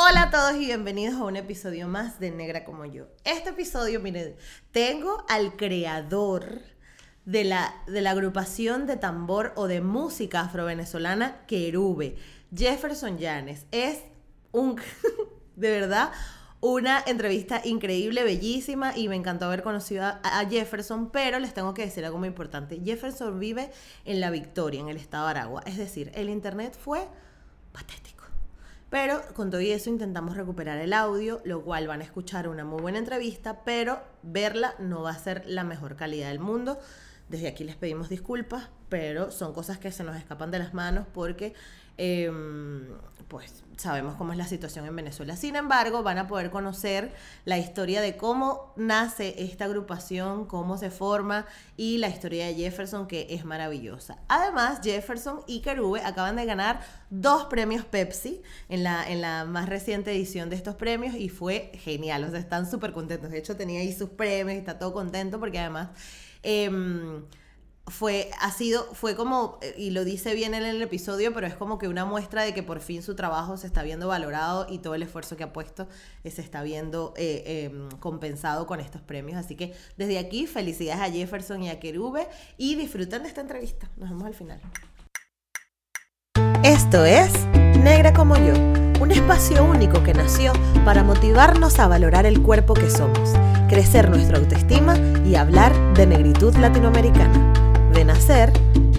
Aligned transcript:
Hola 0.00 0.22
a 0.22 0.30
todos 0.30 0.54
y 0.54 0.66
bienvenidos 0.66 1.16
a 1.16 1.24
un 1.24 1.34
episodio 1.34 1.88
más 1.88 2.20
de 2.20 2.30
Negra 2.30 2.64
como 2.64 2.84
yo. 2.84 3.08
Este 3.24 3.50
episodio, 3.50 3.98
miren, 3.98 4.36
tengo 4.70 5.24
al 5.28 5.56
creador 5.56 6.60
de 7.24 7.42
la, 7.42 7.74
de 7.88 8.00
la 8.00 8.12
agrupación 8.12 8.86
de 8.86 8.96
tambor 8.96 9.52
o 9.56 9.66
de 9.66 9.80
música 9.80 10.42
afrovenezolana 10.42 11.44
Querube, 11.48 12.16
Jefferson 12.54 13.18
Llanes. 13.18 13.66
Es 13.72 14.04
un, 14.52 14.76
de 15.56 15.68
verdad, 15.68 16.12
una 16.60 17.02
entrevista 17.04 17.60
increíble, 17.64 18.22
bellísima 18.22 18.96
y 18.96 19.08
me 19.08 19.16
encantó 19.16 19.46
haber 19.46 19.64
conocido 19.64 20.04
a, 20.04 20.46
Jefferson, 20.48 21.10
pero 21.10 21.40
les 21.40 21.54
tengo 21.54 21.74
que 21.74 21.82
decir 21.82 22.04
algo 22.04 22.18
muy 22.18 22.28
importante. 22.28 22.80
Jefferson 22.84 23.40
vive 23.40 23.72
en 24.04 24.20
La 24.20 24.30
Victoria, 24.30 24.80
en 24.80 24.90
el 24.90 24.96
estado 24.96 25.26
Aragua. 25.26 25.62
Es 25.66 25.76
decir, 25.76 26.12
el 26.14 26.28
internet 26.28 26.78
fue 26.80 27.08
patético. 27.72 28.17
Pero 28.90 29.20
con 29.34 29.50
todo 29.50 29.60
eso 29.60 29.90
intentamos 29.90 30.36
recuperar 30.36 30.78
el 30.78 30.94
audio, 30.94 31.40
lo 31.44 31.62
cual 31.62 31.86
van 31.86 32.00
a 32.00 32.04
escuchar 32.04 32.48
una 32.48 32.64
muy 32.64 32.80
buena 32.80 32.98
entrevista, 32.98 33.62
pero 33.64 34.00
verla 34.22 34.74
no 34.78 35.02
va 35.02 35.10
a 35.10 35.18
ser 35.18 35.42
la 35.46 35.62
mejor 35.62 35.96
calidad 35.96 36.28
del 36.28 36.38
mundo. 36.38 36.78
Desde 37.28 37.48
aquí 37.48 37.64
les 37.64 37.76
pedimos 37.76 38.08
disculpas, 38.08 38.70
pero 38.88 39.30
son 39.30 39.52
cosas 39.52 39.78
que 39.78 39.92
se 39.92 40.04
nos 40.04 40.16
escapan 40.16 40.50
de 40.50 40.58
las 40.58 40.72
manos 40.72 41.06
porque 41.12 41.52
eh, 41.98 42.30
pues 43.28 43.62
sabemos 43.76 44.16
cómo 44.16 44.32
es 44.32 44.38
la 44.38 44.46
situación 44.46 44.86
en 44.86 44.96
Venezuela. 44.96 45.36
Sin 45.36 45.54
embargo, 45.54 46.02
van 46.02 46.18
a 46.18 46.26
poder 46.26 46.50
conocer 46.50 47.12
la 47.44 47.58
historia 47.58 48.00
de 48.00 48.16
cómo 48.16 48.72
nace 48.76 49.34
esta 49.38 49.66
agrupación, 49.66 50.46
cómo 50.46 50.78
se 50.78 50.90
forma 50.90 51.46
y 51.76 51.98
la 51.98 52.08
historia 52.08 52.46
de 52.46 52.54
Jefferson, 52.54 53.06
que 53.06 53.26
es 53.30 53.44
maravillosa. 53.44 54.18
Además, 54.28 54.80
Jefferson 54.82 55.40
y 55.46 55.60
Kerube 55.60 56.00
acaban 56.02 56.36
de 56.36 56.46
ganar 56.46 56.80
dos 57.10 57.44
premios 57.44 57.84
Pepsi 57.84 58.42
en 58.68 58.82
la, 58.82 59.08
en 59.08 59.20
la 59.20 59.44
más 59.44 59.68
reciente 59.68 60.10
edición 60.10 60.50
de 60.50 60.56
estos 60.56 60.74
premios 60.74 61.14
y 61.14 61.28
fue 61.28 61.70
genial. 61.74 62.24
O 62.24 62.30
sea, 62.30 62.40
están 62.40 62.68
súper 62.68 62.92
contentos. 62.92 63.30
De 63.30 63.38
hecho, 63.38 63.56
tenía 63.56 63.80
ahí 63.80 63.92
sus 63.92 64.10
premios 64.10 64.56
y 64.56 64.58
está 64.58 64.78
todo 64.78 64.92
contento 64.92 65.38
porque 65.38 65.58
además... 65.58 65.90
Eh, 66.42 66.70
fue, 67.90 68.30
ha 68.40 68.50
sido, 68.50 68.84
fue 68.94 69.16
como, 69.16 69.58
y 69.76 69.90
lo 69.90 70.04
dice 70.04 70.34
bien 70.34 70.54
en 70.54 70.62
el 70.62 70.80
episodio, 70.82 71.32
pero 71.32 71.46
es 71.46 71.54
como 71.54 71.78
que 71.78 71.88
una 71.88 72.04
muestra 72.04 72.42
de 72.42 72.54
que 72.54 72.62
por 72.62 72.80
fin 72.80 73.02
su 73.02 73.14
trabajo 73.14 73.56
se 73.56 73.66
está 73.66 73.82
viendo 73.82 74.08
valorado 74.08 74.66
y 74.68 74.78
todo 74.78 74.94
el 74.94 75.02
esfuerzo 75.02 75.36
que 75.36 75.44
ha 75.44 75.52
puesto 75.52 75.88
se 76.30 76.42
está 76.42 76.62
viendo 76.62 77.14
eh, 77.16 77.42
eh, 77.46 77.88
compensado 78.00 78.66
con 78.66 78.80
estos 78.80 79.02
premios. 79.02 79.38
Así 79.38 79.54
que 79.54 79.74
desde 79.96 80.18
aquí, 80.18 80.46
felicidades 80.46 81.02
a 81.02 81.10
Jefferson 81.10 81.62
y 81.62 81.70
a 81.70 81.80
Kerube 81.80 82.28
y 82.56 82.74
disfruten 82.74 83.22
de 83.22 83.28
esta 83.28 83.40
entrevista. 83.40 83.90
Nos 83.96 84.10
vemos 84.10 84.24
al 84.24 84.34
final. 84.34 84.60
Esto 86.62 87.04
es 87.04 87.32
Negra 87.82 88.12
como 88.12 88.36
yo, 88.36 88.54
un 89.00 89.10
espacio 89.10 89.64
único 89.64 90.02
que 90.02 90.12
nació 90.12 90.52
para 90.84 91.04
motivarnos 91.04 91.78
a 91.78 91.86
valorar 91.86 92.26
el 92.26 92.42
cuerpo 92.42 92.74
que 92.74 92.90
somos, 92.90 93.30
crecer 93.68 94.10
nuestra 94.10 94.38
autoestima 94.38 94.98
y 95.24 95.36
hablar 95.36 95.72
de 95.94 96.06
negritud 96.06 96.54
latinoamericana 96.56 97.67
de 97.92 98.04
nacer 98.04 98.52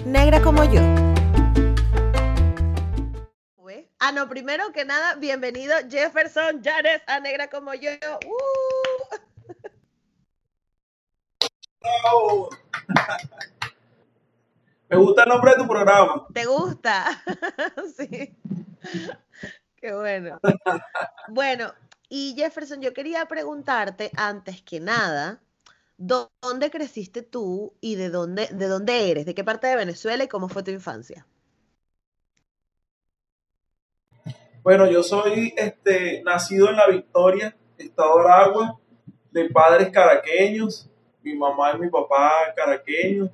negra 0.04 0.40
como 0.42 0.64
yo. 0.64 0.80
Ah, 4.02 4.12
no, 4.12 4.28
primero 4.30 4.72
que 4.72 4.86
nada, 4.86 5.14
bienvenido 5.16 5.74
Jefferson 5.88 6.62
Janes 6.64 7.02
a 7.06 7.20
Negra 7.20 7.50
como 7.50 7.74
yo. 7.74 7.90
¡Uh! 8.26 9.16
Oh. 12.02 12.50
Me 14.88 14.96
gusta 14.96 15.22
el 15.24 15.28
nombre 15.28 15.52
de 15.52 15.58
tu 15.58 15.68
programa. 15.68 16.26
¿Te 16.32 16.46
gusta? 16.46 17.22
sí. 17.96 18.36
Qué 19.76 19.92
bueno. 19.92 20.40
Bueno, 21.28 21.72
y 22.08 22.34
Jefferson, 22.36 22.80
yo 22.80 22.92
quería 22.92 23.26
preguntarte 23.26 24.10
antes 24.16 24.62
que 24.62 24.80
nada, 24.80 25.40
¿Dónde 26.02 26.70
creciste 26.70 27.20
tú 27.20 27.74
y 27.82 27.96
de 27.96 28.08
dónde, 28.08 28.46
de 28.46 28.68
dónde 28.68 29.10
eres? 29.10 29.26
¿De 29.26 29.34
qué 29.34 29.44
parte 29.44 29.66
de 29.66 29.76
Venezuela 29.76 30.24
y 30.24 30.28
cómo 30.28 30.48
fue 30.48 30.62
tu 30.62 30.70
infancia? 30.70 31.26
Bueno, 34.62 34.90
yo 34.90 35.02
soy 35.02 35.52
este, 35.58 36.22
nacido 36.22 36.70
en 36.70 36.76
La 36.76 36.86
Victoria, 36.88 37.54
Estado 37.76 38.18
Aragua, 38.18 38.80
de 39.30 39.50
padres 39.50 39.90
caraqueños, 39.90 40.88
mi 41.22 41.34
mamá 41.34 41.74
y 41.76 41.80
mi 41.80 41.90
papá 41.90 42.54
caraqueños. 42.56 43.28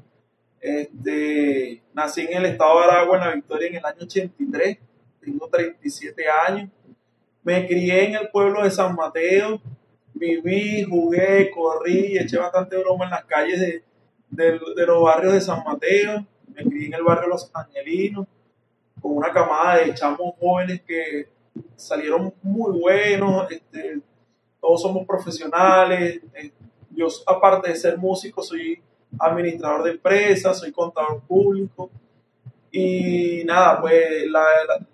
Este, 0.61 1.85
nací 1.95 2.23
en 2.23 2.39
el 2.39 2.47
Estado 2.47 2.81
de 2.81 2.85
Aragua, 2.85 3.17
en 3.19 3.25
La 3.25 3.35
Victoria, 3.37 3.69
en 3.69 3.75
el 3.77 3.85
año 3.85 4.03
83, 4.03 4.79
tengo 5.21 5.49
37 5.49 6.25
años. 6.49 6.69
Me 7.45 7.65
crié 7.65 8.07
en 8.07 8.17
el 8.17 8.29
pueblo 8.31 8.65
de 8.65 8.73
San 8.73 8.97
Mateo, 8.97 9.61
viví, 10.17 10.83
jugué, 10.83 11.51
corrí, 11.51 12.17
eché 12.19 12.39
bastante 12.39 12.77
broma 12.79 13.05
en 13.05 13.11
las 13.11 13.25
calles 13.25 13.61
de, 13.61 13.83
de, 14.31 14.87
los 14.87 15.03
barrios 15.03 15.35
de 15.35 15.41
San 15.41 15.63
Mateo, 15.65 16.27
me 16.55 16.65
crié 16.65 16.87
en 16.87 16.95
el 16.95 17.03
barrio 17.03 17.29
Los 17.29 17.51
Angelinos, 17.53 18.27
con 19.01 19.17
una 19.17 19.31
camada 19.31 19.79
de 19.79 19.95
chamos 19.95 20.35
jóvenes 20.41 20.81
que 20.87 21.29
salieron 21.77 22.33
muy 22.43 22.81
buenos, 22.81 23.51
este, 23.51 24.01
todos 24.61 24.83
somos 24.83 25.07
profesionales, 25.07 26.21
eh, 26.35 26.51
yo 26.91 27.09
aparte 27.27 27.69
de 27.69 27.77
ser 27.77 27.99
músico 27.99 28.43
soy 28.43 28.81
administrador 29.19 29.85
de 29.85 29.91
empresas, 29.93 30.59
soy 30.59 30.73
contador 30.73 31.21
público, 31.23 31.91
y 32.73 33.43
nada, 33.45 33.81
pues 33.81 34.27
la, 34.31 34.45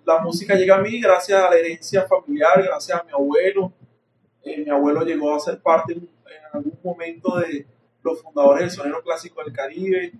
la, 0.05 0.19
música 0.19 0.55
llega 0.55 0.75
a 0.75 0.81
mí 0.81 1.01
gracias 1.01 1.43
a 1.43 1.49
la 1.49 1.57
herencia 1.57 2.03
familiar, 2.03 2.63
gracias 2.63 2.97
a 2.97 3.03
mi 3.03 3.11
abuelo, 3.11 3.73
eh, 4.43 4.63
mi 4.63 4.69
abuelo 4.69 5.03
llegó 5.03 5.35
a 5.35 5.39
ser 5.39 5.61
parte 5.61 5.93
en, 5.93 6.09
algún 6.51 6.77
momento 6.83 7.37
de 7.39 7.65
los 8.03 8.21
fundadores 8.21 8.61
del 8.61 8.71
sonero 8.71 9.01
clásico 9.01 9.43
del 9.43 9.53
Caribe. 9.53 10.11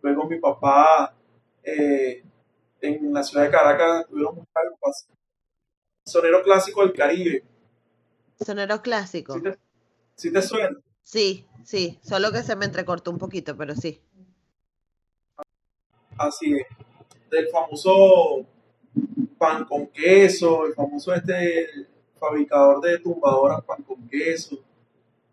Luego 0.00 0.28
mi 0.28 0.38
papá 0.38 1.14
eh, 1.62 2.22
en 2.80 3.12
la 3.12 3.22
ciudad 3.22 3.44
de 3.44 3.50
Caracas 3.50 4.06
tuvieron 4.08 4.36
muchas 4.36 4.54
agrupaciones. 4.54 5.18
Sonero 6.04 6.42
clásico 6.42 6.82
del 6.82 6.92
Caribe. 6.92 7.44
Sonero 8.44 8.80
clásico. 8.82 9.40
¿Sí 10.14 10.32
te, 10.32 10.42
suena? 10.42 10.78
Sí, 11.02 11.46
sí, 11.64 11.98
solo 12.02 12.30
que 12.30 12.42
se 12.42 12.54
me 12.56 12.66
entrecortó 12.66 13.10
un 13.10 13.18
poquito, 13.18 13.56
pero 13.56 13.74
sí. 13.74 14.00
Así 16.16 16.54
es. 16.54 16.66
Del 17.30 17.48
famoso 17.48 18.46
pan 19.38 19.64
con 19.64 19.88
queso, 19.88 20.66
el 20.66 20.74
famoso 20.74 21.12
este 21.12 21.88
fabricador 22.24 22.80
de 22.80 22.98
tumbadoras 22.98 23.62
pan 23.62 23.82
con 23.82 24.08
queso. 24.08 24.58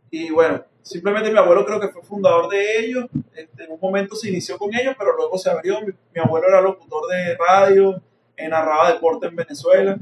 Y 0.09 0.29
bueno, 0.31 0.63
simplemente 0.81 1.31
mi 1.31 1.37
abuelo 1.37 1.65
creo 1.65 1.79
que 1.79 1.87
fue 1.87 2.01
fundador 2.03 2.49
de 2.49 2.79
ellos. 2.79 3.05
Este, 3.35 3.63
en 3.63 3.71
un 3.71 3.79
momento 3.79 4.15
se 4.15 4.29
inició 4.29 4.57
con 4.57 4.73
ellos, 4.73 4.95
pero 4.97 5.15
luego 5.15 5.37
se 5.37 5.49
abrió. 5.49 5.79
Mi, 5.81 6.21
abuelo 6.21 6.47
era 6.47 6.61
locutor 6.61 7.07
de 7.09 7.37
radio, 7.37 8.01
narraba 8.37 8.91
deporte 8.91 9.27
en 9.27 9.35
Venezuela. 9.35 9.97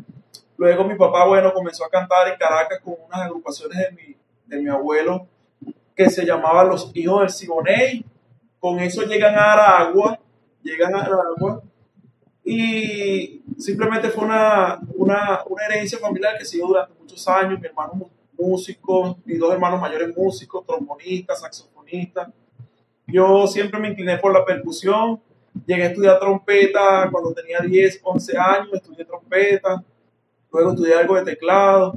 Luego 0.58 0.84
mi 0.84 0.96
papá, 0.96 1.26
bueno, 1.26 1.54
comenzó 1.54 1.86
a 1.86 1.90
cantar 1.90 2.28
en 2.28 2.38
Caracas 2.38 2.80
con 2.84 2.96
unas 3.06 3.22
agrupaciones 3.22 3.78
de 3.78 3.92
mi, 3.92 4.16
de 4.48 4.62
mi 4.62 4.70
abuelo 4.70 5.28
que 5.96 6.10
se 6.10 6.26
llamaba 6.26 6.64
Los 6.64 6.92
Hijos 6.96 7.22
del 7.22 7.30
Siboney. 7.30 8.06
Con 8.60 8.80
eso 8.80 9.04
llegan 9.04 9.36
a 9.36 9.54
Aragua, 9.54 10.20
llegan 10.64 10.96
a 10.96 11.02
Aragua 11.02 11.62
y 12.44 13.42
simplemente 13.60 14.10
fue 14.10 14.24
una, 14.24 14.80
una, 14.96 15.44
una 15.46 15.66
herencia 15.66 16.00
familiar 16.00 16.38
que 16.38 16.46
siguió 16.46 16.68
durante 16.68 16.94
muchos 17.00 17.28
años. 17.28 17.60
Mi 17.60 17.68
hermano 17.68 18.10
músico, 18.38 19.18
mis 19.26 19.38
dos 19.38 19.54
hermanos 19.54 19.82
mayores 19.82 20.16
músicos, 20.16 20.66
trombonistas, 20.66 21.42
saxofonistas. 21.42 22.30
Yo 23.06 23.48
siempre 23.48 23.80
me 23.80 23.90
incliné 23.90 24.18
por 24.18 24.34
la 24.34 24.46
percusión. 24.46 25.22
Llegué 25.66 25.84
a 25.84 25.88
estudiar 25.88 26.20
trompeta 26.20 27.10
cuando 27.12 27.34
tenía 27.34 27.60
10, 27.60 28.02
11 28.04 28.38
años, 28.38 28.74
estudié 28.74 29.04
trompeta. 29.04 29.84
Luego 30.52 30.72
estudié 30.72 30.96
algo 30.96 31.16
de 31.16 31.24
teclado. 31.24 31.94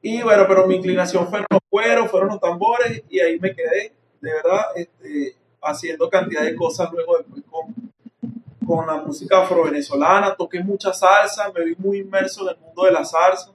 Y 0.00 0.22
bueno, 0.22 0.44
pero 0.46 0.66
mi 0.66 0.76
inclinación 0.76 1.26
fue 1.28 1.40
los 1.50 1.60
cueros, 1.68 2.10
fueron 2.10 2.28
los 2.28 2.40
tambores 2.40 3.02
y 3.08 3.20
ahí 3.20 3.40
me 3.40 3.54
quedé, 3.54 3.94
de 4.20 4.32
verdad, 4.32 4.66
este, 4.76 5.34
haciendo 5.62 6.10
cantidad 6.10 6.42
de 6.42 6.54
cosas 6.54 6.92
luego 6.92 7.16
después 7.16 7.42
con, 7.50 7.74
con 8.66 8.86
la 8.86 8.96
música 8.96 9.42
afro-venezolana, 9.42 10.34
toqué 10.34 10.62
mucha 10.62 10.92
salsa, 10.92 11.52
me 11.52 11.64
vi 11.64 11.74
muy 11.78 11.98
inmerso 11.98 12.42
en 12.42 12.56
el 12.56 12.60
mundo 12.60 12.84
de 12.84 12.92
la 12.92 13.04
salsa, 13.04 13.52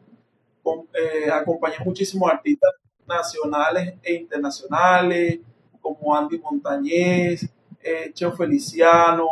eh, 0.94 1.30
acompañé 1.32 1.78
muchísimos 1.84 2.30
artistas 2.32 2.72
nacionales 3.08 3.96
e 4.04 4.14
internacionales, 4.14 5.40
como 5.82 6.16
Andy 6.16 6.38
Montañez, 6.40 7.50
eh, 7.82 8.12
Cheo 8.14 8.32
Feliciano, 8.34 9.28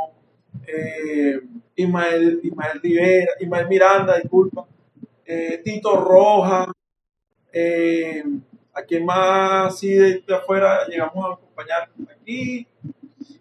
eh, 0.65 1.39
Ismael, 1.75 2.39
Ismael 2.43 2.81
Rivera, 2.81 3.33
Ismael 3.39 3.67
Miranda, 3.67 4.17
disculpa, 4.17 4.65
eh, 5.25 5.61
Tito 5.63 5.95
Roja, 5.95 6.71
eh, 7.51 8.23
a 8.73 8.81
quien 8.83 9.05
más 9.05 9.73
así 9.73 9.89
de, 9.89 10.23
afuera 10.33 10.87
llegamos 10.87 11.25
a 11.25 11.33
acompañar 11.33 11.89
aquí. 12.09 12.67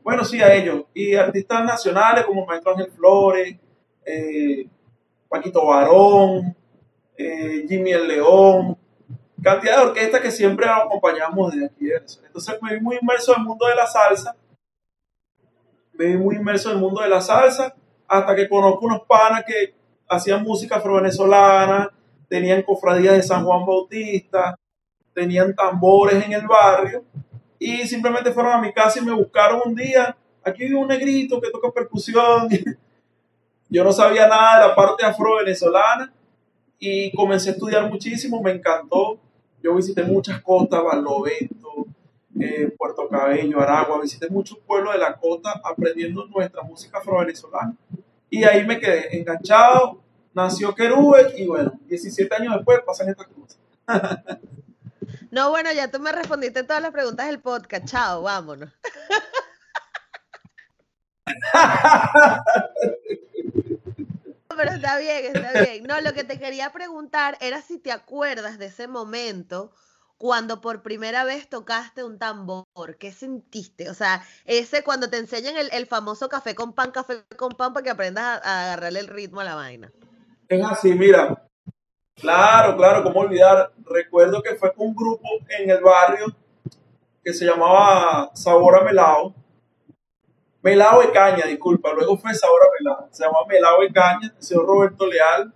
Bueno, 0.06 0.25
sí, 0.25 0.41
a 0.41 0.55
ellos. 0.55 0.85
Y 0.94 1.17
artistas 1.17 1.64
nacionales 1.64 2.25
como 2.26 2.47
Maestro 2.47 2.70
Ángel 2.70 2.93
Flores, 2.93 3.56
eh, 4.05 4.69
Paquito 5.29 5.67
Barón, 5.67 6.56
eh, 7.19 7.64
Jimmy 7.69 7.91
el 7.91 8.06
León, 8.06 8.79
cantidad 9.43 9.79
de 9.79 9.87
orquestas 9.88 10.20
que 10.20 10.31
siempre 10.31 10.69
acompañamos 10.69 11.50
desde 11.50 11.67
aquí. 11.67 11.88
Entonces 12.25 12.56
me 12.62 12.75
vi 12.75 12.81
muy 12.81 12.99
inmerso 13.03 13.35
en 13.35 13.41
el 13.41 13.49
mundo 13.49 13.67
de 13.67 13.75
la 13.75 13.88
salsa, 13.88 14.37
me 15.94 16.06
vi 16.06 16.17
muy 16.19 16.37
inmerso 16.37 16.70
en 16.70 16.76
el 16.76 16.82
mundo 16.82 17.02
de 17.02 17.09
la 17.09 17.20
salsa, 17.20 17.75
hasta 18.06 18.37
que 18.37 18.49
conozco 18.49 18.87
unos 18.87 19.00
panas 19.09 19.43
que 19.44 19.75
hacían 20.09 20.44
música 20.44 20.76
afro-venezolana, 20.76 21.91
tenían 22.29 22.62
cofradías 22.62 23.14
de 23.14 23.25
San 23.25 23.44
Juan 23.44 23.67
Bautista, 23.67 24.56
tenían 25.12 25.52
tambores 25.56 26.25
en 26.25 26.32
el 26.32 26.47
barrio 26.47 27.02
y 27.58 27.87
simplemente 27.87 28.32
fueron 28.32 28.53
a 28.53 28.61
mi 28.61 28.73
casa 28.73 28.99
y 28.99 29.05
me 29.05 29.12
buscaron 29.12 29.62
un 29.64 29.75
día. 29.75 30.17
Aquí 30.44 30.64
vive 30.64 30.76
un 30.76 30.88
negrito 30.88 31.41
que 31.41 31.50
toca 31.50 31.70
percusión. 31.70 32.49
Yo 33.69 33.82
no 33.82 33.93
sabía 33.93 34.29
nada 34.29 34.61
de 34.61 34.69
la 34.69 34.75
parte 34.75 35.05
afro-venezolana 35.05 36.12
y 36.79 37.11
comencé 37.12 37.50
a 37.50 37.53
estudiar 37.53 37.91
muchísimo, 37.91 38.41
me 38.41 38.53
encantó. 38.53 39.19
Yo 39.62 39.75
visité 39.75 40.05
muchas 40.05 40.41
costas, 40.43 40.85
Barlovento, 40.85 41.87
eh, 42.38 42.73
Puerto 42.76 43.08
Cabello, 43.08 43.61
Aragua, 43.61 44.00
visité 44.00 44.29
muchos 44.29 44.59
pueblos 44.59 44.93
de 44.93 45.00
la 45.00 45.17
costa 45.17 45.61
aprendiendo 45.64 46.26
nuestra 46.26 46.62
música 46.62 46.99
afro-venezolana. 46.99 47.75
Y 48.31 48.44
ahí 48.44 48.64
me 48.64 48.79
quedé 48.79 49.19
enganchado, 49.19 50.00
nació 50.35 50.75
Querube 50.75 51.35
y 51.37 51.47
bueno, 51.47 51.73
17 51.88 52.32
años 52.37 52.55
después 52.55 52.81
pasan 52.87 53.09
estas 53.09 53.26
cosas. 53.26 53.59
No, 55.31 55.50
bueno, 55.50 55.73
ya 55.73 55.90
tú 55.90 55.99
me 56.00 56.12
respondiste 56.12 56.62
todas 56.62 56.82
las 56.82 56.93
preguntas 56.93 57.26
del 57.26 57.40
podcast. 57.40 57.87
Chao, 57.87 58.23
vámonos. 58.23 58.70
Pero 64.56 64.70
está 64.73 64.99
bien, 64.99 65.37
está 65.37 65.61
bien. 65.61 65.84
No, 65.84 66.00
lo 66.00 66.14
que 66.14 66.25
te 66.25 66.38
quería 66.38 66.73
preguntar 66.73 67.37
era 67.40 67.61
si 67.61 67.78
te 67.78 67.93
acuerdas 67.93 68.58
de 68.58 68.67
ese 68.67 68.88
momento 68.88 69.73
cuando 70.17 70.61
por 70.62 70.82
primera 70.82 71.25
vez 71.25 71.49
tocaste 71.49 72.05
un 72.05 72.19
tambor. 72.19 72.96
¿Qué 72.99 73.12
sentiste? 73.12 73.90
O 73.90 73.94
sea, 73.94 74.25
ese 74.44 74.82
cuando 74.82 75.11
te 75.11 75.19
enseñan 75.19 75.55
el, 75.70 75.87
famoso 75.87 76.28
café 76.28 76.55
con 76.55 76.73
pan, 76.73 76.90
café 76.90 77.25
con 77.37 77.52
pan, 77.52 77.75
para 77.75 77.84
que 77.84 77.90
aprendas 77.90 78.40
a 78.44 78.64
agarrarle 78.64 79.00
el 79.00 79.08
ritmo 79.08 79.40
a 79.40 79.44
la 79.44 79.55
vaina. 79.55 79.93
Es 80.49 80.64
así, 80.64 80.94
mira, 80.94 81.45
Claro, 82.18 82.78
claro, 82.78 83.02
cómo 83.02 83.20
olvidar. 83.20 83.72
Recuerdo 83.84 84.42
que 84.42 84.54
fue 84.54 84.72
con 84.72 84.88
un 84.88 84.94
grupo 84.94 85.28
en 85.50 85.68
el 85.68 85.82
barrio 85.82 86.26
que 87.22 87.34
se 87.34 87.44
llamaba 87.44 88.30
Sabor 88.32 88.78
a 88.78 88.84
Melao. 88.84 89.34
Melao 90.62 91.02
de 91.02 91.12
Caña, 91.12 91.44
disculpa. 91.44 91.92
Luego 91.92 92.16
fue 92.16 92.32
Sabor 92.32 92.60
a 92.62 92.68
Melao. 92.78 93.08
Se 93.10 93.22
llamaba 93.22 93.44
Melao 93.46 93.82
de 93.82 93.92
Caña. 93.92 94.32
El 94.34 94.42
señor 94.42 94.64
Roberto 94.64 95.06
Leal 95.06 95.52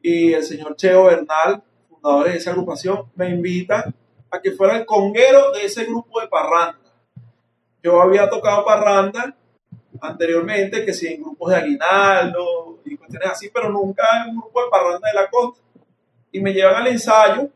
y 0.00 0.32
el 0.32 0.44
señor 0.44 0.76
Cheo 0.76 1.06
Bernal, 1.06 1.60
fundadores 1.88 2.34
de 2.34 2.38
esa 2.38 2.50
agrupación, 2.52 3.10
me 3.16 3.28
invitan 3.28 3.92
a 4.30 4.40
que 4.40 4.52
fuera 4.52 4.76
el 4.76 4.86
conguero 4.86 5.50
de 5.50 5.64
ese 5.64 5.84
grupo 5.86 6.20
de 6.20 6.28
parranda. 6.28 6.78
Yo 7.82 8.00
había 8.00 8.30
tocado 8.30 8.64
parranda 8.64 9.36
anteriormente, 10.00 10.84
que 10.84 10.94
sí, 10.94 11.08
en 11.08 11.22
grupos 11.22 11.50
de 11.50 11.56
aguinaldo 11.56 12.78
y 12.84 12.96
cuestiones 12.96 13.28
así, 13.28 13.50
pero 13.52 13.70
nunca 13.70 14.04
en 14.22 14.30
un 14.30 14.40
grupo 14.40 14.62
de 14.62 14.70
parranda 14.70 15.08
de 15.08 15.14
la 15.14 15.28
costa 15.28 15.60
y 16.32 16.40
me 16.40 16.52
llevan 16.52 16.76
al 16.76 16.86
ensayo 16.88 17.48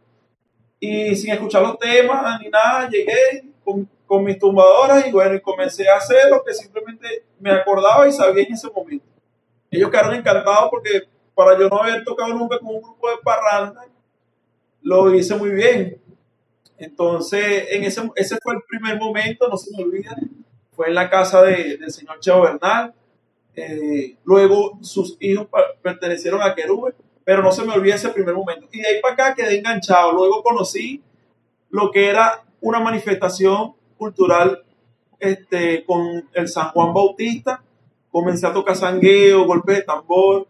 y 0.81 1.15
sin 1.17 1.33
escuchar 1.33 1.63
los 1.63 1.79
temas 1.79 2.41
ni 2.41 2.49
nada, 2.49 2.89
llegué 2.89 3.45
con, 3.65 3.89
con 4.07 4.25
mis 4.25 4.39
tumbadoras 4.39 5.07
y 5.07 5.13
bueno, 5.13 5.35
y 5.35 5.41
comencé 5.41 5.89
a 5.89 5.97
hacer 5.97 6.31
lo 6.31 6.43
que 6.45 6.53
simplemente 6.53 7.25
me 7.41 7.51
acordaba 7.51 8.07
y 8.07 8.13
sabía 8.13 8.45
en 8.45 8.53
ese 8.53 8.69
momento. 8.71 9.07
Ellos 9.71 9.91
quedaron 9.91 10.15
encantados 10.15 10.69
porque 10.71 11.03
para 11.35 11.59
yo 11.59 11.69
no 11.69 11.83
haber 11.83 12.05
tocado 12.05 12.35
nunca 12.35 12.59
con 12.59 12.77
un 12.77 12.83
grupo 12.83 13.11
de 13.11 13.17
parranda, 13.23 13.87
lo 14.83 15.15
hice 15.15 15.35
muy 15.37 15.51
bien. 15.51 16.01
Entonces, 16.77 17.67
en 17.71 17.85
ese, 17.85 18.03
ese 18.17 18.37
fue 18.43 18.55
el 18.55 18.63
primer 18.69 18.99
momento, 18.99 19.49
no 19.49 19.57
se 19.57 19.75
me 19.77 19.83
olvida, 19.83 20.17
fue 20.73 20.89
en 20.89 20.95
la 20.95 21.09
casa 21.09 21.43
de, 21.43 21.79
del 21.79 21.91
señor 21.91 22.21
Cheo 22.21 22.43
Bernal. 22.43 22.95
Eh, 23.57 24.17
luego 24.25 24.79
sus 24.83 25.17
hijos 25.21 25.47
pertenecieron 25.81 26.43
a 26.43 26.55
Querube 26.55 26.95
pero 27.25 27.43
no 27.43 27.51
se 27.53 27.65
me 27.65 27.73
olvida 27.73 27.95
ese 27.95 28.11
primer 28.11 28.35
momento. 28.35 28.69
Y 28.73 28.81
de 28.81 28.89
ahí 28.89 29.01
para 29.01 29.15
acá 29.15 29.35
quedé 29.35 29.59
enganchado. 29.59 30.13
Luego 30.13 30.43
conocí 30.43 31.03
lo 31.71 31.91
que 31.91 32.09
era 32.09 32.45
una 32.61 32.81
manifestación 32.81 33.75
cultural 33.97 34.63
este, 35.19 35.85
con 35.85 36.29
el 36.33 36.49
San 36.49 36.69
Juan 36.71 36.93
Bautista. 36.93 37.63
Comencé 38.11 38.47
a 38.47 38.53
tocar 38.53 38.77
sangueo, 38.77 39.45
golpes 39.45 39.77
de 39.79 39.83
tambor, 39.83 40.47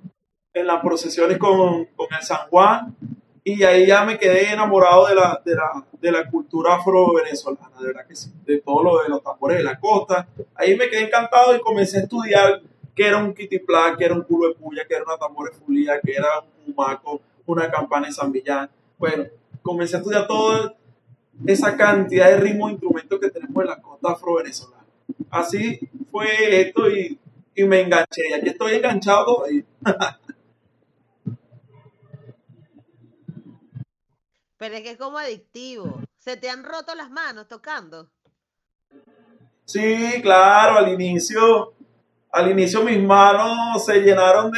en 0.52 0.66
las 0.66 0.82
procesiones 0.82 1.38
con, 1.38 1.86
con 1.96 2.08
el 2.12 2.22
San 2.22 2.48
Juan. 2.50 2.96
Y 3.42 3.62
ahí 3.62 3.86
ya 3.86 4.04
me 4.04 4.18
quedé 4.18 4.52
enamorado 4.52 5.06
de 5.06 5.14
la, 5.14 5.40
de 5.44 5.54
la, 5.54 5.86
de 6.00 6.12
la 6.12 6.30
cultura 6.30 6.76
afro-venezolana, 6.76 7.78
de 7.78 7.86
verdad 7.88 8.06
que 8.06 8.16
sí, 8.16 8.30
de 8.46 8.60
todo 8.60 8.82
lo 8.82 9.02
de 9.02 9.10
los 9.10 9.22
tambores 9.22 9.58
de 9.58 9.64
la 9.64 9.78
costa. 9.78 10.26
Ahí 10.54 10.76
me 10.76 10.88
quedé 10.88 11.06
encantado 11.06 11.54
y 11.54 11.60
comencé 11.60 11.98
a 11.98 12.02
estudiar 12.02 12.62
que 12.94 13.06
era 13.06 13.18
un 13.18 13.34
kitiplá, 13.34 13.96
que 13.98 14.04
era 14.04 14.14
un 14.14 14.22
culo 14.22 14.48
de 14.48 14.54
puya, 14.54 14.86
que 14.86 14.94
era 14.94 15.04
una 15.04 15.18
tambor 15.18 15.50
de 15.50 15.58
fulía, 15.58 16.00
que 16.00 16.12
era 16.12 16.40
un 16.40 16.53
maco, 16.74 17.20
una 17.46 17.70
campana 17.70 18.08
de 18.08 18.12
San 18.12 18.30
Millán. 18.30 18.70
Bueno, 18.98 19.24
comencé 19.62 19.96
a 19.96 19.98
estudiar 20.00 20.26
toda 20.26 20.74
esa 21.46 21.76
cantidad 21.76 22.30
de 22.30 22.36
ritmos 22.38 22.70
e 22.70 22.72
instrumentos 22.72 23.20
que 23.20 23.30
tenemos 23.30 23.62
en 23.62 23.70
la 23.70 23.80
costa 23.80 24.12
afro-venezolana. 24.12 24.84
Así 25.30 25.80
fue 26.10 26.60
esto 26.60 26.90
y, 26.90 27.18
y, 27.54 27.64
me 27.64 27.80
enganché. 27.80 28.28
Y 28.30 28.32
aquí 28.34 28.48
estoy 28.50 28.74
enganchado 28.74 29.44
Pero 34.56 34.76
es 34.76 34.82
que 34.82 34.90
es 34.90 34.96
como 34.96 35.18
adictivo. 35.18 36.00
¿Se 36.16 36.36
te 36.36 36.48
han 36.48 36.64
roto 36.64 36.94
las 36.94 37.10
manos 37.10 37.48
tocando? 37.48 38.08
Sí, 39.66 40.20
claro, 40.22 40.78
al 40.78 40.92
inicio 40.92 41.74
al 42.34 42.50
inicio 42.50 42.82
mis 42.82 43.00
manos 43.00 43.84
se 43.84 44.00
llenaron 44.00 44.50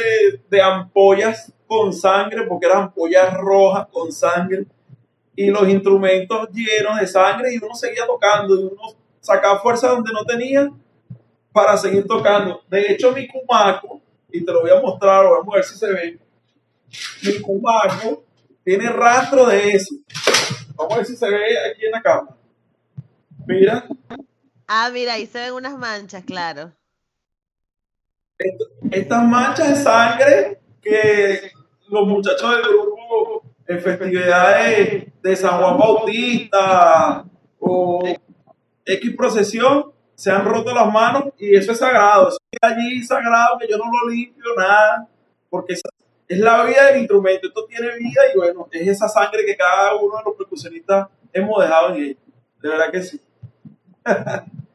de, 0.49 0.61
ampollas 0.61 1.53
con 1.67 1.93
sangre, 1.93 2.43
porque 2.47 2.65
eran 2.65 2.83
ampollas 2.83 3.33
rojas 3.35 3.87
con 3.91 4.11
sangre, 4.11 4.65
y 5.35 5.47
los 5.47 5.67
instrumentos 5.67 6.49
llenos 6.51 6.99
de 6.99 7.07
sangre, 7.07 7.53
y 7.53 7.57
uno 7.57 7.75
seguía 7.75 8.05
tocando, 8.05 8.55
y 8.55 8.63
uno 8.63 8.95
sacaba 9.19 9.59
fuerza 9.59 9.89
donde 9.89 10.11
no 10.11 10.25
tenía 10.25 10.71
para 11.51 11.77
seguir 11.77 12.07
tocando. 12.07 12.61
De 12.69 12.91
hecho, 12.91 13.11
mi 13.11 13.27
cumaco, 13.27 14.01
y 14.31 14.43
te 14.43 14.51
lo 14.51 14.61
voy 14.61 14.71
a 14.71 14.81
mostrar, 14.81 15.25
vamos 15.25 15.53
a 15.53 15.57
ver 15.57 15.63
si 15.63 15.77
se 15.77 15.91
ve, 15.91 16.19
mi 17.23 17.41
cumaco 17.41 18.23
tiene 18.63 18.89
rastro 18.89 19.45
de 19.45 19.69
eso. 19.69 19.95
Vamos 20.75 20.93
a 20.93 20.97
ver 20.97 21.05
si 21.05 21.15
se 21.15 21.29
ve 21.29 21.57
aquí 21.69 21.85
en 21.85 21.91
la 21.91 22.01
cámara. 22.01 22.35
Mira. 23.45 23.85
Ah, 24.67 24.89
mira, 24.91 25.13
ahí 25.13 25.25
se 25.25 25.39
ven 25.39 25.53
unas 25.53 25.77
manchas, 25.77 26.23
claro 26.23 26.71
estas 28.91 29.23
manchas 29.23 29.69
de 29.69 29.83
sangre 29.83 30.59
que 30.81 31.51
los 31.89 32.07
muchachos 32.07 32.51
del 32.51 32.63
grupo 32.63 33.43
en 33.67 33.79
festividades 33.79 35.07
de 35.21 35.35
San 35.35 35.59
Juan 35.59 35.77
Bautista 35.77 37.25
o 37.59 38.03
X 38.85 39.15
procesión 39.15 39.91
se 40.15 40.31
han 40.31 40.45
roto 40.45 40.73
las 40.73 40.91
manos 40.91 41.25
y 41.37 41.55
eso 41.55 41.71
es 41.71 41.77
sagrado. 41.79 42.29
Eso 42.29 42.37
es 42.51 42.59
allí 42.71 43.03
sagrado 43.03 43.57
que 43.59 43.67
yo 43.67 43.77
no 43.77 43.85
lo 43.85 44.09
limpio 44.09 44.43
nada 44.57 45.07
porque 45.49 45.73
es 45.73 46.39
la 46.39 46.63
vida 46.63 46.87
del 46.87 46.99
instrumento. 46.99 47.47
Esto 47.47 47.65
tiene 47.65 47.95
vida 47.97 48.21
y 48.33 48.37
bueno, 48.37 48.67
es 48.71 48.87
esa 48.87 49.07
sangre 49.07 49.45
que 49.45 49.55
cada 49.55 49.95
uno 49.95 50.17
de 50.17 50.23
los 50.25 50.35
percusionistas 50.35 51.07
hemos 51.33 51.61
dejado 51.61 51.93
en 51.93 52.03
él. 52.03 52.17
De 52.61 52.69
verdad 52.69 52.91
que 52.91 53.01
sí. 53.03 53.21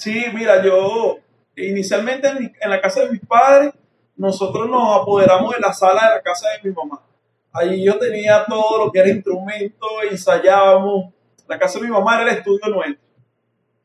Sí, 0.00 0.24
mira, 0.32 0.64
yo 0.64 1.18
inicialmente 1.54 2.26
en, 2.26 2.70
la 2.70 2.80
casa 2.80 3.02
de 3.02 3.10
mis 3.10 3.20
padres 3.20 3.74
nosotros 4.16 4.66
nos 4.66 5.02
apoderamos 5.02 5.54
de 5.54 5.60
la 5.60 5.74
sala 5.74 6.08
de 6.08 6.14
la 6.14 6.22
casa 6.22 6.48
de 6.48 6.66
mi 6.66 6.74
mamá. 6.74 7.02
Allí 7.52 7.84
yo 7.84 7.98
tenía 7.98 8.46
todo 8.46 8.86
lo 8.86 8.90
que 8.90 9.00
era 9.00 9.10
instrumento, 9.10 9.86
ensayábamos. 10.10 11.12
La 11.46 11.58
casa 11.58 11.78
de 11.78 11.84
mi 11.84 11.90
mamá 11.90 12.14
era 12.14 12.30
el 12.30 12.38
estudio 12.38 12.66
nuestro. 12.74 13.06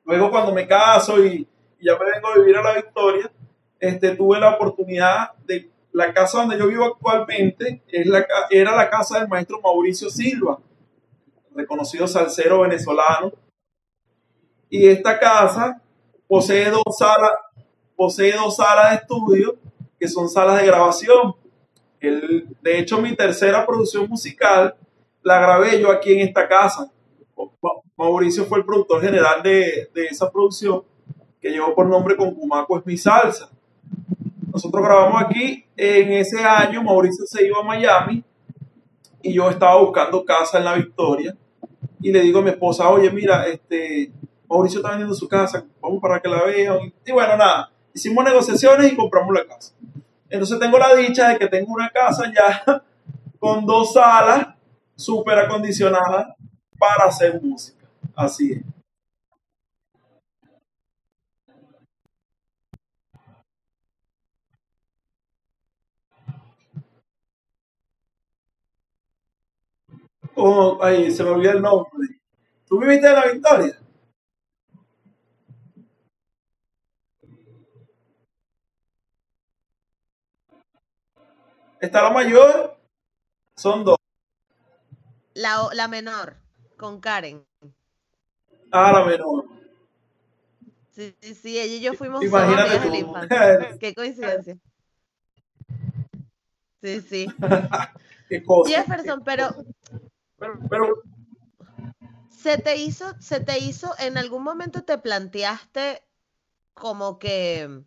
Luego 0.06 0.32
cuando 0.32 0.54
me 0.54 0.66
caso 0.66 1.22
y, 1.22 1.46
y 1.80 1.86
ya 1.86 1.98
me 1.98 2.10
vengo 2.10 2.30
a 2.30 2.38
vivir 2.38 2.56
a 2.56 2.64
la 2.64 2.76
Victoria, 2.76 3.30
este, 3.78 4.16
tuve 4.16 4.40
la 4.40 4.56
oportunidad 4.56 5.34
de 5.46 5.70
la 5.92 6.14
casa 6.14 6.38
donde 6.38 6.58
yo 6.58 6.68
vivo 6.68 6.86
actualmente 6.86 7.84
es 7.90 8.08
la, 8.08 8.26
era 8.50 8.74
la 8.74 8.90
casa 8.90 9.20
del 9.20 9.28
maestro 9.28 9.60
Mauricio 9.60 10.10
Silva, 10.10 10.60
reconocido 11.54 12.08
salsero 12.08 12.62
venezolano. 12.62 13.34
Y 14.70 14.88
esta 14.88 15.20
casa 15.20 15.82
posee 16.28 16.70
dos 16.70 16.98
salas, 16.98 17.32
posee 17.96 18.34
dos 18.34 18.56
salas 18.56 18.92
de 18.92 18.96
estudio 18.98 19.56
que 20.00 20.08
son 20.08 20.30
salas 20.30 20.60
de 20.60 20.68
grabación. 20.68 21.36
El, 22.00 22.48
de 22.62 22.80
hecho, 22.80 23.02
mi 23.02 23.16
tercera 23.16 23.66
producción 23.66 24.10
musical 24.10 24.76
la 25.24 25.40
grabé 25.40 25.82
yo 25.82 25.92
aquí 25.92 26.14
en 26.14 26.28
esta 26.28 26.48
casa. 26.48 26.92
Mauricio 27.98 28.46
fue 28.46 28.60
el 28.60 28.66
productor 28.66 29.02
general 29.02 29.42
de, 29.42 29.90
de 29.94 30.06
esa 30.06 30.32
producción 30.32 30.84
que 31.42 31.50
llevó 31.50 31.74
por 31.74 31.88
nombre 31.88 32.16
Concumaco 32.16 32.78
es 32.78 32.86
mi 32.86 32.98
salsa. 32.98 33.50
Nosotros 34.52 34.84
grabamos 34.84 35.22
aquí. 35.22 35.66
En 35.76 36.14
ese 36.14 36.44
año 36.44 36.84
Mauricio 36.84 37.26
se 37.26 37.46
iba 37.46 37.60
a 37.60 37.64
Miami 37.64 38.24
y 39.22 39.34
yo 39.34 39.50
estaba 39.50 39.82
buscando 39.82 40.24
casa 40.24 40.60
en 40.60 40.66
la 40.66 40.76
Victoria. 40.76 41.36
Y 42.00 42.12
le 42.12 42.22
digo 42.22 42.40
a 42.40 42.42
mi 42.44 42.52
esposa, 42.52 42.90
oye, 42.90 43.10
mira, 43.10 43.48
este, 43.48 44.12
Mauricio 44.50 44.80
está 44.80 44.90
vendiendo 44.90 45.16
su 45.16 45.28
casa, 45.28 45.66
vamos 45.82 46.02
para 46.02 46.20
que 46.20 46.28
la 46.30 46.44
vean. 46.44 46.94
Y 47.06 47.12
bueno, 47.12 47.38
nada, 47.38 47.72
hicimos 47.94 48.24
negociaciones 48.24 48.92
y 48.92 48.96
compramos 48.96 49.34
la 49.34 49.46
casa. 49.46 49.74
Entonces 50.30 50.60
tengo 50.60 50.78
la 50.78 50.94
dicha 50.96 51.30
de 51.30 51.38
que 51.38 51.48
tengo 51.48 51.74
una 51.74 51.90
casa 51.90 52.32
ya 52.34 52.84
con 53.40 53.66
dos 53.66 53.94
salas 53.94 54.48
súper 54.96 55.40
acondicionadas 55.40 56.36
para 56.78 57.06
hacer 57.06 57.42
música. 57.42 57.86
Así 58.16 58.54
es. 58.54 58.76
Oh, 70.36 70.78
ahí 70.82 71.12
se 71.12 71.24
me 71.24 71.30
olvidó 71.30 71.52
el 71.52 71.62
nombre. 71.62 72.20
¿Tú 72.68 72.80
viviste 72.80 73.08
en 73.08 73.14
la 73.14 73.26
Victoria? 73.32 73.80
Está 81.86 82.02
la 82.02 82.10
mayor, 82.10 82.76
son 83.56 83.84
dos. 83.84 83.98
La, 85.36 85.70
la 85.72 85.88
menor, 85.88 86.36
con 86.78 87.00
Karen. 87.00 87.46
Ah, 88.72 88.92
la 88.92 89.06
menor. 89.06 89.46
Sí, 90.90 91.16
sí, 91.22 91.36
sí, 91.36 91.60
ella 91.60 91.76
y 91.76 91.82
yo 91.82 91.94
fuimos 91.94 92.24
Imagínate 92.24 92.80
tú. 92.80 92.96
infancia. 92.96 93.78
Qué 93.80 93.94
coincidencia. 93.94 94.58
Sí, 96.82 97.02
sí. 97.02 97.28
Qué 98.30 98.44
cosa. 98.44 98.72
Jefferson, 98.72 99.24
pero 99.24 99.56
Pero, 100.40 100.60
pero 100.68 101.04
se 102.30 102.58
te 102.58 102.78
hizo, 102.78 103.14
se 103.20 103.42
te 103.42 103.60
hizo, 103.60 103.94
en 104.00 104.18
algún 104.18 104.44
momento 104.44 104.84
te 104.84 104.98
planteaste 104.98 106.04
como 106.74 107.20
que, 107.20 107.84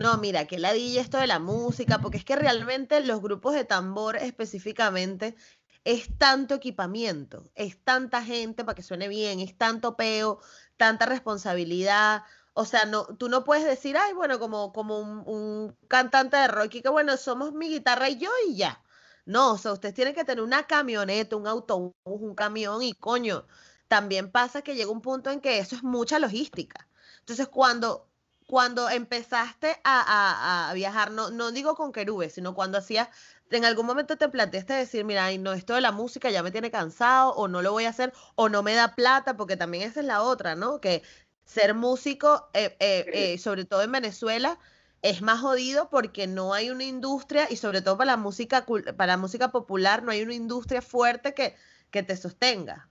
no, 0.00 0.16
mira, 0.18 0.46
que 0.46 0.58
ladilla 0.58 1.02
esto 1.02 1.18
de 1.18 1.26
la 1.26 1.38
música, 1.38 1.98
porque 2.00 2.16
es 2.18 2.24
que 2.24 2.36
realmente 2.36 3.00
los 3.04 3.20
grupos 3.20 3.54
de 3.54 3.64
tambor 3.64 4.16
específicamente 4.16 5.36
es 5.84 6.16
tanto 6.18 6.54
equipamiento, 6.54 7.44
es 7.54 7.82
tanta 7.84 8.22
gente 8.24 8.64
para 8.64 8.74
que 8.74 8.82
suene 8.82 9.08
bien, 9.08 9.40
es 9.40 9.56
tanto 9.58 9.96
peo, 9.96 10.40
tanta 10.76 11.06
responsabilidad. 11.06 12.22
O 12.54 12.64
sea, 12.64 12.84
no, 12.86 13.04
tú 13.16 13.28
no 13.28 13.44
puedes 13.44 13.64
decir, 13.64 13.96
ay, 13.98 14.12
bueno, 14.14 14.38
como, 14.38 14.72
como 14.72 14.98
un, 15.00 15.22
un 15.26 15.76
cantante 15.88 16.36
de 16.36 16.48
rock 16.48 16.76
y 16.76 16.82
que 16.82 16.88
bueno, 16.88 17.16
somos 17.16 17.52
mi 17.52 17.68
guitarra 17.68 18.08
y 18.08 18.18
yo 18.18 18.30
y 18.48 18.56
ya. 18.56 18.82
No, 19.26 19.52
o 19.52 19.58
sea, 19.58 19.72
ustedes 19.72 19.94
tienen 19.94 20.14
que 20.14 20.24
tener 20.24 20.42
una 20.42 20.66
camioneta, 20.66 21.36
un 21.36 21.46
autobús, 21.46 21.94
un 22.04 22.34
camión 22.34 22.82
y 22.82 22.94
coño, 22.94 23.46
también 23.88 24.30
pasa 24.30 24.62
que 24.62 24.74
llega 24.74 24.90
un 24.90 25.02
punto 25.02 25.30
en 25.30 25.40
que 25.40 25.58
eso 25.58 25.76
es 25.76 25.82
mucha 25.82 26.18
logística. 26.18 26.88
Entonces, 27.20 27.48
cuando, 27.48 28.09
cuando 28.50 28.90
empezaste 28.90 29.76
a, 29.84 30.00
a- 30.00 30.70
a 30.70 30.74
viajar, 30.74 31.12
no, 31.12 31.30
no 31.30 31.52
digo 31.52 31.76
con 31.76 31.92
querubes, 31.92 32.34
sino 32.34 32.52
cuando 32.52 32.78
hacías, 32.78 33.08
en 33.50 33.64
algún 33.64 33.86
momento 33.86 34.16
te 34.18 34.28
planteaste 34.28 34.72
decir, 34.74 35.04
mira, 35.04 35.26
ay, 35.26 35.38
no, 35.38 35.52
esto 35.52 35.74
de 35.74 35.80
la 35.80 35.92
música 35.92 36.30
ya 36.30 36.42
me 36.42 36.50
tiene 36.50 36.70
cansado, 36.72 37.30
o 37.34 37.46
no 37.46 37.62
lo 37.62 37.70
voy 37.72 37.84
a 37.84 37.90
hacer, 37.90 38.12
o 38.34 38.48
no 38.48 38.64
me 38.64 38.74
da 38.74 38.96
plata, 38.96 39.36
porque 39.36 39.56
también 39.56 39.84
esa 39.88 40.00
es 40.00 40.06
la 40.06 40.22
otra, 40.22 40.56
¿no? 40.56 40.80
Que 40.80 41.02
ser 41.44 41.74
músico, 41.74 42.50
eh, 42.54 42.76
eh, 42.80 43.06
eh, 43.14 43.38
sobre 43.38 43.64
todo 43.66 43.82
en 43.82 43.92
Venezuela, 43.92 44.58
es 45.02 45.22
más 45.22 45.40
jodido 45.40 45.88
porque 45.88 46.26
no 46.26 46.52
hay 46.52 46.70
una 46.70 46.84
industria, 46.84 47.46
y 47.50 47.56
sobre 47.56 47.82
todo 47.82 47.96
para 47.98 48.12
la 48.12 48.16
música, 48.16 48.66
para 48.96 49.12
la 49.12 49.16
música 49.16 49.50
popular, 49.52 50.02
no 50.02 50.10
hay 50.10 50.22
una 50.22 50.34
industria 50.34 50.82
fuerte 50.82 51.34
que, 51.34 51.54
que 51.92 52.02
te 52.02 52.16
sostenga. 52.16 52.88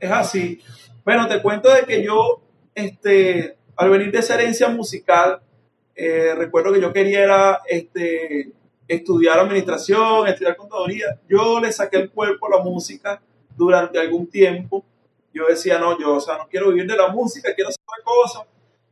es 0.00 0.10
así. 0.10 0.60
Bueno, 1.04 1.28
te 1.28 1.40
cuento 1.40 1.72
de 1.72 1.84
que 1.84 2.04
yo, 2.04 2.42
este, 2.74 3.56
al 3.76 3.90
venir 3.90 4.10
de 4.10 4.18
esa 4.18 4.34
herencia 4.34 4.68
musical, 4.68 5.40
eh, 5.94 6.34
recuerdo 6.34 6.72
que 6.72 6.80
yo 6.80 6.92
quería 6.92 7.22
era, 7.22 7.60
este, 7.66 8.52
estudiar 8.88 9.38
administración, 9.38 10.26
estudiar 10.26 10.56
contaduría. 10.56 11.18
Yo 11.28 11.60
le 11.60 11.72
saqué 11.72 11.98
el 11.98 12.10
cuerpo 12.10 12.46
a 12.46 12.58
la 12.58 12.62
música 12.62 13.20
durante 13.56 13.98
algún 13.98 14.26
tiempo. 14.26 14.84
Yo 15.32 15.46
decía, 15.46 15.78
no, 15.78 15.98
yo, 15.98 16.16
o 16.16 16.20
sea, 16.20 16.38
no 16.38 16.48
quiero 16.48 16.68
vivir 16.68 16.86
de 16.86 16.96
la 16.96 17.08
música, 17.08 17.54
quiero 17.54 17.68
hacer 17.68 17.80
otra 17.86 18.04
cosa. 18.04 18.46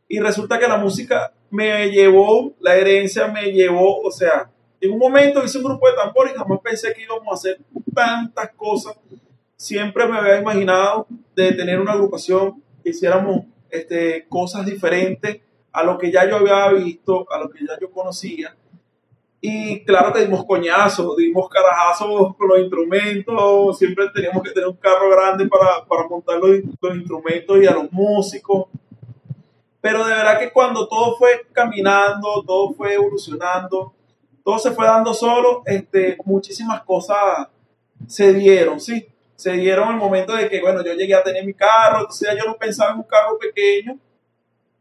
Y 0.09 0.19
resulta 0.19 0.59
que 0.59 0.69
la 0.69 0.79
música 0.79 1.33
me 1.51 1.91
llevó, 1.91 2.55
la 2.61 2.77
herencia 2.77 3.29
me 3.29 3.53
llevó, 3.53 4.01
o 4.01 4.11
sea, 4.11 4.51
en 4.81 4.93
un 4.93 4.99
momento 4.99 5.45
hice 5.45 5.59
un 5.59 5.65
grupo 5.65 5.89
de 5.89 5.95
tambor 5.95 6.29
y 6.29 6.37
jamás 6.37 6.61
pensé 6.63 6.95
que 6.95 7.03
íbamos 7.03 7.29
a 7.31 7.35
hacer 7.35 7.61
tantas 7.95 8.51
cosas. 8.57 8.97
Siempre 9.57 10.07
me 10.07 10.17
había 10.17 10.39
imaginado 10.39 11.07
de 11.37 11.53
tener 11.53 11.79
una 11.79 11.93
agrupación 11.93 12.63
que 12.83 12.91
hiciéramos 12.91 13.45
este, 13.71 14.27
cosas 14.29 14.67
diferentes 14.67 15.41
a 15.73 15.83
lo 15.83 15.99
que 15.99 16.11
ya 16.11 16.29
yo 16.29 16.37
había 16.37 16.69
visto, 16.71 17.27
a 17.31 17.39
lo 17.39 17.51
que 17.51 17.65
ya 17.65 17.79
yo 17.81 17.91
conocía. 17.91 18.57
Y 19.41 19.85
claro 19.85 20.13
que 20.13 20.21
dimos 20.21 20.45
coñazos, 20.45 21.17
dimos 21.17 21.49
carajazos 21.49 22.37
con 22.37 22.49
los 22.49 22.59
instrumentos, 22.59 23.79
siempre 23.79 24.07
teníamos 24.15 24.43
que 24.43 24.51
tener 24.51 24.69
un 24.69 24.77
carro 24.77 25.09
grande 25.09 25.47
para, 25.47 25.85
para 25.87 26.07
montar 26.09 26.37
los, 26.39 26.51
los 26.81 26.97
instrumentos 26.97 27.63
y 27.63 27.67
a 27.67 27.73
los 27.73 27.91
músicos. 27.91 28.67
Pero 29.81 30.05
de 30.05 30.13
verdad 30.13 30.39
que 30.39 30.53
cuando 30.53 30.87
todo 30.87 31.17
fue 31.17 31.47
caminando, 31.53 32.45
todo 32.47 32.73
fue 32.75 32.95
evolucionando, 32.95 33.95
todo 34.45 34.59
se 34.59 34.73
fue 34.73 34.85
dando 34.85 35.15
solo, 35.15 35.63
este, 35.65 36.19
muchísimas 36.25 36.83
cosas 36.83 37.49
se 38.07 38.35
dieron, 38.35 38.79
¿sí? 38.79 39.07
Se 39.41 39.53
dieron 39.53 39.89
el 39.89 39.97
momento 39.97 40.37
de 40.37 40.51
que, 40.51 40.61
bueno, 40.61 40.85
yo 40.85 40.93
llegué 40.93 41.15
a 41.15 41.23
tener 41.23 41.47
mi 41.47 41.55
carro, 41.55 42.01
entonces 42.01 42.29
ya 42.29 42.37
yo 42.37 42.45
no 42.45 42.59
pensaba 42.59 42.91
en 42.91 42.99
un 42.99 43.05
carro 43.05 43.39
pequeño, 43.39 43.99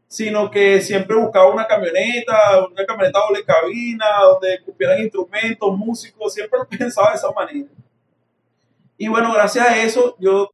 sino 0.06 0.50
que 0.50 0.82
siempre 0.82 1.16
buscaba 1.16 1.50
una 1.50 1.66
camioneta, 1.66 2.66
una 2.70 2.84
camioneta 2.84 3.20
doble 3.20 3.42
cabina, 3.42 4.04
donde 4.22 4.60
cupieran 4.62 5.00
instrumentos, 5.00 5.78
músicos, 5.78 6.34
siempre 6.34 6.58
lo 6.58 6.68
pensaba 6.78 7.08
de 7.08 7.16
esa 7.16 7.30
manera. 7.32 7.70
Y 8.98 9.08
bueno, 9.08 9.32
gracias 9.32 9.66
a 9.66 9.82
eso, 9.82 10.14
yo, 10.18 10.50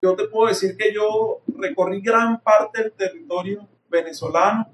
yo 0.00 0.16
te 0.16 0.24
puedo 0.24 0.48
decir 0.48 0.74
que 0.74 0.94
yo 0.94 1.42
recorrí 1.58 2.00
gran 2.00 2.40
parte 2.40 2.82
del 2.82 2.92
territorio 2.92 3.68
venezolano 3.90 4.70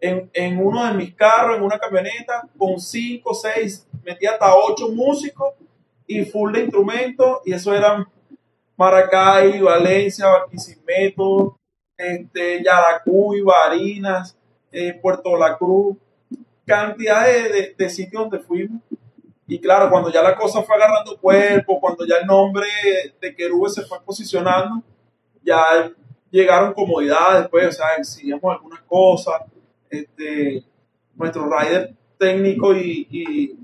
en, 0.00 0.30
en 0.32 0.58
uno 0.58 0.86
de 0.86 0.94
mis 0.94 1.14
carros, 1.14 1.58
en 1.58 1.64
una 1.64 1.78
camioneta, 1.78 2.48
con 2.56 2.80
cinco, 2.80 3.34
seis, 3.34 3.86
metí 4.02 4.24
hasta 4.24 4.56
ocho 4.56 4.88
músicos 4.88 5.52
y 6.06 6.24
full 6.24 6.50
de 6.54 6.62
instrumentos, 6.62 7.40
y 7.44 7.52
eso 7.52 7.74
eran 7.74 8.06
Maracay, 8.82 9.60
Valencia, 9.60 10.26
Barquisimeto, 10.26 11.56
este, 11.96 12.62
Yaracuy, 12.64 13.40
Barinas, 13.42 14.36
eh, 14.72 14.92
Puerto 15.00 15.36
La 15.36 15.56
Cruz, 15.56 15.96
cantidad 16.66 17.24
de, 17.26 17.48
de- 17.48 17.74
de 17.78 17.90
sitios 17.90 18.22
donde 18.24 18.40
fuimos. 18.40 18.82
Y 19.46 19.60
claro, 19.60 19.88
cuando 19.90 20.10
ya 20.10 20.20
la 20.22 20.34
cosa 20.34 20.62
fue 20.62 20.74
agarrando 20.74 21.16
cuerpo, 21.16 21.78
cuando 21.80 22.04
ya 22.06 22.16
el 22.16 22.26
nombre 22.26 22.66
de 23.20 23.36
Querube 23.36 23.68
se 23.70 23.82
fue 23.82 24.00
posicionando, 24.02 24.82
ya 25.44 25.92
llegaron 26.30 26.72
comodidades, 26.72 27.48
pues, 27.48 27.68
o 27.68 27.72
sea, 27.72 27.86
exigíamos 27.98 28.52
algunas 28.52 28.80
cosas. 28.82 29.42
Este, 29.90 30.64
nuestro 31.14 31.48
rider 31.48 31.94
técnico 32.18 32.74
y, 32.74 33.06
y, 33.10 33.56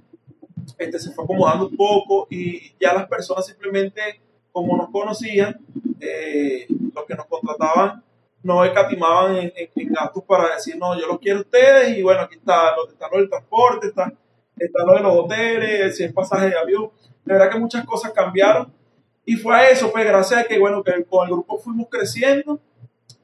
este, 0.78 0.98
se 0.98 1.10
fue 1.12 1.25
acomodando 1.25 1.66
un 1.68 1.76
poco 1.76 2.26
y 2.30 2.75
ya 2.78 2.92
las 2.92 3.08
personas 3.08 3.46
simplemente, 3.46 4.20
como 4.59 4.77
nos 4.77 4.91
conocían, 4.91 5.57
eh, 6.00 6.67
los 6.93 7.05
que 7.05 7.15
nos 7.15 7.27
contrataban 7.27 8.03
no 8.43 8.65
escatimaban 8.65 9.37
en, 9.37 9.53
en, 9.55 9.93
gastos 9.93 10.25
para 10.25 10.55
decir, 10.55 10.77
no, 10.77 10.99
yo 10.99 11.07
los 11.07 11.19
quiero 11.19 11.41
ustedes 11.41 11.97
y 11.97 12.03
bueno, 12.03 12.23
aquí 12.23 12.37
está, 12.37 12.75
está 12.91 13.09
lo 13.11 13.19
del 13.19 13.29
transporte, 13.29 13.88
está, 13.88 14.12
está 14.57 14.85
lo 14.85 14.95
de 14.95 15.00
los 15.00 15.15
hoteles, 15.15 15.97
si 15.97 16.05
es 16.05 16.12
pasaje 16.12 16.50
de 16.50 16.59
avión. 16.59 16.91
De 17.25 17.35
verdad 17.35 17.50
que 17.50 17.59
muchas 17.59 17.85
cosas 17.85 18.12
cambiaron 18.12 18.73
y 19.25 19.37
fue 19.37 19.55
a 19.55 19.69
eso, 19.69 19.93
pues 19.93 20.05
gracias 20.05 20.41
a 20.41 20.45
que, 20.45 20.59
bueno, 20.59 20.83
que 20.83 21.05
con 21.05 21.27
el 21.27 21.35
grupo 21.35 21.59
fuimos 21.59 21.87
creciendo 21.88 22.59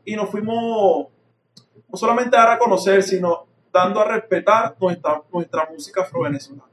y 0.05 0.15
nos 0.15 0.31
fuimos 0.31 1.09
no 1.89 1.97
solamente 1.97 2.37
a 2.37 2.41
dar 2.41 2.51
a 2.53 2.59
conocer, 2.59 3.03
sino 3.03 3.47
dando 3.73 4.01
a 4.01 4.05
respetar 4.05 4.77
nuestra, 4.81 5.21
nuestra 5.33 5.69
música 5.69 6.03
afro-venezolana. 6.03 6.71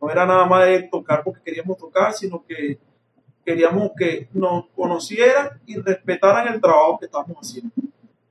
No 0.00 0.10
era 0.10 0.26
nada 0.26 0.44
más 0.44 0.66
de 0.66 0.82
tocar 0.82 1.22
porque 1.22 1.40
queríamos 1.42 1.78
tocar, 1.78 2.12
sino 2.12 2.44
que 2.44 2.78
queríamos 3.44 3.90
que 3.96 4.28
nos 4.32 4.66
conocieran 4.74 5.60
y 5.66 5.76
respetaran 5.76 6.52
el 6.52 6.60
trabajo 6.60 6.98
que 6.98 7.06
estamos 7.06 7.36
haciendo. 7.36 7.72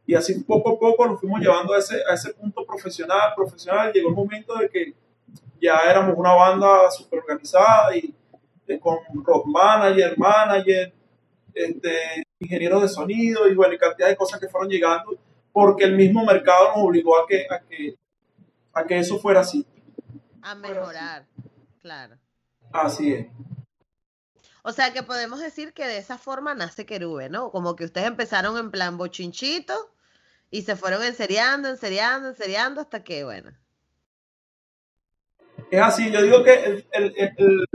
Y 0.05 0.15
así 0.15 0.39
poco 0.41 0.71
a 0.71 0.79
poco 0.79 1.07
nos 1.07 1.19
fuimos 1.19 1.39
llevando 1.39 1.73
a 1.73 1.79
ese, 1.79 1.97
a 2.09 2.13
ese 2.13 2.33
punto 2.33 2.65
profesional, 2.65 3.33
profesional. 3.35 3.91
Llegó 3.93 4.09
el 4.09 4.15
momento 4.15 4.55
de 4.55 4.69
que 4.69 4.93
ya 5.61 5.79
éramos 5.89 6.17
una 6.17 6.33
banda 6.33 6.89
súper 6.91 7.19
organizada 7.19 7.95
y 7.95 8.13
eh, 8.67 8.79
con 8.79 8.97
rock 9.23 9.45
manager, 9.45 10.17
manager, 10.17 10.93
este, 11.53 12.23
ingenieros 12.39 12.81
de 12.81 12.87
sonido 12.87 13.47
y 13.47 13.55
bueno, 13.55 13.75
cantidad 13.79 14.07
de 14.07 14.15
cosas 14.15 14.39
que 14.39 14.47
fueron 14.47 14.69
llegando 14.69 15.17
porque 15.51 15.83
el 15.83 15.95
mismo 15.95 16.25
mercado 16.25 16.69
nos 16.69 16.85
obligó 16.85 17.17
a 17.17 17.27
que, 17.27 17.45
a 17.49 17.59
que, 17.59 17.95
a 18.73 18.83
que 18.85 18.99
eso 18.99 19.19
fuera 19.19 19.41
así. 19.41 19.65
A 20.41 20.55
mejorar, 20.55 21.25
claro. 21.81 22.15
Así 22.71 23.13
es. 23.13 23.27
O 24.63 24.71
sea 24.71 24.93
que 24.93 25.03
podemos 25.03 25.39
decir 25.39 25.73
que 25.73 25.87
de 25.87 25.97
esa 25.97 26.17
forma 26.17 26.53
nace 26.53 26.85
Querube, 26.85 27.29
¿no? 27.29 27.51
Como 27.51 27.75
que 27.75 27.85
ustedes 27.85 28.07
empezaron 28.07 28.57
en 28.57 28.71
plan 28.71 28.97
bochinchito 28.97 29.73
y 30.49 30.61
se 30.63 30.75
fueron 30.75 31.03
enseriando, 31.03 31.69
enseriando, 31.69 32.29
enseriando 32.29 32.81
hasta 32.81 33.03
que, 33.03 33.23
bueno. 33.23 33.51
Es 35.71 35.81
así, 35.81 36.11
yo 36.11 36.21
digo 36.21 36.43
que 36.43 36.85
el, 36.91 37.65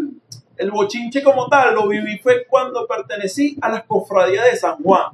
el 0.56 0.70
bochinche 0.70 1.22
como 1.22 1.48
tal 1.48 1.74
lo 1.74 1.88
viví 1.88 2.18
fue 2.18 2.46
cuando 2.46 2.86
pertenecí 2.86 3.56
a 3.60 3.68
las 3.68 3.84
cofradías 3.84 4.44
de 4.44 4.56
San 4.56 4.82
Juan. 4.82 5.12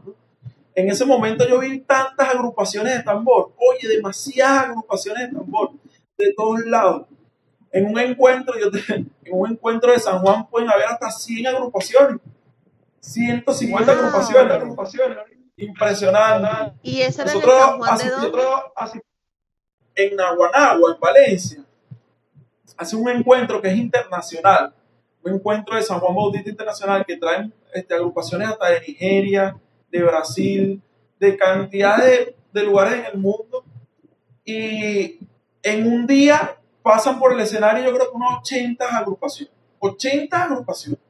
En 0.74 0.88
ese 0.88 1.04
momento 1.04 1.46
yo 1.46 1.58
vi 1.58 1.80
tantas 1.80 2.34
agrupaciones 2.34 2.96
de 2.96 3.02
tambor, 3.02 3.52
oye, 3.56 3.88
demasiadas 3.88 4.64
agrupaciones 4.66 5.28
de 5.30 5.36
tambor 5.36 5.72
de 6.16 6.32
todos 6.34 6.60
lados. 6.64 7.06
En 7.72 7.86
un 7.86 7.98
encuentro, 7.98 8.54
yo 8.58 8.70
en 8.88 9.10
un 9.32 9.50
encuentro 9.50 9.92
de 9.92 9.98
San 9.98 10.20
Juan 10.20 10.46
pueden 10.48 10.70
haber 10.70 10.86
hasta 10.86 11.10
100 11.10 11.46
agrupaciones. 11.46 12.20
150 13.00 13.92
agrupaciones, 13.92 15.18
Impresionante. 15.56 16.78
¿Y 16.82 17.00
eso 17.02 17.22
era 17.22 17.32
Nosotros 17.32 17.54
en 17.54 17.60
San 17.60 17.78
Juan 17.78 17.98
de 17.98 18.10
dónde? 18.10 19.02
En 19.94 20.16
Naguanagua, 20.16 20.94
en 20.94 21.00
Valencia. 21.00 21.64
Hace 22.76 22.96
un 22.96 23.08
encuentro 23.08 23.60
que 23.60 23.68
es 23.68 23.76
internacional 23.76 24.72
un 25.24 25.34
encuentro 25.34 25.76
de 25.76 25.82
San 25.82 26.00
Juan 26.00 26.14
Bautista 26.14 26.50
Internacional 26.50 27.04
que 27.06 27.16
traen 27.16 27.52
este, 27.72 27.94
agrupaciones 27.94 28.48
hasta 28.48 28.70
de 28.70 28.80
Nigeria, 28.80 29.56
de 29.90 30.02
Brasil, 30.02 30.82
de 31.18 31.36
cantidad 31.36 31.98
de, 31.98 32.34
lugares 32.64 33.00
en 33.00 33.06
el 33.06 33.18
mundo. 33.18 33.64
Y 34.44 35.20
en 35.62 35.86
un 35.86 36.06
día 36.06 36.56
pasan 36.82 37.18
por 37.18 37.32
el 37.32 37.40
escenario, 37.40 37.84
yo 37.84 37.94
creo 37.94 38.10
que 38.10 38.16
unas 38.16 38.38
80 38.40 38.98
agrupaciones. 38.98 39.54
80 39.78 40.42
agrupaciones. 40.42 41.00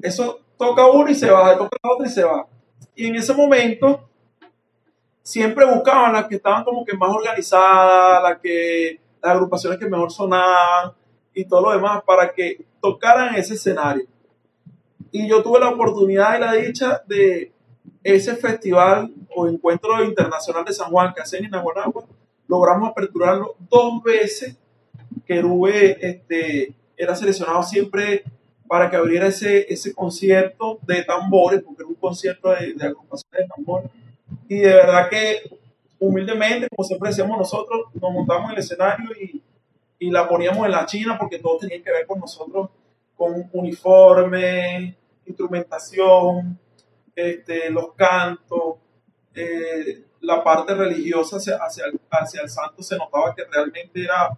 Eso 0.00 0.40
toca 0.56 0.86
uno 0.86 1.10
y 1.10 1.14
se 1.14 1.30
va, 1.30 1.56
toca 1.56 1.76
otro 1.82 2.06
y 2.06 2.10
se 2.10 2.24
va. 2.24 2.46
Y 2.94 3.06
en 3.06 3.16
ese 3.16 3.34
momento 3.34 4.08
siempre 5.22 5.64
buscaban 5.64 6.12
las 6.12 6.26
que 6.26 6.36
estaban 6.36 6.64
como 6.64 6.84
que 6.84 6.96
más 6.96 7.10
organizadas, 7.10 8.22
las 8.22 8.38
que 8.38 9.00
las 9.22 9.32
agrupaciones 9.32 9.78
que 9.78 9.86
mejor 9.86 10.12
sonaban 10.12 10.92
y 11.32 11.44
todo 11.46 11.62
lo 11.62 11.72
demás 11.72 12.02
para 12.04 12.32
que 12.32 12.64
tocaran 12.80 13.34
ese 13.34 13.54
escenario. 13.54 14.06
Y 15.10 15.28
yo 15.28 15.42
tuve 15.42 15.60
la 15.60 15.70
oportunidad 15.70 16.36
y 16.36 16.40
la 16.40 16.52
dicha 16.52 17.02
de 17.06 17.52
ese 18.02 18.36
festival 18.36 19.12
o 19.34 19.48
encuentro 19.48 20.04
internacional 20.04 20.64
de 20.64 20.72
San 20.72 20.90
Juan 20.90 21.14
que 21.14 21.22
hacen 21.22 21.44
en 21.44 21.54
Aguanagua, 21.54 22.04
logramos 22.48 22.90
aperturarlo 22.90 23.56
dos 23.70 24.02
veces. 24.02 24.56
Querube 25.26 25.96
este, 26.00 26.74
era 26.96 27.14
seleccionado 27.14 27.62
siempre 27.62 28.24
para 28.66 28.90
que 28.90 28.96
abriera 28.96 29.28
ese, 29.28 29.72
ese 29.72 29.94
concierto 29.94 30.78
de 30.82 31.04
tambores, 31.04 31.62
porque 31.62 31.82
era 31.82 31.88
un 31.88 31.94
concierto 31.94 32.50
de, 32.50 32.74
de 32.74 32.88
de 32.88 33.48
tambores. 33.54 33.90
Y 34.48 34.56
de 34.56 34.74
verdad 34.74 35.08
que 35.08 35.58
humildemente, 35.98 36.68
como 36.68 36.86
siempre 36.86 37.10
decíamos 37.10 37.38
nosotros, 37.38 37.86
nos 37.94 38.12
montamos 38.12 38.50
en 38.50 38.52
el 38.52 38.58
escenario 38.58 39.10
y 39.20 39.42
y 40.04 40.10
la 40.10 40.28
poníamos 40.28 40.66
en 40.66 40.72
la 40.72 40.86
China 40.86 41.16
porque 41.18 41.38
todo 41.38 41.58
tenía 41.58 41.82
que 41.82 41.90
ver 41.90 42.06
con 42.06 42.20
nosotros, 42.20 42.68
con 43.16 43.48
uniforme, 43.52 44.94
instrumentación, 45.24 46.58
este, 47.14 47.70
los 47.70 47.92
cantos, 47.94 48.76
eh, 49.34 50.04
la 50.24 50.42
parte 50.42 50.74
religiosa 50.74 51.36
hacia, 51.36 51.56
hacia, 51.58 52.42
el, 52.42 52.48
santo 52.48 52.82
se 52.82 52.96
notaba 52.96 53.34
que 53.34 53.44
realmente 53.44 54.02
era, 54.02 54.36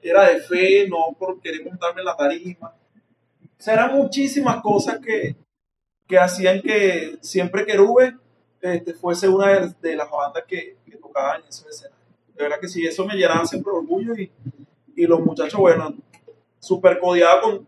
era 0.00 0.28
de 0.28 0.40
fe, 0.40 0.88
no 0.88 1.14
por 1.18 1.40
querer 1.40 1.64
montarme 1.64 2.00
en 2.00 2.06
la 2.06 2.16
tarima. 2.16 2.74
O 3.42 3.62
sea, 3.62 3.74
eran 3.74 3.96
muchísimas 3.96 4.62
cosas 4.62 4.98
que, 5.00 5.36
que 6.06 6.18
hacían 6.18 6.62
que 6.62 7.18
siempre 7.20 7.66
Querube 7.66 8.16
este, 8.60 8.94
fuese 8.94 9.28
una 9.28 9.48
de, 9.48 9.96
las 9.96 10.10
bandas 10.10 10.44
que, 10.46 10.76
tocaban 11.00 11.42
en 11.42 11.48
ese 11.48 11.68
escenario. 11.68 11.98
De 12.34 12.42
verdad 12.42 12.60
que 12.60 12.68
sí, 12.68 12.86
eso 12.86 13.04
me 13.04 13.14
llenaba 13.14 13.44
siempre 13.44 13.72
orgullo 13.72 14.14
y, 14.14 14.30
y 14.94 15.06
los 15.06 15.20
muchachos, 15.20 15.58
bueno, 15.58 15.94
super 16.58 16.98
codiados 16.98 17.42
con 17.42 17.66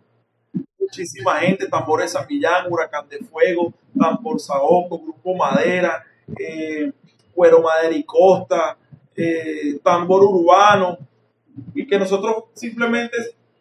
muchísima 0.78 1.36
gente, 1.36 1.68
tambores 1.68 2.12
San 2.12 2.26
Millán, 2.28 2.66
Huracán 2.70 3.08
de 3.08 3.18
Fuego, 3.18 3.72
Tambor 3.98 4.40
Saoco, 4.40 5.00
Grupo 5.00 5.34
Madera, 5.34 6.04
eh, 6.38 6.92
Cuero 7.34 7.60
Madera 7.62 7.94
y 7.94 8.04
Costa, 8.04 8.76
eh, 9.16 9.78
Tambor 9.82 10.22
Urbano, 10.24 10.98
y 11.74 11.86
que 11.86 11.98
nosotros 11.98 12.44
simplemente 12.54 13.16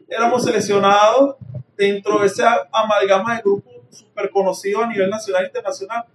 éramos 0.08 0.44
seleccionados 0.44 1.36
dentro 1.76 2.20
de 2.20 2.28
esa 2.28 2.68
amalgama 2.72 3.36
de 3.36 3.42
grupos 3.42 3.74
súper 3.90 4.30
conocidos 4.32 4.84
a 4.84 4.88
nivel 4.88 5.10
nacional 5.10 5.44
e 5.44 5.48
internacional. 5.48 6.06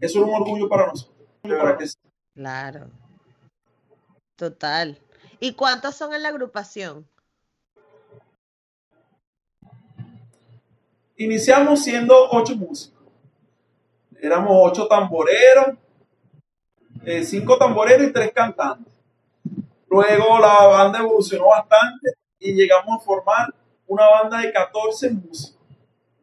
Eso 0.00 0.18
es 0.18 0.24
un 0.24 0.34
orgullo 0.34 0.68
para 0.68 0.86
nosotros. 0.86 1.16
Claro. 2.34 2.90
Total. 4.36 4.98
¿Y 5.38 5.54
cuántos 5.54 5.94
son 5.94 6.14
en 6.14 6.22
la 6.22 6.28
agrupación? 6.30 7.06
Iniciamos 11.16 11.84
siendo 11.84 12.30
ocho 12.30 12.56
músicos. 12.56 13.00
Éramos 14.20 14.56
ocho 14.60 14.86
tamboreros, 14.86 15.76
eh, 17.04 17.24
cinco 17.24 17.56
tamboreros 17.58 18.08
y 18.08 18.12
tres 18.12 18.32
cantantes. 18.32 18.92
Luego 19.88 20.38
la 20.38 20.66
banda 20.66 21.00
evolucionó 21.00 21.48
bastante 21.48 22.14
y 22.38 22.54
llegamos 22.54 23.00
a 23.00 23.04
formar 23.04 23.54
una 23.86 24.08
banda 24.08 24.38
de 24.38 24.52
14 24.52 25.10
músicos. 25.10 25.60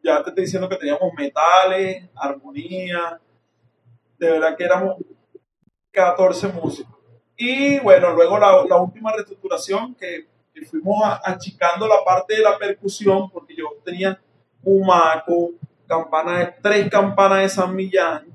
Ya 0.02 0.22
te 0.22 0.30
estoy 0.30 0.44
diciendo 0.44 0.68
que 0.68 0.76
teníamos 0.76 1.12
metales, 1.16 2.08
armonía, 2.16 3.20
de 4.18 4.30
verdad 4.30 4.56
que 4.56 4.64
éramos 4.64 4.96
14 5.92 6.48
músicos. 6.48 6.96
Y 7.36 7.78
bueno, 7.80 8.12
luego 8.12 8.38
la, 8.38 8.76
última 8.76 9.12
reestructuración 9.12 9.94
que, 9.94 10.28
fuimos 10.68 11.02
achicando 11.24 11.88
la 11.88 12.04
parte 12.04 12.36
de 12.36 12.42
la 12.42 12.58
percusión, 12.58 13.30
porque 13.30 13.56
yo 13.56 13.66
tenía 13.82 14.20
un 14.62 14.86
maco, 14.86 15.52
campana 15.86 16.54
tres 16.60 16.90
campanas 16.90 17.40
de 17.40 17.48
San 17.48 17.74
Millán, 17.74 18.26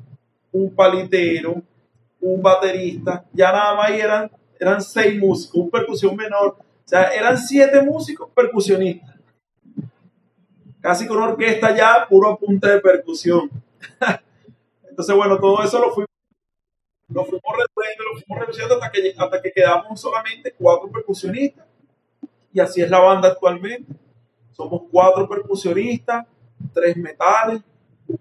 un 0.52 0.74
palitero, 0.74 1.62
un 2.34 2.42
baterista, 2.42 3.26
ya 3.34 3.52
nada 3.52 3.76
más 3.76 3.92
eran, 3.92 4.32
eran 4.60 4.82
seis 4.82 5.20
músicos, 5.20 5.62
un 5.62 5.70
percusión 5.70 6.16
menor, 6.16 6.58
o 6.58 6.88
sea, 6.88 7.14
eran 7.14 7.38
siete 7.38 7.82
músicos 7.82 8.30
percusionistas. 8.34 9.16
Casi 10.82 11.08
con 11.08 11.22
orquesta 11.22 11.76
ya, 11.76 12.06
puro 12.08 12.32
apunte 12.32 12.68
de 12.68 12.80
percusión. 12.80 13.50
Entonces, 14.90 15.16
bueno, 15.16 15.40
todo 15.40 15.64
eso 15.64 15.80
lo 15.80 15.92
fuimos 15.92 16.10
lo 17.08 17.24
fuimos 17.24 17.44
reduciendo, 17.56 18.04
lo 18.04 18.20
fuimos 18.20 18.40
reduciendo 18.40 18.76
hasta 18.76 18.92
que, 18.92 19.16
hasta 19.18 19.42
que 19.42 19.52
quedamos 19.52 20.02
solamente 20.02 20.54
cuatro 20.58 20.90
percusionistas. 20.92 21.66
Y 22.52 22.60
así 22.60 22.82
es 22.82 22.90
la 22.90 23.00
banda 23.00 23.30
actualmente. 23.30 23.94
Somos 24.52 24.84
cuatro 24.92 25.28
percusionistas, 25.28 26.26
tres 26.74 26.98
metales, 26.98 27.62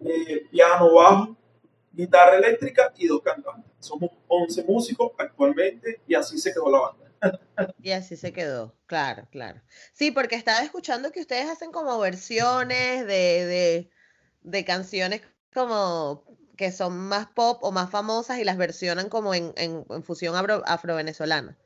eh, 0.05 0.47
piano, 0.51 0.95
bajo, 0.95 1.37
guitarra 1.94 2.37
eléctrica 2.37 2.92
y 2.96 3.07
dos 3.07 3.22
cantantes. 3.22 3.70
Somos 3.78 4.11
11 4.28 4.64
músicos 4.64 5.12
actualmente 5.18 6.00
y 6.07 6.14
así 6.14 6.38
se 6.38 6.52
quedó 6.52 6.70
la 6.70 6.80
banda. 6.80 7.04
Y 7.83 7.92
así 7.92 8.16
se 8.16 8.33
quedó, 8.33 8.74
claro, 8.87 9.26
claro. 9.30 9.62
Sí, 9.92 10.11
porque 10.11 10.37
estaba 10.37 10.61
escuchando 10.61 11.11
que 11.11 11.20
ustedes 11.20 11.48
hacen 11.48 11.72
como 11.72 11.98
versiones 11.98 13.07
de, 13.07 13.46
de, 13.46 13.90
de 14.42 14.64
canciones 14.64 15.22
como 15.54 16.24
que 16.57 16.72
son 16.72 16.96
más 16.96 17.26
pop 17.26 17.59
o 17.62 17.72
más 17.72 17.90
famosas 17.90 18.38
y 18.38 18.44
las 18.44 18.57
versionan 18.57 19.09
como 19.09 19.35
en, 19.35 19.52
en, 19.57 19.85
fusión 20.02 20.35
afro-venezolana. 20.37 21.57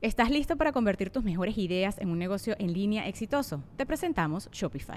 ¿Estás 0.00 0.30
listo 0.30 0.56
para 0.56 0.72
convertir 0.72 1.10
tus 1.10 1.24
mejores 1.24 1.58
ideas 1.58 1.98
en 1.98 2.08
un 2.08 2.18
negocio 2.18 2.56
en 2.58 2.72
línea 2.72 3.06
exitoso? 3.06 3.62
Te 3.76 3.84
presentamos 3.84 4.48
Shopify. 4.50 4.96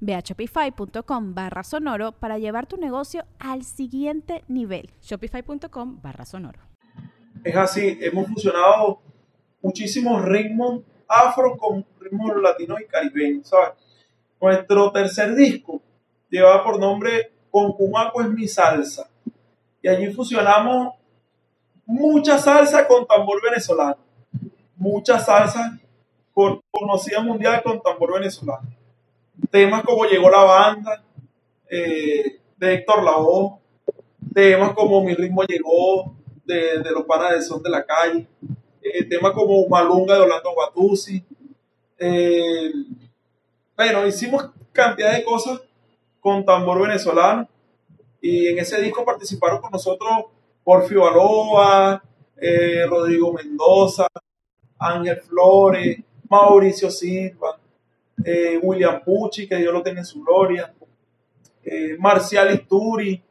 Ve 0.00 0.14
a 0.14 0.20
shopify.com 0.20 1.34
barra 1.34 1.62
sonoro 1.62 2.12
para 2.12 2.38
llevar 2.38 2.66
tu 2.66 2.76
negocio 2.76 3.24
al 3.38 3.64
siguiente 3.64 4.44
nivel. 4.48 4.90
Shopify.com 5.02 6.00
barra 6.00 6.24
sonoro. 6.24 6.60
Es 7.44 7.56
así, 7.56 7.98
hemos 8.00 8.28
fusionado 8.28 9.00
muchísimos 9.62 10.24
ritmos 10.24 10.82
afro 11.08 11.56
con 11.56 11.84
ritmos 11.98 12.36
latinos 12.40 12.80
y 12.80 12.86
caribeños, 12.86 13.48
¿sabes? 13.48 13.70
Nuestro 14.40 14.90
tercer 14.92 15.34
disco 15.34 15.82
lleva 16.30 16.62
por 16.64 16.78
nombre 16.78 17.32
Con 17.50 17.72
Cumaco 17.72 18.22
es 18.22 18.28
mi 18.30 18.46
salsa. 18.46 19.10
Y 19.82 19.88
allí 19.88 20.12
fusionamos 20.12 20.94
mucha 21.84 22.38
salsa 22.38 22.86
con 22.86 23.06
tambor 23.06 23.42
venezolano. 23.42 23.98
Mucha 24.76 25.18
salsa 25.18 25.78
conocida 26.70 27.20
mundial 27.20 27.62
con 27.62 27.82
tambor 27.82 28.14
venezolano 28.14 28.79
temas 29.50 29.82
como 29.82 30.04
Llegó 30.04 30.30
la 30.30 30.44
banda, 30.44 31.04
eh, 31.68 32.40
de 32.56 32.74
Héctor 32.74 33.02
Lavoe, 33.02 33.58
temas 34.34 34.72
como 34.72 35.02
Mi 35.02 35.14
ritmo 35.14 35.42
llegó, 35.44 36.16
de, 36.44 36.82
los 36.90 37.04
panas 37.04 37.32
de 37.32 37.42
son 37.42 37.62
de 37.62 37.70
la 37.70 37.84
calle, 37.84 38.26
eh, 38.82 39.04
temas 39.04 39.32
como 39.32 39.66
Malunga 39.68 40.14
de 40.14 40.20
Orlando 40.20 40.52
Guatuzzi. 40.52 41.24
Eh, 41.98 42.72
bueno, 43.76 44.06
hicimos 44.06 44.50
cantidad 44.72 45.12
de 45.12 45.24
cosas 45.24 45.60
con 46.20 46.44
tambor 46.44 46.82
venezolano 46.82 47.48
y 48.20 48.48
en 48.48 48.58
ese 48.58 48.80
disco 48.82 49.04
participaron 49.04 49.60
con 49.60 49.70
nosotros 49.70 50.10
Porfio 50.62 51.06
Aloa, 51.06 52.02
Rodrigo 52.88 53.32
Mendoza, 53.32 54.06
Ángel 54.78 55.20
Flores, 55.20 55.98
Mauricio 56.28 56.90
Silva, 56.90 57.59
eh, 58.24 58.58
William 58.62 59.02
Pucci, 59.04 59.48
que 59.48 59.56
Dios 59.56 59.72
lo 59.72 59.82
tenga 59.82 60.00
en 60.00 60.06
su 60.06 60.22
gloria, 60.22 60.72
eh, 61.64 61.96
Marcial 61.98 62.52
Isturi, 62.54 63.22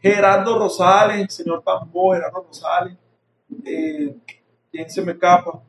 Gerardo 0.00 0.58
Rosales, 0.58 1.32
señor 1.32 1.62
Tambor, 1.62 2.16
Gerardo 2.16 2.44
Rosales, 2.46 2.96
eh, 3.64 4.14
¿quién 4.70 4.90
se 4.90 5.02
me 5.02 5.12
escapa? 5.12 5.62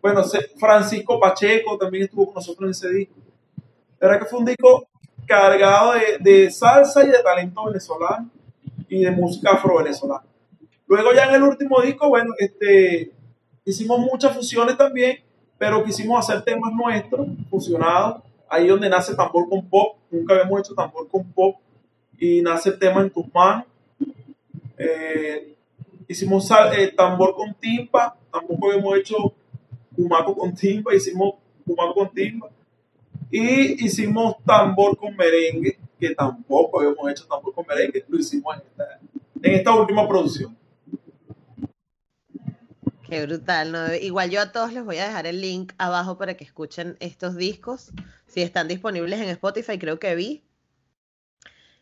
Bueno, 0.00 0.22
Francisco 0.58 1.18
Pacheco 1.18 1.78
también 1.78 2.04
estuvo 2.04 2.26
con 2.26 2.34
nosotros 2.34 2.66
en 2.66 2.70
ese 2.70 2.96
disco. 2.96 3.14
La 4.00 4.18
que 4.18 4.24
fue 4.24 4.40
un 4.40 4.44
disco 4.44 4.88
cargado 5.26 5.92
de, 6.20 6.50
salsa 6.50 7.04
y 7.04 7.08
de 7.08 7.22
talento 7.22 7.64
venezolano 7.66 8.28
y 8.88 9.04
de 9.04 9.10
música 9.12 9.52
afro-venezolana. 9.52 10.24
Luego 10.88 11.12
ya 11.12 11.26
en 11.26 11.36
el 11.36 11.42
último 11.44 11.80
disco, 11.80 12.08
bueno, 12.08 12.34
este, 12.36 13.12
hicimos 13.64 14.00
muchas 14.00 14.34
fusiones 14.34 14.76
también 14.76 15.18
pero 15.62 15.84
quisimos 15.84 16.18
hacer 16.18 16.42
temas 16.42 16.72
nuestros, 16.72 17.24
fusionados, 17.48 18.20
ahí 18.48 18.66
donde 18.66 18.88
nace 18.88 19.14
tambor 19.14 19.48
con 19.48 19.64
pop, 19.64 19.96
nunca 20.10 20.34
habíamos 20.34 20.58
hecho 20.58 20.74
tambor 20.74 21.06
con 21.06 21.22
pop, 21.30 21.54
y 22.18 22.42
nace 22.42 22.70
el 22.70 22.80
tema 22.80 23.00
en 23.00 23.10
tus 23.10 23.32
manos. 23.32 23.66
Eh, 24.76 25.54
hicimos 26.08 26.50
eh, 26.76 26.88
tambor 26.88 27.36
con 27.36 27.54
timpa, 27.54 28.16
tampoco 28.32 28.72
habíamos 28.72 28.96
hecho 28.96 29.32
cumaco 29.94 30.36
con 30.36 30.52
timpa, 30.52 30.96
hicimos 30.96 31.34
cumaco 31.64 31.94
con 31.94 32.10
timpa, 32.10 32.48
y 33.30 33.84
hicimos 33.84 34.38
tambor 34.44 34.96
con 34.96 35.16
merengue, 35.16 35.78
que 36.00 36.12
tampoco 36.12 36.80
habíamos 36.80 37.08
hecho 37.08 37.24
tambor 37.28 37.54
con 37.54 37.64
merengue, 37.68 38.04
lo 38.08 38.18
hicimos 38.18 38.56
en 39.40 39.54
esta 39.54 39.72
última 39.76 40.08
producción. 40.08 40.56
Qué 43.12 43.26
brutal, 43.26 43.72
¿no? 43.72 43.94
Igual 43.94 44.30
yo 44.30 44.40
a 44.40 44.52
todos 44.52 44.72
les 44.72 44.82
voy 44.82 44.96
a 44.96 45.06
dejar 45.06 45.26
el 45.26 45.42
link 45.42 45.74
abajo 45.76 46.16
para 46.16 46.34
que 46.34 46.44
escuchen 46.44 46.96
estos 46.98 47.36
discos. 47.36 47.90
Si 48.26 48.40
están 48.40 48.68
disponibles 48.68 49.20
en 49.20 49.28
Spotify, 49.28 49.78
creo 49.78 49.98
que 49.98 50.14
vi. 50.14 50.42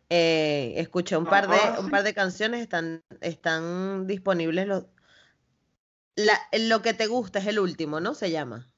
Eh, 0.09 0.75
escuché 0.79 1.17
un 1.17 1.27
par 1.27 1.47
de, 1.47 1.57
un 1.79 1.89
par 1.89 2.03
de 2.03 2.15
canciones, 2.15 2.61
están, 2.61 3.05
están 3.21 4.09
disponibles 4.09 4.67
los. 4.67 4.87
lo 6.59 6.83
que 6.83 6.95
te 6.95 7.07
gusta 7.07 7.39
es 7.39 7.47
el 7.47 7.61
último, 7.61 8.01
¿no? 8.01 8.15
Se 8.15 8.33
llama. 8.33 8.69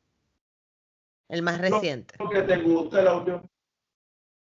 El 1.30 1.40
más 1.40 1.58
reciente. 1.58 2.16
Lo 2.18 2.28
que 2.28 2.42
te 2.42 2.58
gusta 2.58 3.00
el 3.00 3.08
audio. 3.08 3.50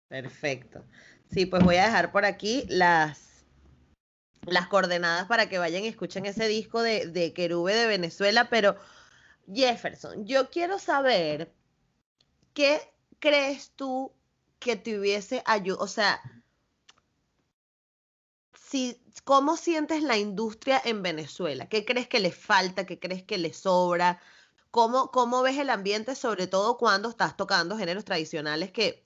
Perfecto. 0.08 0.84
Sí, 1.30 1.46
pues 1.46 1.62
voy 1.62 1.76
a 1.76 1.84
dejar 1.84 2.10
por 2.10 2.24
aquí 2.24 2.64
las, 2.68 3.29
las 4.42 4.68
coordenadas 4.68 5.26
para 5.26 5.48
que 5.48 5.58
vayan 5.58 5.84
y 5.84 5.88
escuchen 5.88 6.26
ese 6.26 6.48
disco 6.48 6.82
de, 6.82 7.06
de 7.06 7.32
Querube 7.32 7.74
de 7.74 7.86
Venezuela, 7.86 8.48
pero 8.48 8.76
Jefferson, 9.52 10.26
yo 10.26 10.50
quiero 10.50 10.78
saber 10.78 11.52
qué 12.54 12.80
crees 13.18 13.72
tú 13.76 14.12
que 14.58 14.76
te 14.76 14.98
hubiese 14.98 15.42
ayudado, 15.46 15.84
o 15.84 15.88
sea, 15.88 16.20
si, 18.70 19.02
¿cómo 19.24 19.56
sientes 19.56 20.02
la 20.02 20.16
industria 20.16 20.80
en 20.84 21.02
Venezuela? 21.02 21.68
¿Qué 21.68 21.84
crees 21.84 22.08
que 22.08 22.20
le 22.20 22.30
falta? 22.30 22.86
¿Qué 22.86 23.00
crees 23.00 23.24
que 23.24 23.36
le 23.38 23.52
sobra? 23.52 24.20
¿Cómo, 24.70 25.10
¿Cómo 25.10 25.42
ves 25.42 25.58
el 25.58 25.70
ambiente, 25.70 26.14
sobre 26.14 26.46
todo 26.46 26.78
cuando 26.78 27.08
estás 27.08 27.36
tocando 27.36 27.76
géneros 27.76 28.04
tradicionales 28.04 28.70
que 28.70 29.04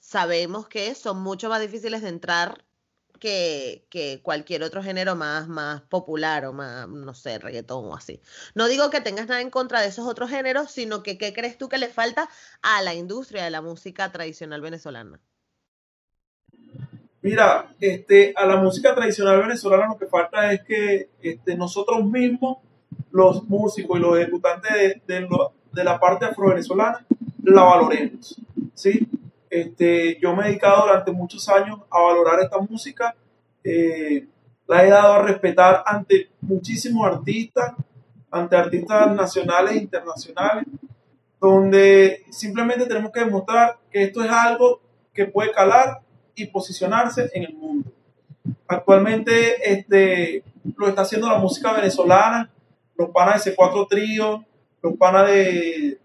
sabemos 0.00 0.68
que 0.68 0.94
son 0.94 1.22
mucho 1.22 1.48
más 1.48 1.60
difíciles 1.62 2.02
de 2.02 2.10
entrar 2.10 2.65
que, 3.18 4.20
cualquier 4.22 4.62
otro 4.62 4.82
género 4.82 5.16
más, 5.16 5.48
más 5.48 5.82
popular 5.82 6.44
o 6.46 6.52
más, 6.52 6.88
no 6.88 7.14
sé, 7.14 7.38
reggaetón 7.38 7.86
o 7.86 7.94
así. 7.94 8.20
No 8.54 8.68
digo 8.68 8.90
que 8.90 9.00
tengas 9.00 9.28
nada 9.28 9.40
en 9.40 9.50
contra 9.50 9.80
de 9.80 9.88
esos 9.88 10.06
otros 10.06 10.30
géneros, 10.30 10.70
sino 10.70 11.02
que 11.02 11.18
qué 11.18 11.32
crees 11.32 11.58
tú 11.58 11.68
que 11.68 11.78
le 11.78 11.88
falta 11.88 12.28
a 12.62 12.82
la 12.82 12.94
industria 12.94 13.44
de 13.44 13.50
la 13.50 13.62
música 13.62 14.10
tradicional 14.12 14.60
venezolana. 14.60 15.20
Mira, 17.22 17.74
este, 17.80 18.32
a 18.36 18.46
la 18.46 18.56
música 18.56 18.94
tradicional 18.94 19.40
venezolana 19.40 19.88
lo 19.88 19.98
que 19.98 20.06
falta 20.06 20.52
es 20.52 20.62
que 20.62 21.10
este, 21.20 21.56
nosotros 21.56 22.04
mismos, 22.04 22.58
los 23.10 23.42
músicos 23.44 23.98
y 23.98 24.02
los 24.02 24.18
ejecutantes 24.18 24.72
de, 24.72 25.02
de, 25.06 25.28
de 25.72 25.84
la 25.84 25.98
parte 25.98 26.26
afro-venezolana, 26.26 27.04
la 27.42 27.62
valoremos. 27.62 28.40
¿sí? 28.74 29.08
Este, 29.56 30.18
yo 30.20 30.36
me 30.36 30.42
he 30.42 30.48
dedicado 30.48 30.82
durante 30.82 31.10
muchos 31.12 31.48
años 31.48 31.78
a 31.90 32.02
valorar 32.02 32.40
esta 32.40 32.58
música. 32.58 33.16
Eh, 33.64 34.26
la 34.66 34.84
he 34.84 34.90
dado 34.90 35.14
a 35.14 35.22
respetar 35.22 35.82
ante 35.86 36.28
muchísimos 36.42 37.06
artistas, 37.06 37.72
ante 38.30 38.54
artistas 38.54 39.14
nacionales 39.14 39.72
e 39.72 39.78
internacionales, 39.78 40.66
donde 41.40 42.26
simplemente 42.28 42.84
tenemos 42.84 43.10
que 43.10 43.20
demostrar 43.20 43.78
que 43.90 44.02
esto 44.02 44.22
es 44.22 44.30
algo 44.30 44.82
que 45.14 45.24
puede 45.24 45.52
calar 45.52 46.02
y 46.34 46.44
posicionarse 46.48 47.30
en 47.32 47.44
el 47.44 47.54
mundo. 47.54 47.90
Actualmente 48.68 49.72
este, 49.72 50.44
lo 50.76 50.86
está 50.86 51.00
haciendo 51.00 51.30
la 51.30 51.38
música 51.38 51.72
venezolana, 51.72 52.50
los 52.94 53.08
panas 53.08 53.42
de 53.42 53.56
C4 53.56 53.88
Trío, 53.88 54.44
los 54.82 54.96
panas 54.98 55.28
de, 55.28 55.98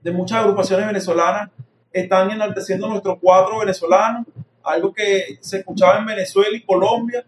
de 0.00 0.12
muchas 0.12 0.38
agrupaciones 0.38 0.86
venezolanas 0.86 1.50
están 1.92 2.30
enalteciendo 2.30 2.88
nuestro 2.88 3.18
cuadro 3.18 3.58
venezolano, 3.60 4.24
algo 4.62 4.92
que 4.92 5.38
se 5.40 5.58
escuchaba 5.58 5.98
en 5.98 6.06
Venezuela 6.06 6.56
y 6.56 6.62
Colombia, 6.62 7.24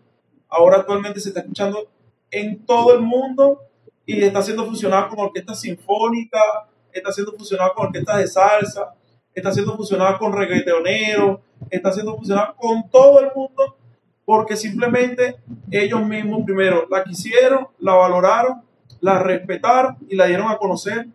ahora 0.48 0.79
actualmente 0.79 1.20
se 1.20 1.31
está 1.31 1.40
escuchando 1.40 1.90
en 2.31 2.64
todo 2.64 2.94
el 2.94 3.01
mundo 3.01 3.61
y 4.05 4.22
está 4.22 4.42
siendo 4.42 4.66
fusionado 4.66 5.09
con 5.09 5.20
orquestas 5.20 5.61
sinfónicas, 5.61 6.42
está 6.92 7.12
siendo 7.12 7.33
fusionado 7.33 7.72
con 7.75 7.87
orquestas 7.87 8.18
de 8.18 8.27
salsa, 8.27 8.94
está 9.35 9.53
siendo 9.53 9.77
fusionada 9.77 10.18
con 10.18 10.33
reggaetoneros, 10.33 11.40
está 11.70 11.92
siendo 11.92 12.16
fusionada 12.16 12.55
con 12.59 12.88
todo 12.90 13.20
el 13.20 13.29
mundo, 13.35 13.77
porque 14.25 14.57
simplemente 14.57 15.37
ellos 15.70 16.05
mismos 16.05 16.42
primero 16.44 16.87
la 16.90 17.03
quisieron, 17.05 17.68
la 17.79 17.94
valoraron, 17.94 18.62
la 19.01 19.18
respetaron 19.18 19.96
y 20.09 20.16
la 20.16 20.27
dieron 20.27 20.51
a 20.51 20.59
conocer 20.59 21.07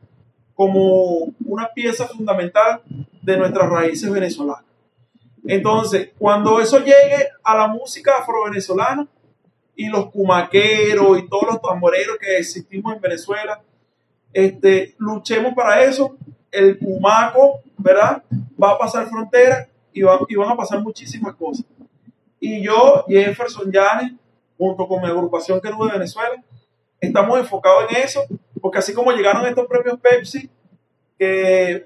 como 0.54 1.34
una 1.46 1.70
pieza 1.74 2.08
fundamental 2.08 2.82
de 3.28 3.36
nuestras 3.36 3.70
raíces 3.70 4.10
venezolanas. 4.10 4.63
Entonces, 5.46 6.12
cuando 6.18 6.62
eso 6.62 6.80
llegue 6.80 7.28
a 7.44 7.58
la 7.58 7.68
música 7.68 8.13
afro-venezolana 8.20 9.06
y 9.76 9.90
los 9.90 10.10
cumaqueros 10.12 11.20
y 11.20 11.28
todos 11.28 11.44
los 11.52 11.62
tamboreros 11.62 12.18
que 12.20 12.38
existimos 12.38 12.96
en 12.96 13.02
Venezuela, 13.02 13.62
este, 14.32 14.96
luchemos 14.98 15.54
para 15.54 15.84
eso. 15.84 16.16
El 16.50 16.80
cumaco, 16.80 17.60
¿verdad? 17.78 18.24
Va 18.62 18.72
a 18.72 18.78
pasar 18.78 19.08
frontera 19.08 19.68
y, 19.92 20.00
y 20.00 20.36
van 20.36 20.50
a 20.50 20.56
pasar 20.56 20.82
muchísimas 20.82 21.36
cosas. 21.36 21.66
Y 22.40 22.63
yo, 22.63 23.04
Jefferson 23.10 23.70
Yanes, 23.70 24.13
junto 24.58 24.88
con 24.88 25.02
mi 25.02 25.08
agrupación 25.08 25.60
que 25.60 25.68
de 25.68 25.92
Venezuela, 25.92 26.42
estamos 27.02 27.40
enfocados 27.40 27.92
en 27.92 28.04
eso, 28.04 28.22
porque 28.62 28.78
así 28.78 28.94
como 28.94 29.12
llegaron 29.12 29.46
estos 29.46 29.68
premios 29.68 30.00
Pepsi, 30.00 30.50
que 31.20 31.86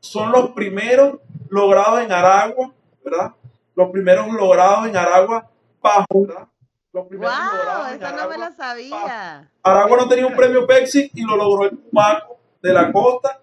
son 0.00 0.32
los 0.32 0.50
primeros 0.50 1.18
logrados 1.48 2.00
en 2.00 2.12
Aragua, 2.12 2.72
¿verdad? 3.04 3.32
Los 3.74 3.90
primeros 3.90 4.28
logrados 4.28 4.88
en 4.88 4.96
Aragua 4.96 5.50
bajo, 5.80 6.26
¿verdad? 6.26 6.48
Los 6.92 7.06
primeros 7.06 7.32
wow, 7.32 7.94
esa 7.94 8.12
no 8.12 8.28
me 8.28 8.38
la 8.38 8.52
sabía. 8.52 9.50
Aragua 9.62 9.96
no 9.96 10.08
tenía 10.08 10.26
un 10.26 10.34
premio 10.34 10.66
Pepsi 10.66 11.10
y 11.14 11.22
lo 11.22 11.36
logró 11.36 11.66
el 11.66 11.78
Marco 11.92 12.38
de 12.60 12.72
la 12.72 12.90
Costa. 12.90 13.40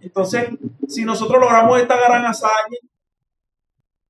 Entonces, 0.00 0.48
si 0.88 1.04
nosotros 1.04 1.40
logramos 1.40 1.80
esta 1.80 1.96
gran 1.96 2.24
hazaña, 2.24 2.78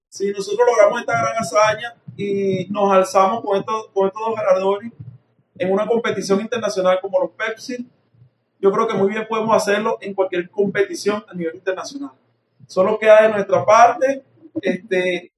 si 0.09 0.31
nosotros 0.33 0.67
logramos 0.67 1.01
esta 1.01 1.13
gran 1.13 1.37
hazaña 1.37 1.95
y 2.17 2.67
nos 2.71 2.91
alzamos 2.93 3.45
con 3.45 3.59
estos, 3.59 3.89
con 3.89 4.07
estos 4.07 4.23
dos 4.27 4.37
ganadores 4.37 4.93
en 5.59 5.73
una 5.73 5.87
competición 5.87 6.41
internacional 6.41 6.99
como 7.01 7.21
los 7.21 7.31
Pepsi, 7.31 7.87
yo 8.67 8.73
creo 8.73 8.89
que 8.89 8.95
muy 8.95 9.09
bien 9.11 9.25
podemos 9.29 9.55
hacerlo 9.55 9.97
en 10.01 10.13
cualquier 10.13 10.51
competición 10.51 11.25
a 11.29 11.35
nivel 11.35 11.55
internacional. 11.55 12.11
Solo 12.67 12.99
queda 12.99 13.23
de 13.23 13.29
nuestra 13.29 13.65
parte 13.65 14.25
este, 14.61 15.31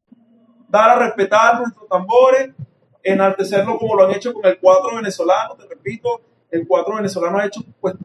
dar 0.67 0.91
a 0.91 0.99
respetar 0.99 1.61
nuestros 1.61 1.87
tambores, 1.91 2.55
enaltecerlo 3.03 3.77
como 3.79 3.97
lo 3.97 4.07
han 4.07 4.13
hecho 4.13 4.33
con 4.33 4.47
el 4.47 4.59
cuatro 4.59 4.97
venezolano, 4.97 5.57
te 5.57 5.67
repito, 5.67 6.23
el 6.51 6.67
cuatro 6.67 6.97
venezolano 6.97 7.37
ha 7.37 7.45
hecho, 7.45 7.61
pues, 7.83 7.97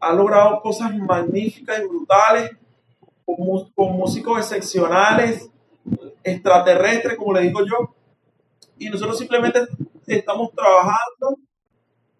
ha 0.00 0.14
logrado 0.14 0.62
cosas 0.62 0.96
magníficas 0.96 1.82
y 1.82 1.86
brutales, 1.86 2.52
con, 3.26 3.70
con 3.74 3.92
músicos 3.98 4.38
excepcionales, 4.38 5.50
extraterrestres, 6.24 7.18
como 7.18 7.34
le 7.34 7.42
digo 7.42 7.60
yo, 7.66 7.94
y 8.78 8.88
nosotros 8.88 9.18
simplemente 9.18 9.60
estamos 10.06 10.52
trabajando 10.54 11.36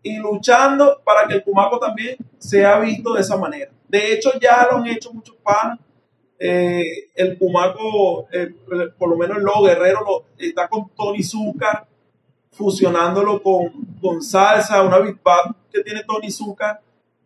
y 0.02 0.16
luchando 0.16 1.00
para 1.04 1.26
que 1.28 1.34
el 1.34 1.44
Cumaco 1.44 1.78
también 1.78 2.16
sea 2.38 2.78
visto 2.80 3.14
de 3.14 3.20
esa 3.20 3.36
manera. 3.36 3.70
De 3.88 4.12
hecho, 4.12 4.32
ya 4.40 4.66
lo 4.70 4.78
han 4.78 4.86
hecho 4.88 5.12
muchos 5.12 5.36
panas. 5.36 5.78
Eh, 6.38 7.10
el 7.14 7.38
Cumaco, 7.38 8.26
eh, 8.32 8.52
por 8.98 9.10
lo 9.10 9.16
menos 9.16 9.38
el 9.38 9.44
Guerrero, 9.64 10.24
está 10.36 10.68
con 10.68 10.90
Tony 10.90 11.22
Zucker, 11.22 11.86
fusionándolo 12.50 13.42
con, 13.42 13.70
con 14.00 14.22
salsa, 14.22 14.82
una 14.82 14.98
big 14.98 15.18
que 15.70 15.82
tiene 15.82 16.02
Tony 16.04 16.30
Zucker, 16.30 16.78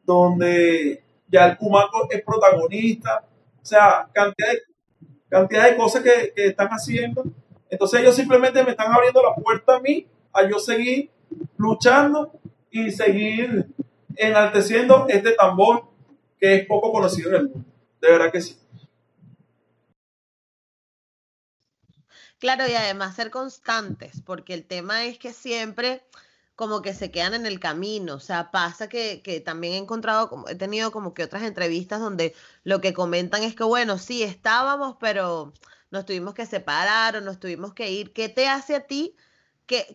donde 0.05 1.03
ya 1.29 1.47
el 1.47 1.57
Cumaco 1.57 2.09
es 2.11 2.23
protagonista. 2.23 3.25
O 3.63 3.65
sea, 3.65 4.09
cantidad 4.13 4.51
de, 4.51 4.63
cantidad 5.29 5.71
de 5.71 5.77
cosas 5.77 6.03
que, 6.03 6.33
que 6.37 6.49
están 6.49 6.69
haciendo. 6.69 7.25
Entonces 7.71 8.01
ellos 8.01 8.15
simplemente 8.15 8.63
me 8.63 8.73
están 8.73 8.93
abriendo 8.93 9.23
la 9.23 9.35
puerta 9.35 9.77
a 9.77 9.81
mí, 9.81 10.07
a 10.33 10.47
yo 10.47 10.59
seguir 10.59 11.11
luchando 11.57 12.33
y 12.71 12.91
seguir 12.91 13.67
enalteciendo 14.17 15.07
este 15.09 15.33
tambor 15.33 15.85
que 16.39 16.57
es 16.57 16.67
poco 16.67 16.93
conocido 16.93 17.31
en 17.31 17.37
el 17.37 17.49
mundo. 17.49 17.69
De 18.01 18.11
verdad 18.11 18.33
que 18.33 18.41
sí. 18.41 18.59
Claro, 22.39 22.69
y 22.69 22.75
además 22.75 23.17
ser 23.17 23.31
constantes, 23.31 24.21
porque 24.21 24.53
el 24.53 24.65
tema 24.67 25.05
es 25.05 25.19
que 25.19 25.33
siempre 25.33 26.03
como 26.55 26.81
que 26.83 26.95
se 26.95 27.11
quedan 27.11 27.35
en 27.35 27.47
el 27.47 27.61
camino. 27.61 28.15
O 28.15 28.21
sea, 28.21 28.51
pasa 28.51 28.89
que, 28.89 29.23
que 29.23 29.41
también 29.41 29.75
he 29.75 29.77
encontrado, 29.77 30.45
he 30.49 30.55
tenido 30.55 30.91
como 30.91 31.15
que 31.15 31.23
otras 31.23 31.43
entrevistas 31.43 32.01
donde 32.01 32.35
lo 32.65 32.81
que 32.81 32.95
comentan 32.95 33.43
es 33.43 33.55
que, 33.55 33.65
bueno, 33.65 33.99
sí, 33.99 34.23
estábamos, 34.23 34.97
pero 34.99 35.53
nos 35.91 36.07
tuvimos 36.07 36.35
que 36.35 36.47
separar 36.47 37.17
o 37.17 37.21
nos 37.21 37.39
tuvimos 37.39 37.75
que 37.75 37.91
ir. 37.91 38.13
¿Qué 38.13 38.29
te 38.29 38.49
hace 38.49 38.75
a 38.75 38.81
ti 38.87 39.15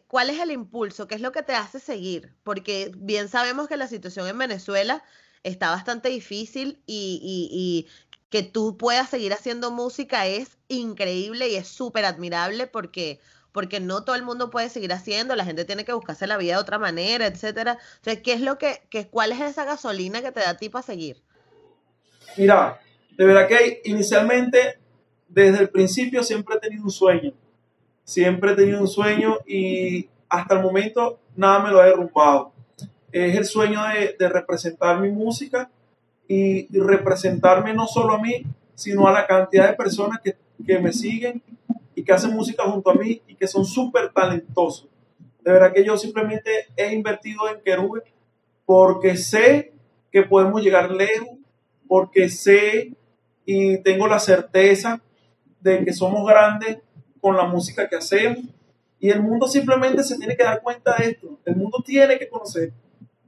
¿cuál 0.07 0.29
es 0.29 0.39
el 0.39 0.51
impulso? 0.51 1.07
¿Qué 1.07 1.15
es 1.15 1.21
lo 1.21 1.31
que 1.31 1.43
te 1.43 1.53
hace 1.53 1.79
seguir? 1.79 2.33
Porque 2.43 2.91
bien 2.95 3.29
sabemos 3.29 3.67
que 3.67 3.77
la 3.77 3.87
situación 3.87 4.27
en 4.27 4.37
Venezuela 4.37 5.03
está 5.43 5.69
bastante 5.69 6.09
difícil 6.09 6.81
y, 6.85 7.87
que 8.29 8.43
tú 8.43 8.77
puedas 8.77 9.09
seguir 9.09 9.33
haciendo 9.33 9.71
música 9.71 10.25
es 10.25 10.57
increíble 10.69 11.49
y 11.49 11.55
es 11.55 11.67
súper 11.67 12.05
admirable 12.05 12.65
porque, 12.65 13.19
porque 13.51 13.81
no 13.81 14.05
todo 14.05 14.15
el 14.15 14.23
mundo 14.23 14.49
puede 14.49 14.69
seguir 14.69 14.93
haciendo, 14.93 15.35
la 15.35 15.43
gente 15.43 15.65
tiene 15.65 15.83
que 15.83 15.91
buscarse 15.91 16.27
la 16.27 16.37
vida 16.37 16.53
de 16.53 16.61
otra 16.61 16.79
manera, 16.79 17.27
etcétera. 17.27 17.77
Entonces, 17.97 18.23
¿qué 18.23 18.31
es 18.31 18.39
lo 18.39 18.57
que, 18.57 18.79
cuál 19.11 19.33
es 19.33 19.41
esa 19.41 19.65
gasolina 19.65 20.21
que 20.21 20.31
te 20.31 20.39
da 20.39 20.51
a 20.51 20.57
ti 20.57 20.69
para 20.69 20.81
seguir? 20.81 21.21
Mira, 22.37 22.79
de 23.17 23.25
verdad 23.25 23.49
que 23.49 23.81
inicialmente, 23.83 24.79
desde 25.27 25.59
el 25.59 25.69
principio 25.69 26.23
siempre 26.23 26.55
he 26.55 26.59
tenido 26.59 26.85
un 26.85 26.91
sueño 26.91 27.33
Siempre 28.03 28.51
he 28.51 28.55
tenido 28.55 28.81
un 28.81 28.87
sueño 28.87 29.37
y 29.47 30.09
hasta 30.29 30.55
el 30.55 30.61
momento 30.61 31.19
nada 31.35 31.59
me 31.59 31.71
lo 31.71 31.81
ha 31.81 31.85
derrumbado. 31.85 32.53
Es 33.11 33.35
el 33.35 33.45
sueño 33.45 33.81
de, 34.17 34.29
representar 34.29 34.99
mi 34.99 35.09
música 35.09 35.69
y, 36.27 36.67
representarme 36.77 37.73
no 37.73 37.87
solo 37.87 38.13
a 38.13 38.21
mí, 38.21 38.43
sino 38.75 39.07
a 39.07 39.11
la 39.11 39.27
cantidad 39.27 39.69
de 39.69 39.75
personas 39.75 40.19
que, 40.21 40.35
me 40.79 40.93
siguen 40.93 41.41
y 41.95 42.03
que 42.03 42.13
hacen 42.13 42.33
música 42.33 42.63
junto 42.63 42.91
a 42.91 42.93
mí 42.93 43.21
y 43.27 43.35
que 43.35 43.47
son 43.47 43.65
súper 43.65 44.09
talentosos. 44.09 44.87
De 45.43 45.51
verdad 45.51 45.73
que 45.73 45.83
yo 45.83 45.97
simplemente 45.97 46.67
he 46.77 46.93
invertido 46.93 47.49
en 47.49 47.61
Querube 47.61 48.03
porque 48.65 49.17
sé 49.17 49.73
que 50.11 50.21
podemos 50.21 50.61
llegar 50.61 50.91
lejos, 50.91 51.29
porque 51.87 52.29
sé 52.29 52.93
y 53.45 53.79
tengo 53.79 54.07
la 54.07 54.19
certeza 54.19 55.01
de 55.59 55.83
que 55.83 55.93
somos 55.93 56.25
grandes 56.27 56.77
con 57.21 57.37
la 57.37 57.45
música 57.45 57.87
que 57.87 57.95
hacemos. 57.95 58.39
Y 58.99 59.09
el 59.09 59.21
mundo 59.21 59.47
simplemente 59.47 60.03
se 60.03 60.17
tiene 60.17 60.35
que 60.35 60.43
dar 60.43 60.61
cuenta 60.61 60.95
de 60.97 61.11
esto. 61.11 61.39
El 61.45 61.55
mundo 61.55 61.81
tiene 61.85 62.19
que 62.19 62.27
conocer 62.27 62.73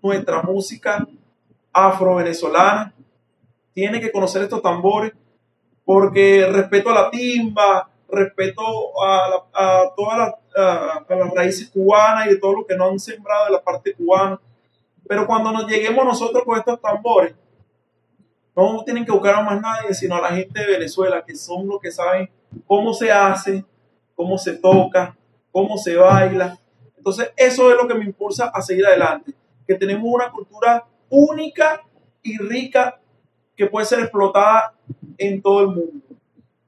nuestra 0.01 0.41
música 0.41 1.07
afro-venezolana. 1.71 2.93
Tiene 3.73 4.01
que 4.01 4.11
conocer 4.11 4.43
estos 4.43 4.61
tambores. 4.61 5.13
Porque 5.85 6.47
respeto 6.51 6.89
a 6.89 6.93
la 6.93 7.11
timba, 7.11 7.89
respeto 8.09 8.61
a, 9.01 9.93
todas 9.95 10.17
las, 10.55 11.09
las 11.09 11.33
raíces 11.33 11.69
cubanas 11.69 12.27
y 12.27 12.29
de 12.31 12.37
todo 12.37 12.53
lo 12.53 12.65
que 12.65 12.75
nos 12.75 12.91
han 12.91 12.99
sembrado 12.99 13.45
de 13.45 13.51
la 13.51 13.63
parte 13.63 13.93
cubana. 13.93 14.39
Pero 15.07 15.27
cuando 15.27 15.51
nos 15.51 15.67
lleguemos 15.67 16.05
nosotros 16.05 16.43
con 16.43 16.57
estos 16.57 16.79
tambores, 16.81 17.33
no 18.55 18.83
tienen 18.83 19.05
que 19.05 19.11
buscar 19.11 19.35
a 19.35 19.41
más 19.41 19.59
nadie, 19.59 19.93
sino 19.93 20.15
a 20.15 20.21
la 20.21 20.29
gente 20.29 20.59
de 20.59 20.67
Venezuela, 20.67 21.23
que 21.25 21.35
son 21.35 21.67
los 21.67 21.79
que 21.81 21.91
saben 21.91 22.29
cómo 22.67 22.93
se 22.93 23.11
hace, 23.11 23.65
cómo 24.15 24.37
se 24.37 24.53
toca, 24.53 25.17
cómo 25.51 25.77
se 25.77 25.95
baila. 25.95 26.57
Entonces, 26.97 27.31
eso 27.35 27.71
es 27.71 27.77
lo 27.77 27.87
que 27.87 27.95
me 27.95 28.05
impulsa 28.05 28.47
a 28.47 28.61
seguir 28.61 28.85
adelante, 28.85 29.33
que 29.67 29.75
tenemos 29.75 30.05
una 30.05 30.31
cultura 30.31 30.85
única 31.09 31.83
y 32.21 32.37
rica 32.37 32.99
que 33.55 33.67
puede 33.67 33.85
ser 33.85 33.99
explotada 33.99 34.73
en 35.17 35.41
todo 35.41 35.61
el 35.61 35.67
mundo. 35.67 36.05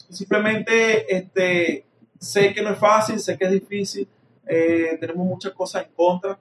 Simplemente 0.10 1.16
este, 1.16 1.86
sé 2.20 2.54
que 2.54 2.62
no 2.62 2.72
es 2.72 2.78
fácil, 2.78 3.20
sé 3.20 3.38
que 3.38 3.46
es 3.46 3.52
difícil, 3.52 4.08
eh, 4.46 4.98
tenemos 5.00 5.26
muchas 5.26 5.54
cosas 5.54 5.86
en 5.86 5.94
contra, 5.94 6.38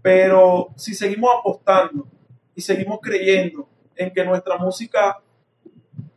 pero 0.00 0.68
si 0.76 0.94
seguimos 0.94 1.30
apostando 1.38 2.06
y 2.54 2.60
seguimos 2.60 3.00
creyendo 3.00 3.68
en 3.96 4.12
que 4.12 4.24
nuestra 4.24 4.56
música 4.56 5.20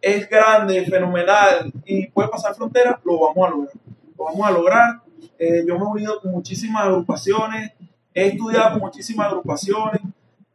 es 0.01 0.29
grande, 0.29 0.85
fenomenal 0.85 1.71
y 1.85 2.07
puede 2.07 2.29
pasar 2.29 2.53
fronteras, 2.55 2.99
lo 3.03 3.19
vamos 3.19 3.47
a 3.47 3.49
lograr 3.49 3.84
lo 4.17 4.25
vamos 4.25 4.47
a 4.47 4.51
lograr. 4.51 5.01
Eh, 5.37 5.63
yo 5.67 5.77
me 5.77 5.85
he 5.85 5.87
unido 5.87 6.21
con 6.21 6.31
muchísimas 6.31 6.85
agrupaciones, 6.85 7.71
he 8.13 8.27
estudiado 8.27 8.71
con 8.71 8.81
muchísimas 8.81 9.27
agrupaciones, 9.27 10.01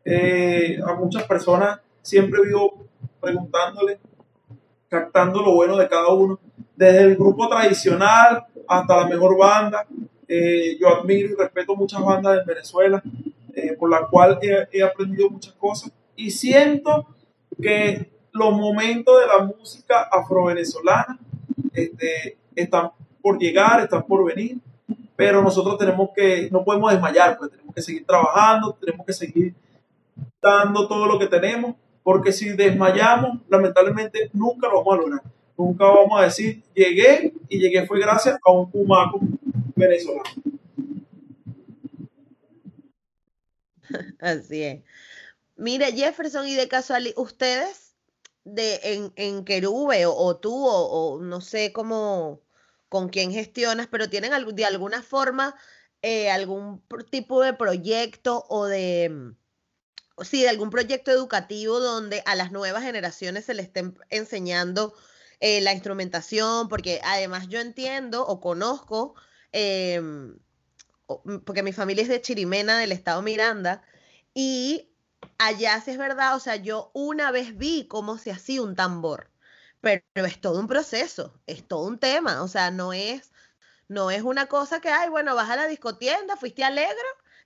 eh, 0.04 0.78
a 0.86 0.94
muchas 0.94 1.24
personas 1.24 1.80
siempre 2.02 2.42
vivo 2.42 2.86
preguntándole, 3.20 3.98
captando 4.88 5.42
lo 5.42 5.54
bueno 5.54 5.76
de 5.76 5.88
cada 5.88 6.08
uno, 6.08 6.38
desde 6.74 7.02
el 7.02 7.16
grupo 7.16 7.48
tradicional 7.48 8.46
hasta 8.66 8.96
la 8.96 9.06
mejor 9.06 9.36
banda. 9.36 9.86
Eh, 10.26 10.78
yo 10.80 10.88
admiro 10.88 11.30
y 11.30 11.34
respeto 11.34 11.74
muchas 11.74 12.02
bandas 12.02 12.36
de 12.36 12.44
Venezuela, 12.44 13.02
por 13.78 13.90
la 13.90 14.06
cual 14.06 14.38
he, 14.40 14.78
he 14.78 14.82
aprendido 14.82 15.28
muchas 15.28 15.52
cosas 15.54 15.92
y 16.16 16.30
siento 16.30 17.06
que 17.60 18.10
los 18.32 18.52
momentos 18.52 19.20
de 19.20 19.26
la 19.26 19.44
música 19.44 20.02
afro-venezolana 20.10 21.18
este, 21.72 22.38
están 22.54 22.90
por 23.22 23.38
llegar, 23.38 23.80
están 23.80 24.04
por 24.04 24.24
venir, 24.24 24.58
pero 25.16 25.42
nosotros 25.42 25.78
tenemos 25.78 26.10
que, 26.14 26.48
no 26.50 26.64
podemos 26.64 26.92
desmayar, 26.92 27.36
pues 27.38 27.50
tenemos 27.50 27.74
que 27.74 27.82
seguir 27.82 28.06
trabajando, 28.06 28.76
tenemos 28.80 29.06
que 29.06 29.12
seguir 29.12 29.54
dando 30.40 30.88
todo 30.88 31.06
lo 31.06 31.18
que 31.18 31.26
tenemos, 31.26 31.76
porque 32.02 32.32
si 32.32 32.50
desmayamos, 32.50 33.38
lamentablemente 33.48 34.30
nunca 34.32 34.68
lo 34.68 34.82
vamos 34.82 34.94
a 34.94 34.96
lograr. 35.02 35.22
Nunca 35.56 35.84
vamos 35.84 36.18
a 36.18 36.24
decir, 36.24 36.62
llegué 36.74 37.34
y 37.48 37.58
llegué 37.58 37.86
fue 37.86 38.00
gracias 38.00 38.38
a 38.42 38.50
un 38.50 38.70
cumaco 38.70 39.20
venezolano. 39.76 40.24
Así 44.20 44.62
es. 44.62 44.82
Mire, 45.56 45.92
Jefferson, 45.92 46.48
y 46.48 46.54
de 46.54 46.68
casualidad, 46.68 47.18
ustedes 47.18 47.94
de, 48.44 48.80
en, 48.82 49.12
en 49.16 49.44
Querube 49.44 50.06
o, 50.06 50.36
tú 50.36 50.66
o, 50.66 51.20
no 51.20 51.40
sé 51.40 51.72
cómo, 51.72 52.40
con 52.90 53.08
quién 53.08 53.32
gestionas, 53.32 53.86
pero 53.90 54.10
tienen 54.10 54.32
de 54.54 54.64
alguna 54.66 55.02
forma 55.02 55.54
eh, 56.02 56.30
algún 56.30 56.82
tipo 57.10 57.40
de 57.42 57.54
proyecto 57.54 58.44
o 58.48 58.66
de, 58.66 59.08
mm, 59.10 60.24
sí, 60.24 60.42
de 60.42 60.48
algún 60.50 60.70
proyecto 60.70 61.10
educativo 61.10 61.80
donde 61.80 62.22
a 62.26 62.34
las 62.34 62.52
nuevas 62.52 62.82
generaciones 62.82 63.46
se 63.46 63.54
les 63.54 63.66
estén 63.66 63.98
enseñando 64.10 64.94
eh, 65.40 65.60
la 65.62 65.72
instrumentación, 65.72 66.68
porque 66.68 67.00
además 67.04 67.48
yo 67.48 67.60
entiendo 67.60 68.26
o 68.26 68.40
conozco, 68.40 69.14
em, 69.52 70.36
mm, 71.24 71.38
porque 71.44 71.62
mi 71.62 71.72
familia 71.72 72.02
es 72.02 72.08
de 72.08 72.20
Chirimena, 72.20 72.78
del 72.78 72.92
estado 72.92 73.22
Miranda, 73.22 73.82
y 74.34 74.90
allá 75.38 75.80
sí 75.80 75.92
es 75.92 75.98
verdad, 75.98 76.36
o 76.36 76.40
sea, 76.40 76.56
yo 76.56 76.90
una 76.94 77.30
vez 77.30 77.56
vi 77.56 77.86
cómo 77.88 78.18
se 78.18 78.32
hacía 78.32 78.62
un 78.62 78.74
tambor, 78.76 79.29
pero 79.80 80.02
es 80.26 80.40
todo 80.40 80.60
un 80.60 80.66
proceso, 80.68 81.40
es 81.46 81.66
todo 81.66 81.86
un 81.86 81.98
tema, 81.98 82.42
o 82.42 82.48
sea, 82.48 82.70
no 82.70 82.92
es, 82.92 83.32
no 83.88 84.10
es 84.10 84.22
una 84.22 84.46
cosa 84.46 84.80
que, 84.80 84.90
ay, 84.90 85.08
bueno, 85.10 85.34
vas 85.34 85.50
a 85.50 85.56
la 85.56 85.66
discotienda, 85.68 86.36
fuiste 86.36 86.64
alegre 86.64 86.96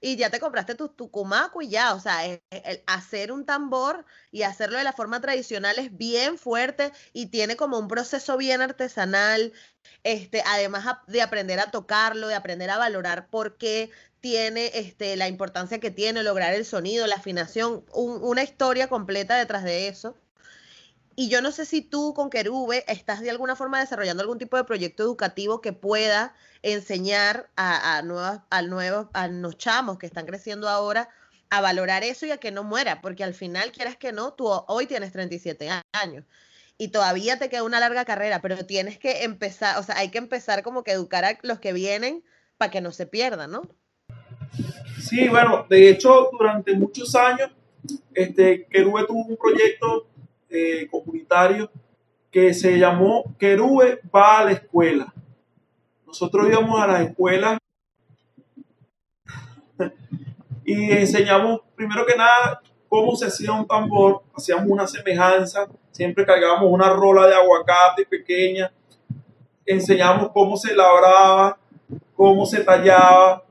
y 0.00 0.16
ya 0.16 0.30
te 0.30 0.40
compraste 0.40 0.74
tu 0.74 0.88
tucumaco 0.90 1.62
y 1.62 1.68
ya, 1.70 1.94
o 1.94 2.00
sea, 2.00 2.18
hacer 2.86 3.32
un 3.32 3.46
tambor 3.46 4.04
y 4.30 4.42
hacerlo 4.42 4.78
de 4.78 4.84
la 4.84 4.92
forma 4.92 5.20
tradicional 5.20 5.78
es 5.78 5.96
bien 5.96 6.38
fuerte 6.38 6.92
y 7.12 7.26
tiene 7.26 7.56
como 7.56 7.78
un 7.78 7.88
proceso 7.88 8.36
bien 8.36 8.60
artesanal, 8.62 9.52
este, 10.02 10.42
además 10.46 10.84
de 11.06 11.22
aprender 11.22 11.60
a 11.60 11.70
tocarlo, 11.70 12.28
de 12.28 12.34
aprender 12.34 12.70
a 12.70 12.78
valorar 12.78 13.28
por 13.30 13.56
qué 13.56 13.90
tiene 14.20 14.70
este, 14.74 15.16
la 15.16 15.28
importancia 15.28 15.80
que 15.80 15.90
tiene 15.90 16.22
lograr 16.22 16.54
el 16.54 16.64
sonido, 16.64 17.06
la 17.06 17.16
afinación, 17.16 17.84
una 17.94 18.42
historia 18.42 18.88
completa 18.88 19.36
detrás 19.36 19.64
de 19.64 19.88
eso. 19.88 20.16
Y 21.16 21.28
yo 21.28 21.40
no 21.42 21.52
sé 21.52 21.64
si 21.64 21.80
tú 21.80 22.12
con 22.14 22.30
Querube 22.30 22.84
estás 22.88 23.20
de 23.20 23.30
alguna 23.30 23.56
forma 23.56 23.78
desarrollando 23.78 24.22
algún 24.22 24.38
tipo 24.38 24.56
de 24.56 24.64
proyecto 24.64 25.02
educativo 25.02 25.60
que 25.60 25.72
pueda 25.72 26.34
enseñar 26.62 27.50
a, 27.56 28.02
nuevas, 28.02 28.40
a, 28.50 28.62
nuevos, 28.62 29.06
a 29.12 29.28
los 29.28 29.56
chamos 29.56 29.98
que 29.98 30.06
están 30.06 30.26
creciendo 30.26 30.68
ahora 30.68 31.08
a 31.50 31.60
valorar 31.60 32.02
eso 32.02 32.26
y 32.26 32.32
a 32.32 32.38
que 32.38 32.50
no 32.50 32.64
muera, 32.64 33.00
porque 33.00 33.22
al 33.22 33.34
final, 33.34 33.70
quieras 33.70 33.96
que 33.96 34.12
no, 34.12 34.32
tú 34.32 34.48
hoy 34.48 34.86
tienes 34.86 35.12
37 35.12 35.68
años 35.92 36.24
y 36.78 36.88
todavía 36.88 37.38
te 37.38 37.48
queda 37.48 37.62
una 37.62 37.78
larga 37.78 38.04
carrera, 38.04 38.40
pero 38.40 38.66
tienes 38.66 38.98
que 38.98 39.22
empezar, 39.22 39.78
o 39.78 39.82
sea, 39.84 39.96
hay 39.98 40.10
que 40.10 40.18
empezar 40.18 40.62
como 40.64 40.82
que 40.82 40.90
educar 40.90 41.24
a 41.24 41.38
los 41.42 41.60
que 41.60 41.72
vienen 41.72 42.24
para 42.56 42.72
que 42.72 42.80
no 42.80 42.90
se 42.90 43.06
pierdan, 43.06 43.52
¿no? 43.52 43.62
Sí, 45.00 45.28
bueno, 45.28 45.66
de 45.68 45.90
hecho, 45.90 46.30
durante 46.32 46.74
muchos 46.74 47.14
años, 47.14 47.50
este, 48.14 48.66
Querube 48.66 49.06
tuvo 49.06 49.24
un 49.24 49.36
proyecto 49.36 50.08
eh, 50.54 50.88
comunitario 50.88 51.68
que 52.30 52.54
se 52.54 52.78
llamó 52.78 53.24
Querube 53.38 54.00
va 54.14 54.38
a 54.38 54.44
la 54.44 54.52
escuela. 54.52 55.12
Nosotros 56.06 56.46
íbamos 56.48 56.80
a 56.80 56.86
las 56.86 57.00
escuelas 57.00 57.58
y 60.64 60.92
enseñamos, 60.92 61.60
primero 61.74 62.06
que 62.06 62.16
nada, 62.16 62.62
cómo 62.88 63.16
se 63.16 63.26
hacía 63.26 63.52
un 63.52 63.66
tambor, 63.66 64.22
hacíamos 64.36 64.66
una 64.68 64.86
semejanza, 64.86 65.66
siempre 65.90 66.24
cargábamos 66.24 66.70
una 66.70 66.90
rola 66.90 67.26
de 67.26 67.34
aguacate 67.34 68.06
pequeña, 68.06 68.72
enseñamos 69.66 70.30
cómo 70.32 70.56
se 70.56 70.74
labraba, 70.74 71.58
cómo 72.14 72.46
se 72.46 72.62
tallaba, 72.62 73.44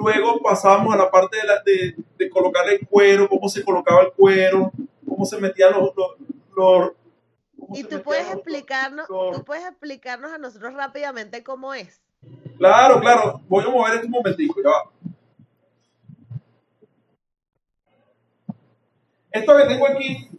Luego 0.00 0.40
pasamos 0.40 0.94
a 0.94 0.96
la 0.96 1.10
parte 1.10 1.36
de, 1.36 1.44
la, 1.44 1.62
de, 2.18 2.30
colocar 2.30 2.68
el 2.70 2.86
cuero, 2.86 3.28
cómo 3.28 3.48
se 3.48 3.62
colocaba 3.62 4.02
el 4.02 4.12
cuero, 4.12 4.72
cómo 5.20 5.26
se 5.26 5.38
metían 5.38 5.74
los... 5.74 5.92
los, 6.56 6.92
y 7.74 7.84
tú 7.84 8.02
puedes, 8.02 8.32
explicarnos, 8.32 9.06
tú 9.06 9.44
puedes 9.44 9.66
explicarnos 9.66 10.32
a 10.32 10.38
nosotros 10.38 10.72
rápidamente 10.72 11.44
cómo 11.44 11.74
es. 11.74 12.00
Claro, 12.56 13.00
claro. 13.00 13.42
Voy 13.46 13.62
a 13.62 13.68
mover 13.68 13.94
esto 13.96 14.06
un 14.06 14.12
momentico, 14.12 14.62
ya 14.62 14.70
va. 14.70 14.90
Esto 19.30 19.56
que 19.58 19.64
tengo 19.64 19.86
aquí, 19.86 20.30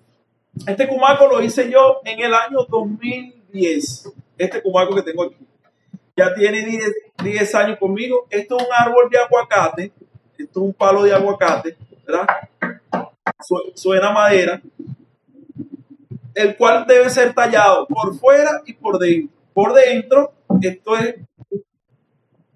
este 0.65 0.87
cumaco 0.87 1.27
lo 1.27 1.41
hice 1.43 1.69
yo 1.71 2.01
en 2.03 2.19
el 2.19 2.33
año 2.33 2.65
2010. 2.67 4.11
Este 4.37 4.63
cumaco 4.63 4.95
que 4.95 5.03
tengo 5.03 5.23
aquí 5.25 5.37
ya 6.17 6.33
tiene 6.33 6.65
10, 7.23 7.55
años 7.55 7.77
conmigo. 7.77 8.25
Esto 8.31 8.57
es 8.57 8.65
un 8.65 8.73
árbol 8.73 9.09
de 9.11 9.19
aguacate, 9.19 9.91
esto 10.39 10.59
es 10.59 10.65
un 10.65 10.73
palo 10.73 11.03
de 11.03 11.13
aguacate, 11.13 11.77
¿verdad? 12.05 12.27
Suena 13.75 14.11
madera, 14.11 14.61
el 16.35 16.55
cual 16.55 16.85
debe 16.87 17.09
ser 17.09 17.33
tallado 17.33 17.87
por 17.87 18.15
fuera 18.17 18.61
y 18.65 18.73
por 18.73 18.97
dentro. 18.99 19.31
Por 19.53 19.73
dentro, 19.73 20.31
esto 20.61 20.97
es, 20.97 21.15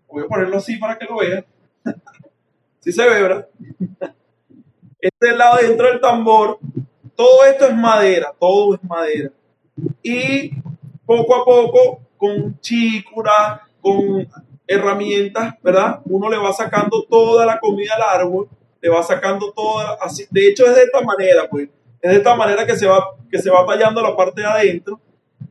voy 0.08 0.24
a 0.24 0.28
ponerlo 0.28 0.58
así 0.58 0.78
para 0.78 0.98
que 0.98 1.06
lo 1.06 1.18
vean. 1.18 1.46
si 2.80 2.92
se 2.92 3.04
ve, 3.04 3.22
¿verdad? 3.22 3.48
Este 5.00 5.36
lado 5.36 5.58
dentro 5.62 5.88
del 5.88 6.00
tambor. 6.00 6.58
Todo 7.16 7.46
esto 7.46 7.66
es 7.66 7.76
madera, 7.76 8.34
todo 8.40 8.76
es 8.76 8.84
madera. 8.84 9.30
Y 10.02 10.52
poco 11.06 11.36
a 11.36 11.46
poco 11.46 12.00
con 12.18 12.60
chícura, 12.60 13.68
con 13.82 14.28
herramientas, 14.68 15.56
¿verdad? 15.62 16.02
Uno 16.06 16.30
le 16.30 16.38
va 16.38 16.52
sacando 16.54 17.04
toda 17.04 17.46
la 17.46 17.60
comida 17.60 17.94
al 17.96 18.22
árbol, 18.22 18.50
le 18.86 18.92
va 18.92 19.02
sacando 19.02 19.52
toda, 19.52 19.98
así, 20.00 20.28
de 20.30 20.48
hecho 20.48 20.64
es 20.68 20.76
de 20.76 20.84
esta 20.84 21.02
manera, 21.02 21.50
pues, 21.50 21.68
es 22.00 22.12
de 22.12 22.18
esta 22.18 22.36
manera 22.36 22.68
que 22.68 22.76
se 22.76 22.86
va, 22.86 23.16
que 23.32 23.40
se 23.40 23.50
va 23.50 23.66
tallando 23.66 24.00
la 24.00 24.16
parte 24.16 24.42
de 24.42 24.48
adentro 24.48 25.02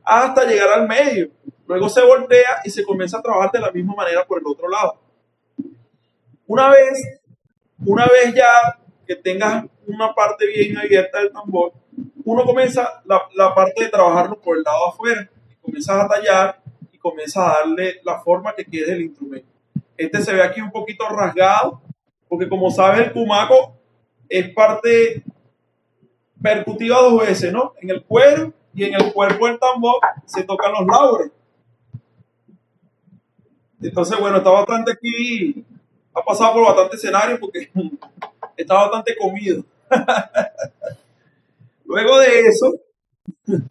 hasta 0.05 0.45
llegar 0.45 0.69
al 0.69 0.87
medio. 0.87 1.29
Luego 1.67 1.89
se 1.89 2.01
voltea 2.01 2.61
y 2.63 2.69
se 2.69 2.85
comienza 2.85 3.17
a 3.17 3.21
trabajar 3.21 3.51
de 3.51 3.59
la 3.59 3.71
misma 3.71 3.93
manera 3.93 4.23
por 4.23 4.39
el 4.39 4.47
otro 4.47 4.69
lado. 4.69 4.97
Una 6.47 6.69
vez, 6.69 7.19
una 7.85 8.05
vez 8.05 8.33
ya 8.33 8.79
que 9.05 9.17
tengas 9.17 9.65
una 9.85 10.13
parte 10.13 10.47
bien 10.47 10.77
abierta 10.77 11.19
del 11.19 11.33
tambor, 11.33 11.73
uno 12.23 12.45
comienza 12.45 13.01
la, 13.03 13.21
la 13.33 13.53
parte 13.53 13.83
de 13.83 13.89
trabajarlo 13.89 14.39
por 14.39 14.55
el 14.55 14.63
lado 14.63 14.87
afuera 14.87 15.29
comienzas 15.61 15.99
a 15.99 16.07
tallar 16.07 16.61
y 16.93 16.97
comienzas 16.97 17.43
a 17.43 17.59
darle 17.59 17.99
la 18.05 18.19
forma 18.19 18.55
que 18.55 18.63
quieres 18.63 18.91
el 18.91 19.01
instrumento. 19.01 19.49
Este 19.97 20.21
se 20.21 20.33
ve 20.33 20.41
aquí 20.41 20.61
un 20.61 20.71
poquito 20.71 21.07
rasgado, 21.09 21.81
porque 22.27 22.49
como 22.49 22.71
sabes 22.71 23.07
el 23.07 23.13
cumaco 23.13 23.75
es 24.29 24.49
parte 24.53 25.23
percutiva 26.41 27.01
dos 27.01 27.21
veces, 27.21 27.51
¿no? 27.51 27.73
En 27.81 27.89
el 27.89 28.03
cuero 28.03 28.53
y 28.73 28.83
en 28.83 28.93
el 28.93 29.13
cuerpo 29.13 29.47
del 29.47 29.59
tambor 29.59 29.99
se 30.25 30.43
tocan 30.43 30.73
los 30.73 30.85
lauros. 30.85 31.31
Entonces, 33.81 34.19
bueno, 34.19 34.37
está 34.37 34.49
bastante 34.49 34.91
aquí, 34.91 35.65
ha 36.13 36.21
pasado 36.21 36.53
por 36.53 36.65
bastante 36.65 36.95
escenario 36.95 37.39
porque 37.39 37.69
está 38.57 38.75
bastante 38.75 39.15
comido. 39.15 39.63
Luego 41.85 42.19
de 42.19 42.39
eso, 42.41 42.73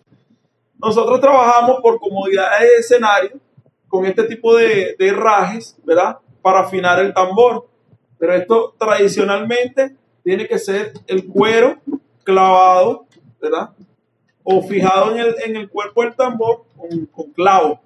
nosotros 0.79 1.21
trabajamos 1.21 1.81
por 1.81 1.99
comodidad 1.99 2.59
de 2.61 2.77
escenario 2.77 3.41
con 3.89 4.07
este 4.07 4.25
tipo 4.25 4.57
de, 4.57 4.97
de 4.99 5.09
herrajes, 5.09 5.77
¿verdad? 5.85 6.19
Para 6.43 6.61
afinar 6.61 6.99
el 7.01 7.13
tambor. 7.13 7.69
Pero 8.25 8.37
esto 8.37 8.75
tradicionalmente 8.79 9.95
tiene 10.23 10.49
que 10.49 10.59
ser 10.59 10.95
el 11.07 11.27
cuero 11.27 11.77
clavado, 12.23 13.05
¿verdad? 13.39 13.69
O 14.43 14.63
fijado 14.63 15.13
en 15.13 15.19
el, 15.19 15.35
en 15.45 15.57
el 15.57 15.69
cuerpo 15.69 16.01
del 16.01 16.15
tambor 16.15 16.65
con, 16.75 17.05
con 17.05 17.33
clavos. 17.33 17.81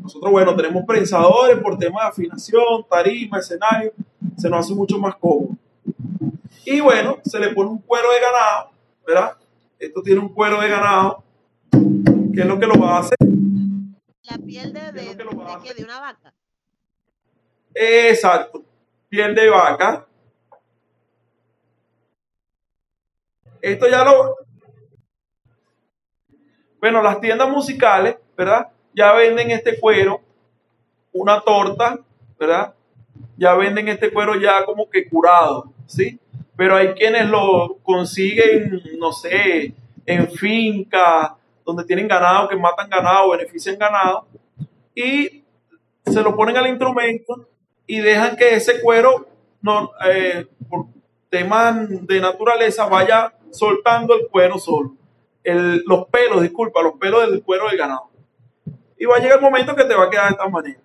Nosotros, 0.00 0.30
bueno, 0.30 0.54
tenemos 0.54 0.84
prensadores 0.86 1.58
por 1.58 1.76
tema 1.76 2.02
de 2.02 2.08
afinación, 2.08 2.86
tarima, 2.88 3.40
escenario, 3.40 3.92
se 4.36 4.48
nos 4.48 4.60
hace 4.60 4.76
mucho 4.76 4.96
más 4.96 5.16
cómodo. 5.16 5.56
Y 6.64 6.78
bueno, 6.78 7.18
se 7.24 7.40
le 7.40 7.48
pone 7.48 7.70
un 7.70 7.78
cuero 7.78 8.12
de 8.12 8.20
ganado, 8.20 8.70
¿verdad? 9.04 9.36
Esto 9.76 10.02
tiene 10.02 10.20
un 10.20 10.28
cuero 10.28 10.60
de 10.60 10.68
ganado 10.68 11.24
¿Qué 11.72 12.42
es 12.42 12.46
lo 12.46 12.60
que 12.60 12.66
lo 12.68 12.78
va 12.78 12.98
a 12.98 13.00
hacer? 13.00 13.18
La 14.22 14.38
piel 14.38 14.72
de, 14.72 14.92
de, 14.92 15.16
de, 15.16 15.74
de 15.74 15.82
una 15.82 15.98
vaca. 15.98 16.32
Exacto, 17.74 18.64
piel 19.08 19.34
de 19.34 19.48
vaca. 19.48 20.06
Esto 23.60 23.88
ya 23.88 24.04
lo, 24.04 24.36
Bueno, 26.80 27.02
las 27.02 27.20
tiendas 27.20 27.48
musicales, 27.48 28.16
¿verdad? 28.36 28.68
Ya 28.94 29.12
venden 29.12 29.50
este 29.50 29.80
cuero, 29.80 30.20
una 31.12 31.40
torta, 31.40 31.98
¿verdad? 32.38 32.74
Ya 33.36 33.54
venden 33.54 33.88
este 33.88 34.12
cuero 34.12 34.36
ya 34.36 34.64
como 34.64 34.88
que 34.88 35.08
curado, 35.08 35.72
¿sí? 35.86 36.20
Pero 36.56 36.76
hay 36.76 36.94
quienes 36.94 37.28
lo 37.28 37.78
consiguen, 37.82 38.80
no 38.98 39.12
sé, 39.12 39.74
en 40.06 40.30
finca, 40.30 41.36
donde 41.64 41.84
tienen 41.84 42.06
ganado, 42.06 42.48
que 42.48 42.56
matan 42.56 42.88
ganado, 42.88 43.30
benefician 43.30 43.76
ganado, 43.76 44.26
y 44.94 45.44
se 46.06 46.22
lo 46.22 46.34
ponen 46.36 46.56
al 46.56 46.68
instrumento 46.68 47.48
y 47.88 48.00
dejan 48.00 48.36
que 48.36 48.54
ese 48.54 48.80
cuero, 48.80 49.26
no, 49.62 49.90
eh, 50.08 50.46
por 50.68 50.86
temas 51.30 51.88
de 52.06 52.20
naturaleza, 52.20 52.86
vaya 52.86 53.34
soltando 53.50 54.14
el 54.14 54.28
cuero 54.28 54.58
solo. 54.58 54.94
los 55.42 56.06
pelos, 56.08 56.42
disculpa, 56.42 56.82
los 56.82 56.92
pelos 56.98 57.28
del 57.28 57.42
cuero 57.42 57.66
del 57.68 57.78
ganado. 57.78 58.10
Y 58.98 59.06
va 59.06 59.16
a 59.16 59.18
llegar 59.18 59.38
el 59.38 59.42
momento 59.42 59.74
que 59.74 59.84
te 59.84 59.94
va 59.94 60.04
a 60.04 60.10
quedar 60.10 60.26
de 60.26 60.32
esta 60.32 60.48
manera. 60.48 60.78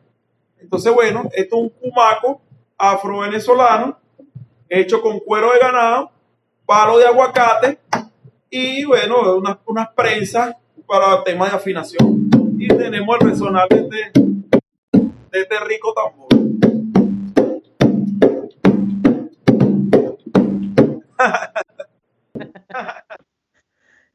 Entonces, 0.60 0.94
bueno, 0.94 1.24
esto 1.34 1.58
es 1.58 1.62
un 1.62 1.70
cumaco 1.70 2.42
afro-venezolano 2.78 4.00
hecho 4.70 5.02
con 5.02 5.20
cuero 5.20 5.52
de 5.52 5.60
ganado, 5.60 6.10
palo 6.66 6.98
de 6.98 7.06
aguacate 7.06 7.80
y, 8.50 8.86
bueno, 8.86 9.36
unas, 9.36 9.58
unas 9.66 9.90
prensas 9.90 10.56
para 10.88 11.22
temas 11.24 11.52
de 11.52 11.58
afinación. 11.58 12.30
Y 12.58 12.68
tenemos 12.70 13.18
el 13.20 13.30
resonar 13.30 13.68
de 13.68 13.82
este, 13.82 14.20
de 15.32 15.42
este 15.42 15.60
rico 15.60 15.94
tambor. 15.94 16.43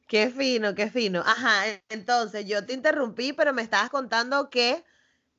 Qué 0.09 0.31
fino, 0.31 0.75
qué 0.75 0.91
fino. 0.91 1.21
Ajá, 1.21 1.65
entonces 1.91 2.47
yo 2.47 2.65
te 2.65 2.73
interrumpí, 2.73 3.35
pero 3.35 3.53
me 3.53 3.61
estabas 3.61 3.91
contando 3.91 4.49
que 4.49 4.83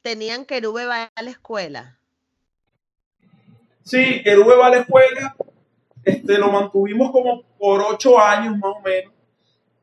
tenían 0.04 0.46
querube 0.46 0.86
va 0.86 1.12
a 1.16 1.24
la 1.24 1.32
escuela. 1.32 1.98
Sí, 3.84 4.22
querube 4.24 4.56
va 4.56 4.68
a 4.68 4.70
la 4.70 4.78
escuela. 4.78 5.36
Este, 6.04 6.38
lo 6.38 6.52
mantuvimos 6.52 7.12
como 7.12 7.42
por 7.58 7.82
ocho 7.82 8.20
años 8.20 8.56
más 8.58 8.76
o 8.78 8.82
menos, 8.82 9.12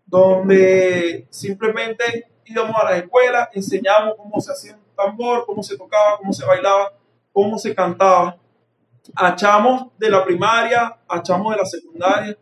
donde 0.07 1.27
simplemente 1.31 2.29
íbamos 2.45 2.77
a 2.77 2.85
la 2.85 2.97
escuela, 2.99 3.51
enseñamos 3.53 4.15
cómo 4.17 4.41
se 4.41 4.53
hacía 4.53 4.75
un 4.75 4.97
tambor, 4.97 5.45
cómo 5.47 5.65
se 5.65 5.77
tocaba, 5.77 6.17
cómo 6.19 6.33
se 6.33 6.47
bailaba, 6.47 6.93
cómo 7.33 7.59
se 7.59 7.75
cantaba. 7.75 8.39
Achamos 9.15 9.89
de 9.99 10.11
la 10.11 10.25
primaria, 10.25 10.97
achamos 11.09 11.53
de 11.53 11.61
la 11.61 11.67
secundaria, 11.67 12.37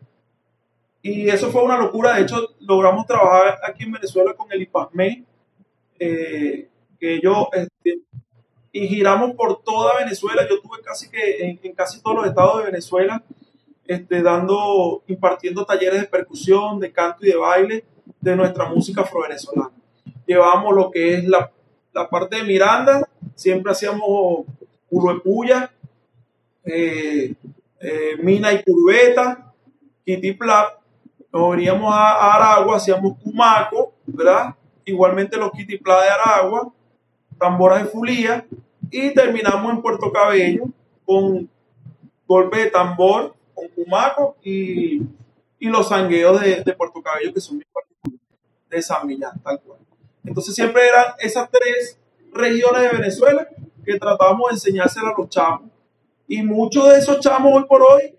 y 1.01 1.29
eso 1.29 1.51
fue 1.51 1.63
una 1.63 1.77
locura. 1.77 2.15
De 2.15 2.23
hecho, 2.23 2.55
logramos 2.61 3.05
trabajar 3.05 3.59
aquí 3.63 3.83
en 3.83 3.91
Venezuela 3.91 4.33
con 4.33 4.51
el 4.51 4.63
IPASME, 4.63 5.23
eh, 5.99 6.67
que 6.99 7.21
yo, 7.21 7.49
este, 7.53 7.99
y 8.71 8.87
giramos 8.87 9.35
por 9.35 9.61
toda 9.63 9.99
Venezuela. 9.99 10.47
Yo 10.49 10.59
tuve 10.61 10.81
casi 10.83 11.09
que 11.09 11.59
en, 11.61 11.75
casi 11.75 12.01
todos 12.01 12.17
los 12.17 12.25
estados 12.25 12.57
de 12.57 12.71
Venezuela, 12.71 13.23
este, 13.85 14.23
dando, 14.23 15.03
impartiendo 15.07 15.63
talleres 15.63 16.01
de 16.01 16.07
percusión, 16.07 16.79
de 16.79 16.91
canto 16.91 17.23
y 17.25 17.29
de 17.29 17.37
baile 17.37 17.85
de 18.19 18.35
nuestra 18.35 18.67
música 18.67 19.01
afro-venezolana. 19.01 19.71
Llevamos 20.25 20.75
lo 20.75 20.89
que 20.89 21.13
es 21.13 21.25
la, 21.25 21.51
la 21.93 22.09
parte 22.09 22.37
de 22.37 22.43
Miranda, 22.43 23.07
siempre 23.35 23.71
hacíamos 23.71 24.45
Uruepuya, 24.89 25.71
eh, 26.65 27.33
eh, 27.79 28.17
Mina 28.21 28.51
y 28.53 28.63
Curveta, 28.63 29.53
Kitty 30.05 30.33
Plap, 30.33 30.85
nos 31.35 31.51
veníamos 31.51 31.93
a, 31.93 32.35
Aragua, 32.35 32.77
hacíamos 32.77 33.17
Cumaco, 33.21 33.93
¿verdad? 34.05 34.55
Igualmente 34.85 35.35
los 35.35 35.51
Kitipla 35.51 36.01
de 36.01 36.09
Aragua, 36.09 36.71
tamboras 37.37 37.83
de 37.83 37.89
Fulía, 37.89 38.45
y 38.89 39.13
terminamos 39.13 39.73
en 39.73 39.81
Puerto 39.81 40.11
Cabello 40.13 40.63
con 41.05 41.49
golpe 42.25 42.59
de 42.59 42.71
tambor, 42.71 43.35
con 43.53 43.67
Cumaco 43.69 44.37
y, 44.43 45.01
los 45.59 45.89
sangueos 45.89 46.39
de, 46.39 46.73
Puerto 46.73 47.01
Cabello, 47.01 47.33
que 47.33 47.41
son 47.41 47.55
muy 47.55 47.65
particulares, 47.65 48.21
de 48.69 48.81
San 48.81 49.05
Millán, 49.07 49.37
tal 49.41 49.59
cual. 49.61 49.79
Entonces 50.23 50.53
siempre 50.55 50.87
eran 50.87 51.15
esas 51.19 51.49
tres 51.49 51.99
regiones 52.31 52.83
de 52.83 52.89
Venezuela 52.89 53.47
que 53.83 53.99
tratábamos 53.99 54.51
de 54.51 54.55
enseñársela 54.55 55.09
a 55.09 55.19
los 55.19 55.29
chamos. 55.29 55.74
Y 56.27 56.41
muchos 56.41 56.89
de 56.89 56.99
esos 56.99 57.19
chamos 57.19 57.53
hoy 57.55 57.65
por 57.65 57.81
hoy 57.81 58.15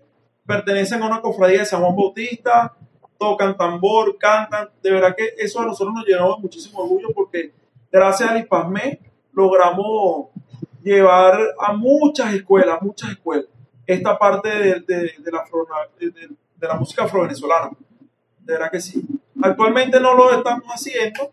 pertenecen 0.47 1.03
a 1.03 1.07
una 1.07 1.21
cofradía 1.21 1.61
de 1.61 1.65
San 1.67 1.81
Juan 1.81 1.97
Bautista, 1.97 2.75
tocan 3.19 3.57
tambor, 3.57 4.17
cantan. 4.19 4.69
De 4.83 4.91
verdad 4.91 5.15
que 5.17 5.35
eso 5.39 5.61
a 5.61 5.67
nosotros 5.67 5.95
nos 5.95 6.07
llenó 6.07 6.35
de 6.35 6.43
muchísimo 6.43 6.81
orgullo 6.81 7.09
porque 7.15 7.53
gracias 7.91 8.31
al 8.31 8.39
IPASME 8.39 9.01
logramos 9.33 10.29
llevar 10.83 11.39
a 11.59 11.73
muchas 11.73 12.33
escuelas, 12.33 12.81
muchas 12.81 13.11
escuelas, 13.11 13.47
esta 13.87 14.17
parte 14.17 14.49
de, 14.49 14.81
de, 14.81 15.33
la, 15.33 15.45
de, 15.99 16.69
la 16.69 16.75
música 16.75 17.05
afro-venezolana. 17.05 17.71
De 18.41 18.53
verdad 18.53 18.71
que 18.71 18.81
sí. 18.81 19.05
Actualmente 19.43 19.99
no 19.99 20.15
lo 20.15 20.33
estamos 20.33 20.69
haciendo. 20.69 21.33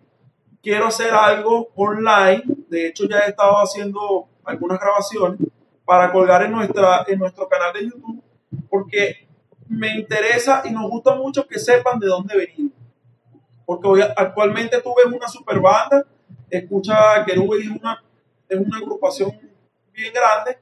Quiero 0.61 0.87
hacer 0.87 1.13
algo 1.13 1.69
online. 1.75 2.43
De 2.67 2.87
hecho, 2.87 3.05
ya 3.07 3.19
he 3.19 3.29
estado 3.29 3.57
haciendo 3.57 4.27
algunas 4.43 4.79
grabaciones 4.79 5.39
para 5.85 6.11
colgar 6.11 6.43
en, 6.43 6.51
nuestra, 6.51 7.05
en 7.07 7.19
nuestro 7.19 7.47
canal 7.47 7.73
de 7.73 7.83
YouTube. 7.83 8.23
Porque 8.69 9.27
me 9.67 9.95
interesa 9.95 10.61
y 10.65 10.71
nos 10.71 10.89
gusta 10.89 11.15
mucho 11.15 11.47
que 11.47 11.59
sepan 11.59 11.99
de 11.99 12.07
dónde 12.07 12.37
venimos. 12.37 12.73
Porque 13.65 14.03
actualmente 14.15 14.81
tú 14.81 14.93
ves 14.95 15.13
una 15.13 15.27
super 15.27 15.59
banda, 15.59 16.05
escucha 16.49 17.23
que 17.25 17.33
es 17.33 17.37
una, 17.37 18.03
es 18.49 18.59
una 18.59 18.77
agrupación 18.77 19.31
bien 19.93 20.13
grande, 20.13 20.57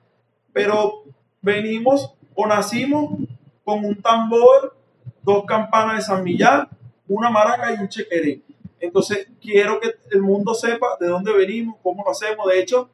pero 0.54 1.04
venimos 1.42 2.14
o 2.36 2.46
nacimos 2.46 3.18
con 3.64 3.84
un 3.86 4.02
tambor, 4.02 4.78
dos 5.24 5.46
campanas 5.46 5.98
de 5.98 6.02
San 6.02 6.24
Millán, 6.24 6.68
una 7.08 7.30
maraca 7.30 7.74
y 7.74 7.80
un 7.80 7.90
chequeré. 7.90 8.42
Entonces 8.80 9.28
quiero 9.40 9.80
que 9.80 9.92
el 10.12 10.22
mundo 10.22 10.54
sepa 10.54 10.98
de 11.00 11.08
dónde 11.08 11.34
venimos, 11.34 11.78
cómo 11.84 12.04
lo 12.04 12.12
hacemos. 12.12 12.48
De 12.48 12.60
hecho, 12.60 12.90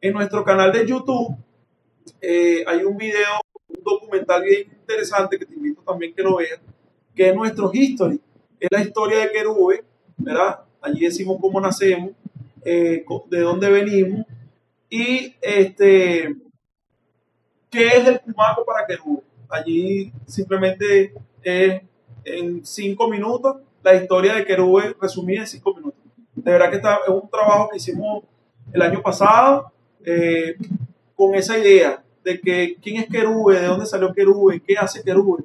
en 0.00 0.12
nuestro 0.12 0.44
canal 0.44 0.72
de 0.72 0.86
YouTube 0.86 1.36
eh, 2.20 2.64
hay 2.66 2.84
un 2.84 2.96
video 2.96 3.40
documental 3.82 4.42
bien 4.42 4.68
interesante 4.70 5.38
que 5.38 5.46
te 5.46 5.54
invito 5.54 5.82
también 5.82 6.14
que 6.14 6.22
lo 6.22 6.36
veas, 6.36 6.60
que 7.14 7.28
es 7.28 7.34
nuestro 7.34 7.70
history. 7.72 8.20
Es 8.58 8.68
la 8.70 8.82
historia 8.82 9.20
de 9.20 9.32
Querube, 9.32 9.84
¿verdad? 10.16 10.60
Allí 10.80 11.00
decimos 11.00 11.38
cómo 11.40 11.60
nacemos, 11.60 12.12
eh, 12.64 13.04
de 13.30 13.40
dónde 13.40 13.70
venimos 13.70 14.26
y 14.88 15.34
este, 15.40 16.36
qué 17.70 17.86
es 17.86 18.06
el 18.06 18.20
Cumaco 18.20 18.64
para 18.64 18.86
Querube. 18.86 19.22
Allí 19.48 20.12
simplemente 20.26 21.14
es 21.42 21.82
en 22.24 22.64
cinco 22.64 23.08
minutos 23.08 23.56
la 23.82 23.94
historia 23.94 24.34
de 24.34 24.44
Querube 24.44 24.94
resumida 25.00 25.40
en 25.40 25.46
cinco 25.46 25.74
minutos. 25.74 26.00
De 26.34 26.52
verdad 26.52 26.70
que 26.70 26.76
está, 26.76 26.98
es 27.06 27.08
un 27.08 27.28
trabajo 27.28 27.68
que 27.70 27.78
hicimos 27.78 28.24
el 28.72 28.82
año 28.82 29.02
pasado 29.02 29.72
eh, 30.04 30.56
con 31.20 31.34
esa 31.34 31.58
idea 31.58 32.02
de 32.24 32.40
que 32.40 32.76
quién 32.80 32.96
es 32.96 33.06
Querube, 33.06 33.60
de 33.60 33.66
dónde 33.66 33.84
salió 33.84 34.14
Querube, 34.14 34.62
qué 34.66 34.78
hace 34.78 35.02
Querube. 35.02 35.44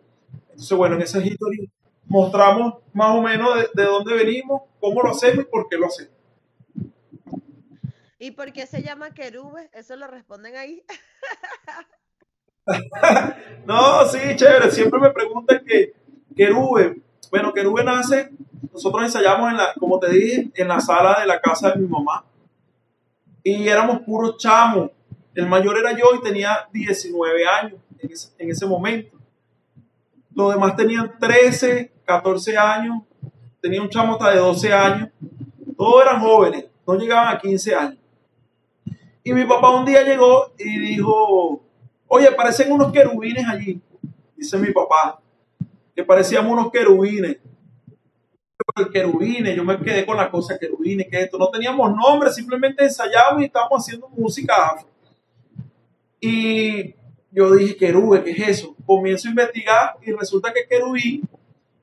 Entonces, 0.52 0.78
bueno, 0.78 0.96
en 0.96 1.02
esa 1.02 1.20
historia 1.20 1.68
mostramos 2.06 2.76
más 2.94 3.10
o 3.10 3.22
menos 3.22 3.54
de, 3.74 3.84
dónde 3.84 4.14
venimos, 4.14 4.62
cómo 4.80 5.02
lo 5.02 5.10
hacemos 5.10 5.44
y 5.44 5.48
por 5.50 5.68
qué 5.68 5.78
lo 5.78 5.88
hacemos. 5.88 6.14
¿Y 8.18 8.32
por 8.32 8.54
qué 8.54 8.66
se 8.66 8.84
llama 8.84 9.14
Querube? 9.14 9.70
Eso 9.74 9.98
lo 9.98 10.08
responden 10.08 10.56
ahí. 10.56 10.82
no, 13.66 14.06
sí, 14.06 14.20
chévere. 14.38 14.72
Siempre 14.72 14.98
me 14.98 15.10
preguntan 15.10 15.62
que 15.66 15.94
Querube, 16.38 17.02
bueno, 17.30 17.54
Querube 17.54 17.84
nace, 17.84 18.30
nosotros 18.72 19.04
ensayamos 19.04 19.52
en 19.52 19.58
la, 19.58 19.74
como 19.74 20.00
te 20.00 20.10
dije, 20.10 20.52
en 20.56 20.70
la 20.70 20.80
sala 20.80 21.20
de 21.20 21.28
la 21.28 21.42
casa 21.42 21.72
de 21.72 21.82
mi 21.82 21.88
mamá. 21.90 22.24
Y 23.44 23.68
éramos 23.68 24.00
puros 24.04 24.38
chamos, 24.38 24.92
el 25.36 25.48
mayor 25.48 25.78
era 25.78 25.92
yo 25.92 26.16
y 26.16 26.22
tenía 26.22 26.68
19 26.72 27.48
años 27.48 27.80
en 28.38 28.50
ese, 28.50 28.66
momento. 28.66 29.18
Los 30.34 30.54
demás 30.54 30.76
tenían 30.76 31.14
13, 31.20 31.92
14 32.06 32.58
años. 32.58 33.04
Tenía 33.62 33.82
un 33.82 33.90
chamo 33.90 34.14
hasta 34.14 34.32
de 34.32 34.38
12 34.38 34.74
años. 34.74 35.10
Todos 35.78 36.04
eran 36.04 36.22
jóvenes, 36.22 36.66
no 36.88 36.96
llegaban 36.96 37.36
a 37.36 37.40
15 37.40 37.76
años. 37.76 37.98
Y 39.24 39.34
mi 39.34 39.44
papá 39.44 39.72
un 39.72 39.86
día 39.86 40.04
llegó 40.04 40.54
y 40.58 40.80
dijo, 40.80 41.62
oye, 42.08 42.32
parecen 42.32 42.72
unos 42.72 42.94
querubines 42.94 43.46
allí. 43.46 43.82
Dice 44.38 44.58
mi 44.58 44.72
papá, 44.72 45.20
que 45.94 46.04
parecíamos 46.04 46.52
unos 46.52 46.72
querubines. 46.72 47.38
El 48.78 48.90
querubines, 48.90 49.56
yo 49.56 49.64
me 49.64 49.78
quedé 49.80 50.06
con 50.06 50.18
la 50.18 50.30
cosa 50.32 50.58
querubines, 50.58 51.08
que 51.10 51.22
esto. 51.22 51.38
No 51.38 51.50
teníamos 51.50 51.94
nombre, 51.94 52.32
simplemente 52.32 52.84
ensayábamos 52.84 53.42
y 53.42 53.46
estábamos 53.46 53.84
haciendo 53.84 54.08
música 54.10 54.68
afro. 54.68 54.95
Y 56.28 56.96
yo 57.32 57.54
dije, 57.54 57.78
querube, 57.78 58.24
¿qué 58.24 58.32
es 58.32 58.48
eso? 58.48 58.76
Comienzo 58.84 59.28
a 59.28 59.32
investigar 59.32 59.94
y 60.02 60.12
resulta 60.12 60.52
que 60.52 60.68
querubín 60.68 61.22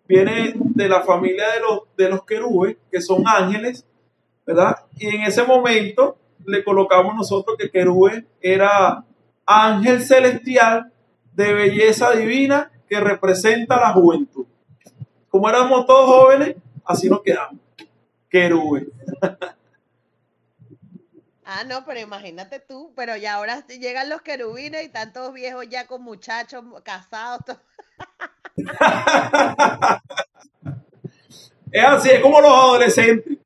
viene 0.09 0.55
de 0.57 0.89
la 0.89 1.03
familia 1.03 1.45
de 1.53 1.61
los, 1.61 1.83
de 1.97 2.09
los 2.09 2.25
querubes, 2.25 2.77
que 2.91 3.01
son 3.01 3.23
ángeles, 3.25 3.87
¿verdad? 4.45 4.79
Y 4.97 5.07
en 5.15 5.23
ese 5.23 5.45
momento 5.45 6.17
le 6.45 6.65
colocamos 6.65 7.15
nosotros 7.15 7.57
que 7.57 7.71
querube 7.71 8.27
era 8.41 9.05
ángel 9.47 10.03
celestial 10.03 10.93
de 11.35 11.55
belleza 11.55 12.11
divina 12.11 12.73
que 12.89 12.99
representa 12.99 13.81
la 13.81 13.93
juventud. 13.93 14.47
Como 15.29 15.49
éramos 15.49 15.87
todos 15.87 16.07
jóvenes, 16.07 16.57
así 16.85 17.09
nos 17.09 17.23
quedamos. 17.23 17.61
Querube. 18.29 18.89
Ah, 21.55 21.65
no, 21.65 21.85
pero 21.85 22.01
imagínate 22.01 22.61
tú, 22.61 22.95
pero 22.97 23.15
ya 23.15 23.35
ahora 23.35 23.67
llegan 23.67 24.09
los 24.09 24.23
querubines 24.23 24.83
y 24.83 24.87
están 24.87 25.13
todos 25.13 25.35
viejos 25.35 25.69
ya 25.69 25.87
con 25.87 26.03
muchachos 26.03 26.65
casados. 26.83 27.59
es 31.73 31.85
así, 31.85 32.11
es 32.11 32.23
como 32.23 32.41
los 32.41 32.51
adolescentes. 32.51 33.37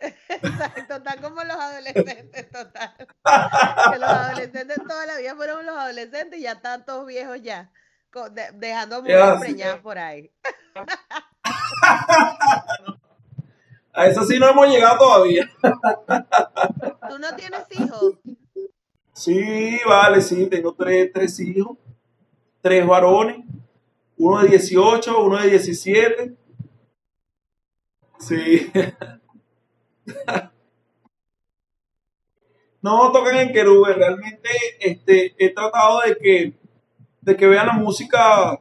Exacto, 0.00 0.96
están 0.96 1.22
como 1.22 1.44
los 1.44 1.56
adolescentes, 1.56 2.50
total. 2.50 2.96
Que 2.96 3.98
los 3.98 4.10
adolescentes 4.10 4.78
toda 4.88 5.06
la 5.06 5.18
vida 5.18 5.36
fueron 5.36 5.64
los 5.64 5.76
adolescentes 5.76 6.40
y 6.40 6.42
ya 6.42 6.52
están 6.52 6.84
todos 6.84 7.06
viejos 7.06 7.40
ya, 7.40 7.70
dejando 8.54 9.00
mujeres 9.00 9.38
preñadas 9.38 9.78
por 9.78 9.96
ahí. 9.96 10.32
A 13.96 14.06
eso 14.08 14.22
sí 14.24 14.38
no 14.38 14.50
hemos 14.50 14.68
llegado 14.68 14.98
todavía. 14.98 15.50
¿Tú 15.62 17.18
no 17.18 17.34
tienes 17.34 17.62
hijos? 17.70 18.18
Sí, 19.14 19.78
vale, 19.88 20.20
sí, 20.20 20.46
tengo 20.48 20.74
tres, 20.74 21.10
tres 21.14 21.40
hijos, 21.40 21.78
tres 22.60 22.86
varones, 22.86 23.38
uno 24.18 24.42
de 24.42 24.48
18, 24.48 25.24
uno 25.24 25.38
de 25.38 25.48
17. 25.48 26.36
Sí. 28.18 28.70
no 32.82 33.10
tocan 33.12 33.38
en 33.38 33.52
querube, 33.54 33.94
realmente 33.94 34.50
este, 34.80 35.34
he 35.38 35.54
tratado 35.54 36.02
de 36.02 36.18
que, 36.18 36.52
de 37.22 37.34
que 37.34 37.46
vean 37.46 37.68
la 37.68 37.72
música 37.72 38.60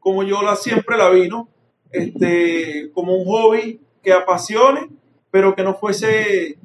como 0.00 0.24
yo 0.24 0.42
la 0.42 0.56
siempre 0.56 0.96
la 0.96 1.08
vi, 1.08 1.28
¿no? 1.28 1.48
Este, 1.92 2.90
como 2.92 3.14
un 3.14 3.26
hobby 3.26 3.85
que 4.06 4.12
apasione, 4.12 4.88
pero 5.32 5.52
que 5.56 5.64
no 5.64 5.74
fuese 5.74 6.56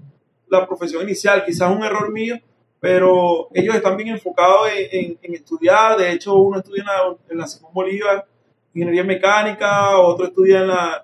la 0.48 0.68
profesión 0.68 1.02
inicial, 1.02 1.44
quizás 1.44 1.76
un 1.76 1.84
error 1.84 2.12
mío, 2.12 2.36
pero 2.80 3.48
ellos 3.56 3.74
están 3.74 3.98
bien 3.98 4.10
enfocados 4.10 4.70
en, 4.76 5.18
estudiar, 5.34 5.98
de 5.98 6.12
hecho 6.12 6.36
uno 6.36 6.60
estudia 6.60 6.84
en 6.84 7.38
la, 7.38 7.44
en 7.44 7.48
Simón 7.48 7.74
Bolívar, 7.74 8.28
ingeniería 8.76 9.04
mecánica, 9.04 9.98
otro 9.98 10.28
estudia 10.28 10.62
en 10.62 10.68
la, 10.68 11.04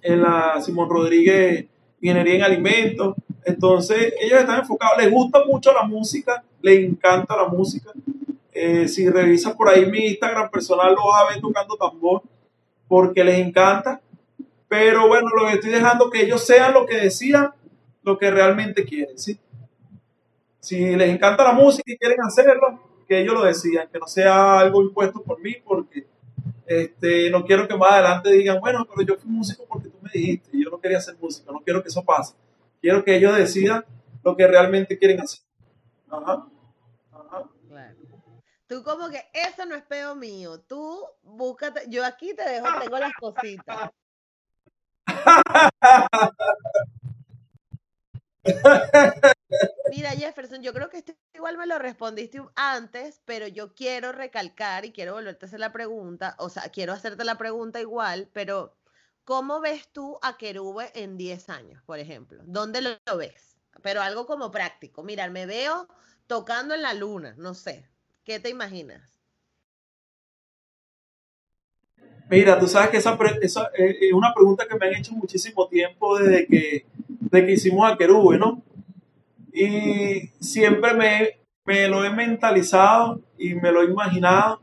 en 0.00 0.62
Simón 0.62 0.88
Rodríguez, 0.88 1.66
ingeniería 2.00 2.36
en 2.36 2.42
alimentos, 2.42 3.16
entonces 3.44 4.14
ellos 4.18 4.40
están 4.40 4.60
enfocados, 4.60 4.96
les 4.96 5.10
gusta 5.10 5.44
mucho 5.44 5.74
la 5.74 5.82
música, 5.82 6.42
les 6.62 6.88
encanta 6.88 7.36
la 7.36 7.48
música, 7.48 7.92
eh, 8.50 8.88
si 8.88 9.10
revisas 9.10 9.54
por 9.54 9.68
ahí 9.68 9.84
mi 9.84 10.06
Instagram 10.06 10.50
personal, 10.50 10.94
los 10.94 11.04
vas 11.04 11.36
a 11.36 11.38
tocando 11.38 11.76
tambor, 11.76 12.22
porque 12.88 13.22
les 13.22 13.38
encanta, 13.40 14.00
pero 14.76 15.06
bueno, 15.06 15.28
lo 15.28 15.46
que 15.46 15.52
estoy 15.52 15.70
dejando 15.70 16.10
que 16.10 16.22
ellos 16.22 16.44
sean 16.44 16.74
lo 16.74 16.84
que 16.84 16.96
decían, 16.96 17.54
lo 18.02 18.18
que 18.18 18.28
realmente 18.28 18.84
quieren, 18.84 19.16
¿sí? 19.16 19.38
Si 20.58 20.96
les 20.96 21.10
encanta 21.10 21.44
la 21.44 21.52
música 21.52 21.92
y 21.92 21.96
quieren 21.96 22.20
hacerlo, 22.20 23.04
que 23.06 23.20
ellos 23.20 23.34
lo 23.34 23.44
decidan, 23.44 23.88
que 23.88 24.00
no 24.00 24.08
sea 24.08 24.58
algo 24.58 24.82
impuesto 24.82 25.22
por 25.22 25.40
mí, 25.40 25.54
porque 25.64 26.08
este, 26.66 27.30
no 27.30 27.44
quiero 27.44 27.68
que 27.68 27.76
más 27.76 27.92
adelante 27.92 28.32
digan, 28.32 28.58
bueno, 28.58 28.84
pero 28.84 29.06
yo 29.06 29.16
fui 29.16 29.30
músico 29.30 29.64
porque 29.68 29.90
tú 29.90 29.98
me 30.02 30.10
dijiste, 30.12 30.50
yo 30.52 30.70
no 30.70 30.80
quería 30.80 31.00
ser 31.00 31.14
músico, 31.20 31.52
no 31.52 31.60
quiero 31.60 31.80
que 31.80 31.88
eso 31.90 32.04
pase. 32.04 32.34
Quiero 32.80 33.04
que 33.04 33.14
ellos 33.14 33.36
decidan 33.36 33.84
lo 34.24 34.36
que 34.36 34.44
realmente 34.44 34.98
quieren 34.98 35.20
hacer. 35.20 35.38
Ajá. 36.10 36.48
Ajá. 37.12 37.44
Tú 38.66 38.82
como 38.82 39.08
que 39.08 39.22
eso 39.32 39.66
no 39.66 39.76
es 39.76 39.84
peo 39.84 40.16
mío. 40.16 40.58
Tú 40.62 41.00
búscate, 41.22 41.82
yo 41.88 42.04
aquí 42.04 42.34
te 42.34 42.42
dejo, 42.42 42.66
tengo 42.80 42.98
las 42.98 43.12
cositas. 43.20 43.90
Mira, 49.90 50.10
Jefferson, 50.10 50.62
yo 50.62 50.72
creo 50.72 50.88
que 50.90 50.98
este 50.98 51.16
igual 51.34 51.56
me 51.56 51.66
lo 51.66 51.78
respondiste 51.78 52.42
antes, 52.56 53.20
pero 53.24 53.46
yo 53.46 53.74
quiero 53.74 54.12
recalcar 54.12 54.84
y 54.84 54.92
quiero 54.92 55.14
volverte 55.14 55.46
a 55.46 55.48
hacer 55.48 55.60
la 55.60 55.72
pregunta, 55.72 56.34
o 56.38 56.48
sea, 56.48 56.64
quiero 56.70 56.92
hacerte 56.92 57.24
la 57.24 57.38
pregunta 57.38 57.80
igual, 57.80 58.28
pero 58.32 58.76
¿cómo 59.24 59.60
ves 59.60 59.88
tú 59.92 60.18
a 60.22 60.36
Querube 60.36 60.90
en 60.94 61.16
10 61.16 61.48
años, 61.48 61.82
por 61.84 61.98
ejemplo? 61.98 62.42
¿Dónde 62.46 62.80
lo, 62.82 62.90
lo 63.06 63.16
ves? 63.16 63.56
Pero 63.82 64.02
algo 64.02 64.26
como 64.26 64.50
práctico. 64.50 65.02
Mira, 65.02 65.28
me 65.30 65.46
veo 65.46 65.88
tocando 66.26 66.74
en 66.74 66.82
la 66.82 66.94
luna, 66.94 67.34
no 67.36 67.54
sé. 67.54 67.88
¿Qué 68.24 68.40
te 68.40 68.48
imaginas? 68.48 69.13
Mira, 72.34 72.58
tú 72.58 72.66
sabes 72.66 72.90
que 72.90 72.96
esa, 72.96 73.16
eh, 73.78 73.96
es 74.00 74.12
una 74.12 74.34
pregunta 74.34 74.66
que 74.66 74.76
me 74.76 74.86
han 74.86 74.94
hecho 74.94 75.12
muchísimo 75.12 75.68
tiempo 75.68 76.18
desde 76.18 76.46
que, 76.48 76.84
que 77.30 77.52
hicimos 77.52 77.88
a 77.88 77.96
Querube, 77.96 78.38
¿no? 78.38 78.60
Y 79.52 80.30
siempre 80.40 80.94
me, 80.94 81.38
me 81.64 81.86
lo 81.86 82.04
he 82.04 82.10
mentalizado 82.10 83.20
y 83.38 83.54
me 83.54 83.70
lo 83.70 83.82
he 83.82 83.84
imaginado 83.84 84.60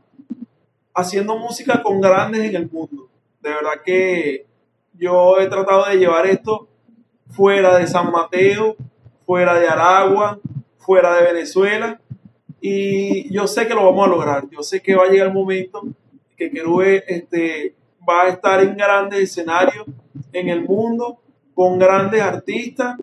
haciendo 0.94 1.38
música 1.38 1.82
con 1.82 1.98
grandes 2.02 2.42
en 2.42 2.56
el 2.56 2.70
mundo. 2.70 3.08
De 3.40 3.48
verdad 3.48 3.80
que 3.82 4.44
yo 4.92 5.40
he 5.40 5.46
tratado 5.46 5.86
de 5.86 5.96
llevar 5.96 6.26
esto 6.26 6.68
fuera 7.30 7.78
de 7.78 7.86
San 7.86 8.12
Mateo, 8.12 8.76
fuera 9.24 9.58
de 9.58 9.66
Aragua, 9.66 10.38
fuera 10.76 11.14
de 11.14 11.32
Venezuela. 11.32 11.98
Y 12.60 13.32
yo 13.32 13.46
sé 13.46 13.66
que 13.66 13.74
lo 13.74 13.86
vamos 13.86 14.06
a 14.06 14.10
lograr. 14.10 14.44
Yo 14.50 14.62
sé 14.62 14.82
que 14.82 14.94
va 14.94 15.04
a 15.04 15.08
llegar 15.08 15.28
el 15.28 15.32
momento 15.32 15.82
que 16.42 16.50
Querube 16.50 17.04
este, 17.06 17.74
va 18.08 18.22
a 18.22 18.28
estar 18.28 18.60
en 18.62 18.76
grandes 18.76 19.20
escenarios 19.20 19.86
en 20.32 20.48
el 20.48 20.62
mundo, 20.62 21.20
con 21.54 21.78
grandes 21.78 22.20
artistas, 22.20 22.96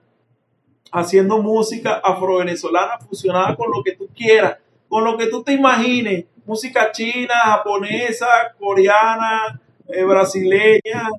haciendo 0.92 1.42
música 1.42 2.02
afro-venezolana 2.04 3.00
fusionada 3.00 3.56
con 3.56 3.72
lo 3.72 3.84
que 3.84 3.94
tú 3.94 4.10
quieras, 4.14 4.58
con 4.88 5.04
lo 5.04 5.18
que 5.18 5.28
tú 5.28 5.44
te 5.44 5.54
imagines, 5.54 6.26
música 6.46 6.92
china, 6.92 7.36
japonesa, 7.46 8.28
coreana, 8.58 9.62
eh, 9.88 10.04
brasileña, 10.04 11.10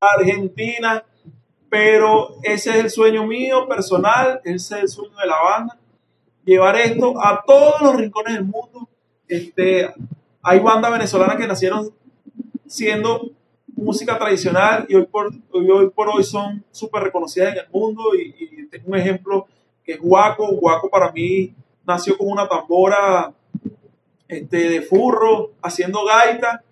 argentina, 0.00 1.04
pero 1.68 2.36
ese 2.42 2.70
es 2.70 2.76
el 2.76 2.90
sueño 2.90 3.26
mío 3.26 3.68
personal, 3.68 4.40
ese 4.44 4.76
es 4.76 4.82
el 4.82 4.88
sueño 4.88 5.16
de 5.16 5.26
la 5.26 5.40
banda, 5.40 5.78
llevar 6.44 6.76
esto 6.76 7.14
a 7.22 7.44
todos 7.46 7.80
los 7.80 7.96
rincones 7.96 8.34
del 8.34 8.44
mundo, 8.44 8.88
este, 9.28 9.92
hay 10.44 10.60
bandas 10.60 10.92
venezolanas 10.92 11.36
que 11.36 11.46
nacieron 11.46 11.90
siendo 12.66 13.30
música 13.66 14.18
tradicional 14.18 14.84
y 14.88 14.94
hoy 14.94 15.06
por 15.06 16.08
hoy, 16.08 16.22
son 16.22 16.62
súper 16.70 17.02
reconocidas 17.02 17.54
en 17.54 17.60
el 17.60 17.70
mundo 17.70 18.14
y, 18.14 18.68
tengo 18.70 18.88
un 18.88 18.96
ejemplo 18.96 19.46
que 19.84 19.92
es 19.92 20.00
Guaco. 20.00 20.48
Guaco 20.56 20.90
para 20.90 21.12
mí 21.12 21.54
nació 21.86 22.18
con 22.18 22.28
una 22.28 22.48
tambora 22.48 23.32
este, 24.26 24.68
de 24.68 24.82
furro 24.82 25.52
haciendo 25.62 26.04
gaita 26.04 26.62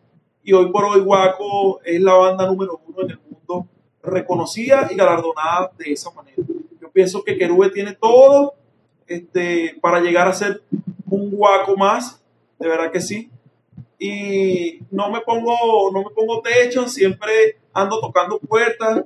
y 0.42 0.52
hoy 0.52 0.70
por 0.70 0.84
hoy 0.84 1.00
Guaco 1.00 1.80
es 1.82 2.00
la 2.00 2.14
banda 2.14 2.46
número 2.46 2.80
uno 2.86 3.02
en 3.02 3.10
el 3.12 3.20
mundo 3.20 3.68
reconocida 4.02 4.88
y 4.90 4.96
galardonada 4.96 5.70
de 5.78 5.92
esa 5.92 6.10
manera. 6.10 6.42
Yo 6.80 6.90
pienso 6.90 7.22
que 7.22 7.38
Querube 7.38 7.70
tiene 7.70 7.92
todo 7.92 8.54
este, 9.06 9.78
para 9.80 10.00
llegar 10.00 10.28
a 10.28 10.32
ser 10.32 10.62
un 11.08 11.30
Guaco 11.30 11.76
más, 11.76 12.20
de 12.58 12.68
verdad 12.68 12.90
que 12.90 13.00
sí 13.00 13.30
y 14.04 14.80
no 14.90 15.12
me 15.12 15.20
pongo, 15.20 15.92
no 15.92 16.00
me 16.00 16.10
pongo 16.10 16.42
techo, 16.42 16.88
siempre 16.88 17.60
ando 17.72 18.00
tocando 18.00 18.40
puertas. 18.40 19.04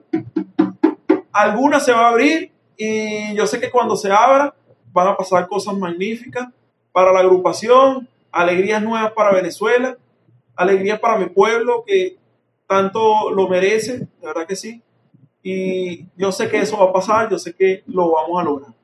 Algunas 1.30 1.84
se 1.84 1.92
va 1.92 2.06
a 2.06 2.08
abrir 2.08 2.50
y 2.78 3.34
yo 3.34 3.46
sé 3.46 3.60
que 3.60 3.70
cuando 3.70 3.94
se 3.94 4.10
abra 4.10 4.54
van 4.94 5.08
a 5.08 5.16
pasar 5.18 5.48
cosas 5.48 5.76
magníficas 5.76 6.48
para 6.92 7.12
la 7.12 7.20
agrupación, 7.20 8.08
alegrías 8.32 8.82
nuevas 8.82 9.12
para 9.12 9.34
Venezuela, 9.34 9.98
alegrías 10.54 10.98
para 10.98 11.18
mi 11.18 11.26
pueblo 11.26 11.84
que 11.86 12.16
tanto 12.66 13.30
lo 13.32 13.48
merece, 13.48 13.98
de 13.98 14.26
verdad 14.26 14.46
que 14.46 14.56
sí. 14.56 14.82
Y 15.42 16.06
yo 16.16 16.32
sé 16.32 16.48
que 16.48 16.60
eso 16.60 16.78
va 16.78 16.86
a 16.86 16.92
pasar, 16.94 17.30
yo 17.30 17.38
sé 17.38 17.54
que 17.54 17.82
lo 17.86 18.12
vamos 18.12 18.40
a 18.40 18.44
lograr. 18.44 18.75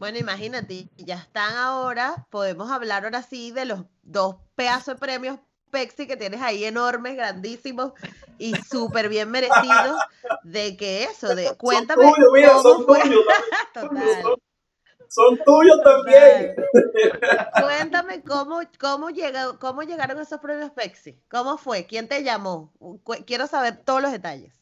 Bueno, 0.00 0.16
imagínate, 0.16 0.88
ya 0.96 1.16
están 1.16 1.58
ahora, 1.58 2.26
podemos 2.30 2.70
hablar 2.70 3.04
ahora 3.04 3.22
sí 3.22 3.52
de 3.52 3.66
los 3.66 3.80
dos 4.02 4.36
pedazos 4.54 4.94
de 4.94 4.98
premios 4.98 5.38
Pepsi 5.70 6.06
que 6.06 6.16
tienes 6.16 6.40
ahí 6.40 6.64
enormes, 6.64 7.16
grandísimos 7.16 7.92
y 8.38 8.54
súper 8.70 9.10
bien 9.10 9.30
merecidos, 9.30 10.00
de 10.42 10.78
que 10.78 11.04
eso, 11.04 11.34
de 11.34 11.54
cuéntame. 11.54 12.02
Son 12.02 12.14
tuyos, 12.14 12.30
mira, 12.32 12.58
son 12.62 12.86
tuyos. 12.86 13.24
Total. 13.74 14.22
son 15.06 15.38
tuyos 15.44 15.82
también. 15.84 16.54
Cuéntame 17.60 18.22
cómo, 18.22 18.62
cómo, 18.78 19.08
cómo 19.58 19.82
llegaron 19.82 20.18
esos 20.18 20.40
premios 20.40 20.70
Pepsi. 20.70 21.20
¿Cómo 21.30 21.58
fue? 21.58 21.84
¿Quién 21.84 22.08
te 22.08 22.22
llamó? 22.22 22.72
Quiero 23.26 23.46
saber 23.46 23.76
todos 23.84 24.00
los 24.00 24.12
detalles. 24.12 24.54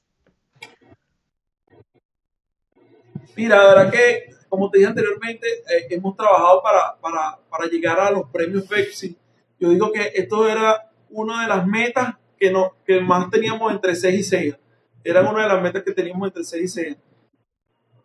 Mira, 3.36 3.56
la 3.58 3.68
verdad 3.68 3.92
que, 3.92 4.37
como 4.48 4.70
te 4.70 4.78
dije 4.78 4.90
anteriormente, 4.90 5.46
eh, 5.46 5.86
hemos 5.90 6.16
trabajado 6.16 6.62
para, 6.62 6.96
para, 7.00 7.38
para 7.50 7.66
llegar 7.66 8.00
a 8.00 8.10
los 8.10 8.28
premios 8.30 8.64
Pepsi. 8.64 9.16
Yo 9.58 9.70
digo 9.70 9.92
que 9.92 10.12
esto 10.14 10.48
era 10.48 10.90
una 11.10 11.42
de 11.42 11.48
las 11.48 11.66
metas 11.66 12.14
que, 12.38 12.50
no, 12.50 12.76
que 12.86 13.00
más 13.00 13.30
teníamos 13.30 13.72
entre 13.72 13.94
6 13.94 14.20
y 14.20 14.22
6. 14.22 14.56
Era 15.04 15.28
una 15.28 15.42
de 15.42 15.48
las 15.48 15.62
metas 15.62 15.82
que 15.82 15.92
teníamos 15.92 16.28
entre 16.28 16.44
6 16.44 16.64
y 16.64 16.68
6. 16.68 16.96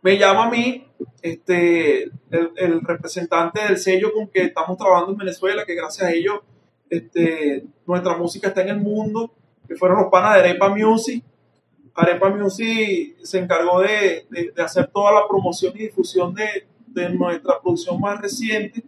Me 0.01 0.17
llama 0.17 0.45
a 0.45 0.49
mí 0.49 0.85
este, 1.21 2.03
el, 2.29 2.81
representante 2.81 3.61
del 3.63 3.77
sello 3.77 4.11
con 4.13 4.27
que 4.27 4.43
estamos 4.43 4.77
trabajando 4.77 5.13
en 5.13 5.17
Venezuela, 5.17 5.65
que 5.65 5.75
gracias 5.75 6.07
a 6.07 6.11
ellos 6.11 6.39
este, 6.89 7.63
nuestra 7.85 8.17
música 8.17 8.49
está 8.49 8.61
en 8.61 8.69
el 8.69 8.81
mundo, 8.81 9.33
que 9.67 9.75
fueron 9.75 9.99
los 9.99 10.11
panas 10.11 10.33
de 10.33 10.39
Arepa 10.41 10.69
Music. 10.69 11.23
Arepa 11.95 12.29
Music 12.29 13.17
se 13.23 13.39
encargó 13.39 13.81
de, 13.81 14.25
de, 14.29 14.63
hacer 14.63 14.87
toda 14.87 15.11
la 15.11 15.27
promoción 15.27 15.73
y 15.75 15.83
difusión 15.83 16.33
de, 16.33 16.67
de 16.87 17.09
nuestra 17.09 17.59
producción 17.61 17.99
más 17.99 18.19
reciente. 18.19 18.83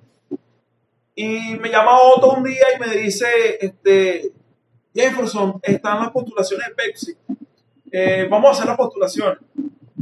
Y 1.16 1.56
me 1.56 1.70
llama 1.70 2.00
Otto 2.00 2.32
un 2.34 2.44
día 2.44 2.66
y 2.76 2.80
me 2.80 2.96
dice, 2.96 3.26
este, 3.62 4.34
Jefferson, 4.94 5.60
están 5.62 6.00
las 6.00 6.12
postulaciones 6.12 6.68
de 6.68 6.76
Pepsi. 6.76 7.18
Eh, 7.92 8.28
vamos 8.30 8.50
a 8.50 8.52
hacer 8.54 8.66
las 8.66 8.78
postulaciones. 8.78 9.40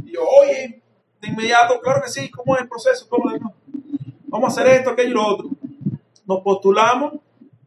Y 0.04 0.12
yo, 0.12 0.20
oye, 0.22 0.82
de 1.20 1.28
inmediato, 1.28 1.80
claro 1.80 2.02
que 2.02 2.10
sí, 2.10 2.30
¿cómo 2.30 2.56
es 2.56 2.62
el 2.62 2.68
proceso? 2.68 3.06
Todo 3.06 3.24
lo 3.24 3.32
demás. 3.32 3.52
Vamos 4.26 4.48
a 4.48 4.60
hacer 4.60 4.72
esto, 4.72 4.90
aquello 4.90 5.10
y 5.10 5.12
lo 5.12 5.26
otro. 5.26 5.48
Nos 6.26 6.40
postulamos, 6.40 7.14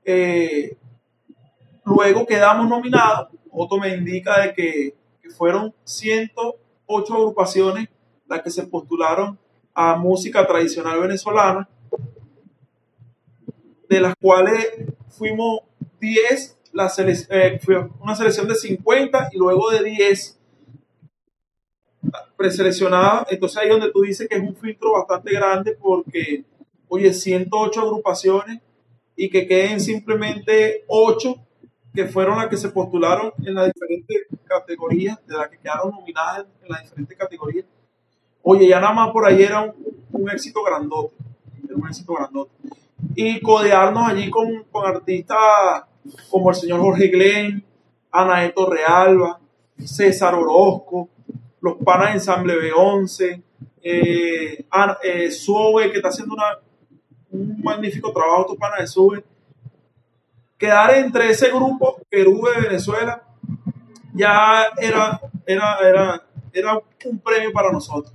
eh, 0.03 0.75
luego 1.85 2.25
quedamos 2.25 2.67
nominados. 2.67 3.29
Otto 3.51 3.77
me 3.77 3.95
indica 3.95 4.41
de 4.41 4.53
que, 4.53 4.95
que 5.27 5.33
fueron 5.33 5.73
108 5.83 7.13
agrupaciones 7.13 7.89
las 8.27 8.41
que 8.41 8.49
se 8.49 8.63
postularon 8.67 9.37
a 9.73 9.95
música 9.95 10.45
tradicional 10.47 10.99
venezolana, 10.99 11.69
de 13.87 13.99
las 14.01 14.15
cuales 14.15 14.67
fuimos 15.09 15.61
10 15.99 16.57
la 16.73 16.93
eh, 16.97 17.59
fue 17.63 17.89
una 18.01 18.15
selección 18.15 18.47
de 18.47 18.55
50 18.55 19.29
y 19.33 19.37
luego 19.37 19.71
de 19.71 19.83
10 19.83 20.39
preseleccionadas. 22.37 23.27
Entonces 23.31 23.57
ahí 23.57 23.69
donde 23.69 23.91
tú 23.91 24.01
dices 24.01 24.27
que 24.29 24.35
es 24.35 24.41
un 24.41 24.55
filtro 24.55 24.93
bastante 24.93 25.33
grande 25.33 25.71
porque, 25.73 26.45
oye, 26.87 27.13
108 27.13 27.81
agrupaciones 27.81 28.61
y 29.15 29.29
que 29.29 29.47
queden 29.47 29.81
simplemente 29.81 30.83
8 30.87 31.46
que 31.93 32.05
fueron 32.05 32.37
las 32.37 32.47
que 32.47 32.57
se 32.57 32.69
postularon 32.69 33.33
en 33.43 33.55
las 33.55 33.71
diferentes 33.73 34.27
categorías, 34.45 35.17
de 35.25 35.35
las 35.35 35.49
que 35.49 35.57
quedaron 35.57 35.91
nominadas 35.91 36.45
en 36.61 36.69
las 36.69 36.83
diferentes 36.83 37.17
categorías. 37.17 37.65
Oye, 38.43 38.67
ya 38.67 38.79
nada 38.79 38.93
más 38.93 39.11
por 39.11 39.25
ahí 39.25 39.43
era 39.43 39.73
un, 40.11 40.29
éxito 40.29 40.63
grandote, 40.63 41.15
era 41.65 41.75
un 41.75 41.87
éxito 41.87 42.13
grandote. 42.13 42.51
Y 43.15 43.41
codearnos 43.41 44.07
allí 44.07 44.29
con, 44.29 44.63
con 44.71 44.85
artistas 44.85 45.37
como 46.29 46.49
el 46.49 46.55
señor 46.55 46.79
Jorge 46.79 47.07
Glenn, 47.07 47.63
Ana 48.11 48.51
Realba, 48.69 49.39
César 49.77 50.33
Orozco, 50.35 51.09
los 51.61 51.75
panas 51.83 52.07
de 52.07 52.13
Ensamble 52.13 52.53
B11, 52.55 53.43
eh, 53.83 54.65
eh 55.03 55.29
que 55.91 55.97
está 55.97 56.09
haciendo 56.09 56.35
un 57.31 57.61
magnífico 57.61 58.11
trabajo, 58.11 58.45
tu 58.47 58.57
pana 58.57 58.77
de 58.79 58.87
Sube. 58.87 59.23
Quedar 60.57 60.95
entre 60.95 61.29
ese 61.29 61.49
grupo, 61.49 61.97
Perú 62.09 62.41
de 62.53 62.61
Venezuela, 62.61 63.23
ya 64.13 64.65
era, 64.79 65.21
era, 65.45 65.77
era, 65.79 66.23
era 66.51 66.81
un 67.05 67.19
premio 67.19 67.51
para 67.51 67.71
nosotros. 67.71 68.13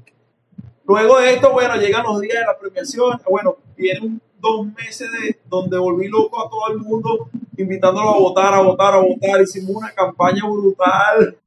Luego 0.84 1.18
de 1.20 1.34
esto, 1.34 1.53
bueno, 1.53 1.76
llegan 1.76 2.03
los 2.03 2.20
días 2.20 2.40
de 2.40 2.47
la 2.47 2.59
premiación, 2.59 3.20
bueno, 3.28 3.57
viene 3.76 4.18
dos 4.38 4.66
meses 4.66 5.11
de, 5.12 5.40
donde 5.47 5.78
volví 5.78 6.09
loco 6.09 6.45
a 6.45 6.51
todo 6.51 6.72
el 6.72 6.78
mundo 6.78 7.30
invitándolo 7.57 8.11
a 8.11 8.18
votar, 8.18 8.55
a 8.55 8.61
votar, 8.61 8.95
a 8.95 8.99
votar. 8.99 9.40
Hicimos 9.40 9.76
una 9.76 9.93
campaña 9.93 10.43
brutal. 10.45 11.38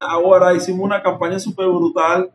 Ahora 0.00 0.54
hicimos 0.54 0.84
una 0.84 1.02
campaña 1.02 1.38
súper 1.38 1.68
brutal 1.68 2.32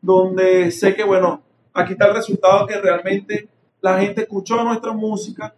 donde 0.00 0.70
sé 0.70 0.94
que, 0.94 1.02
bueno, 1.02 1.42
aquí 1.72 1.92
está 1.92 2.06
el 2.06 2.14
resultado 2.14 2.66
que 2.66 2.80
realmente 2.80 3.48
la 3.80 3.98
gente 4.00 4.22
escuchó 4.22 4.62
nuestra 4.62 4.92
música, 4.92 5.54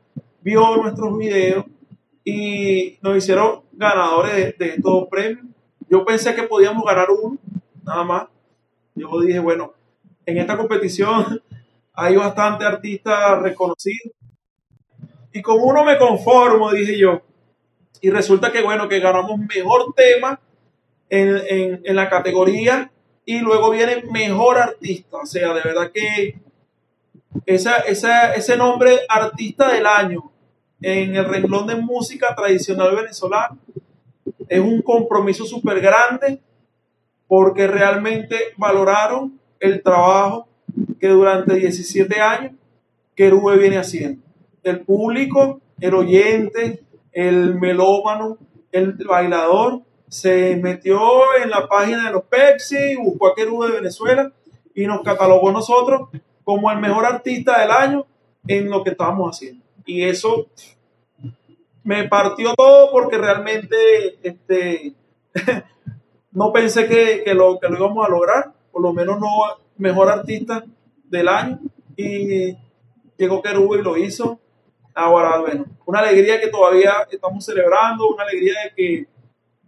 vio 0.46 0.76
nuestros 0.76 1.18
videos 1.18 1.64
y 2.24 2.98
nos 3.02 3.16
hicieron 3.16 3.62
ganadores 3.72 4.56
de, 4.56 4.66
estos 4.68 5.08
premios. 5.08 5.44
Yo 5.90 6.04
pensé 6.04 6.36
que 6.36 6.44
podíamos 6.44 6.84
ganar 6.84 7.08
uno, 7.10 7.36
nada 7.82 8.04
más. 8.04 8.28
Yo 8.94 9.20
dije, 9.22 9.40
bueno, 9.40 9.74
en 10.24 10.38
esta 10.38 10.56
competición 10.56 11.42
hay 11.94 12.14
bastante 12.14 12.64
artistas 12.64 13.42
reconocidos 13.42 14.12
y 15.32 15.42
con 15.42 15.56
uno 15.60 15.84
me 15.84 15.98
conformo, 15.98 16.70
dije 16.70 16.96
yo. 16.96 17.22
Y 18.00 18.10
resulta 18.10 18.52
que, 18.52 18.62
bueno, 18.62 18.88
que 18.88 19.00
ganamos 19.00 19.40
mejor 19.40 19.94
tema 19.96 20.38
en, 21.10 21.82
la 21.96 22.08
categoría 22.08 22.92
y 23.24 23.40
luego 23.40 23.70
viene 23.70 24.04
mejor 24.12 24.58
artista. 24.58 25.16
O 25.16 25.26
sea, 25.26 25.52
de 25.54 25.62
verdad 25.62 25.90
que 25.90 26.38
esa, 27.46 27.78
ese 27.78 28.56
nombre 28.56 29.00
artista 29.08 29.72
del 29.72 29.86
año 29.86 30.30
en 30.80 31.16
el 31.16 31.24
renglón 31.24 31.66
de 31.66 31.76
música 31.76 32.34
tradicional 32.34 32.94
venezolana 32.94 33.56
es 34.48 34.60
un 34.60 34.82
compromiso 34.82 35.44
súper 35.44 35.80
grande 35.80 36.40
porque 37.26 37.66
realmente 37.66 38.36
valoraron 38.56 39.40
el 39.58 39.82
trabajo 39.82 40.48
que 41.00 41.08
durante 41.08 41.54
17 41.54 42.20
años 42.20 42.52
Querube 43.14 43.56
viene 43.56 43.78
haciendo 43.78 44.22
el 44.62 44.80
público, 44.80 45.60
el 45.80 45.94
oyente, 45.94 46.82
el 47.12 47.54
melómano, 47.54 48.38
el 48.72 48.94
bailador, 48.94 49.82
se 50.08 50.56
metió 50.56 51.00
en 51.42 51.50
la 51.50 51.66
página 51.66 52.06
de 52.06 52.12
los 52.12 52.24
Pepsi, 52.24 52.96
buscó 52.96 53.28
a 53.28 53.34
Querú 53.34 53.62
de 53.62 53.72
Venezuela 53.72 54.32
y 54.74 54.86
nos 54.86 55.02
catalogó 55.02 55.52
nosotros 55.52 56.08
como 56.44 56.70
el 56.70 56.78
mejor 56.78 57.06
artista 57.06 57.60
del 57.60 57.70
año 57.70 58.06
en 58.46 58.68
lo 58.68 58.82
que 58.84 58.90
estábamos 58.90 59.36
haciendo. 59.36 59.65
Y 59.86 60.02
eso 60.02 60.48
me 61.84 62.08
partió 62.08 62.54
todo 62.54 62.90
porque 62.90 63.16
realmente 63.16 64.18
este, 64.22 64.94
no 66.32 66.52
pensé 66.52 66.88
que, 66.88 67.32
lo, 67.34 67.58
que 67.60 67.68
lo 67.68 67.76
íbamos 67.78 68.06
a 68.06 68.10
lograr, 68.10 68.52
por 68.72 68.82
lo 68.82 68.92
menos 68.92 69.20
no 69.20 69.28
mejor 69.78 70.08
artista 70.08 70.64
del 71.04 71.28
año. 71.28 71.60
Y 71.96 72.56
llegó 73.16 73.40
Querú 73.40 73.74
y 73.76 73.82
lo 73.82 73.96
hizo. 73.96 74.40
Ahora, 74.94 75.38
bueno, 75.38 75.66
una 75.84 76.00
alegría 76.00 76.40
que 76.40 76.48
todavía 76.48 77.06
estamos 77.10 77.44
celebrando, 77.44 78.08
una 78.08 78.24
alegría 78.24 78.54
de 78.64 78.74
que 78.74 79.06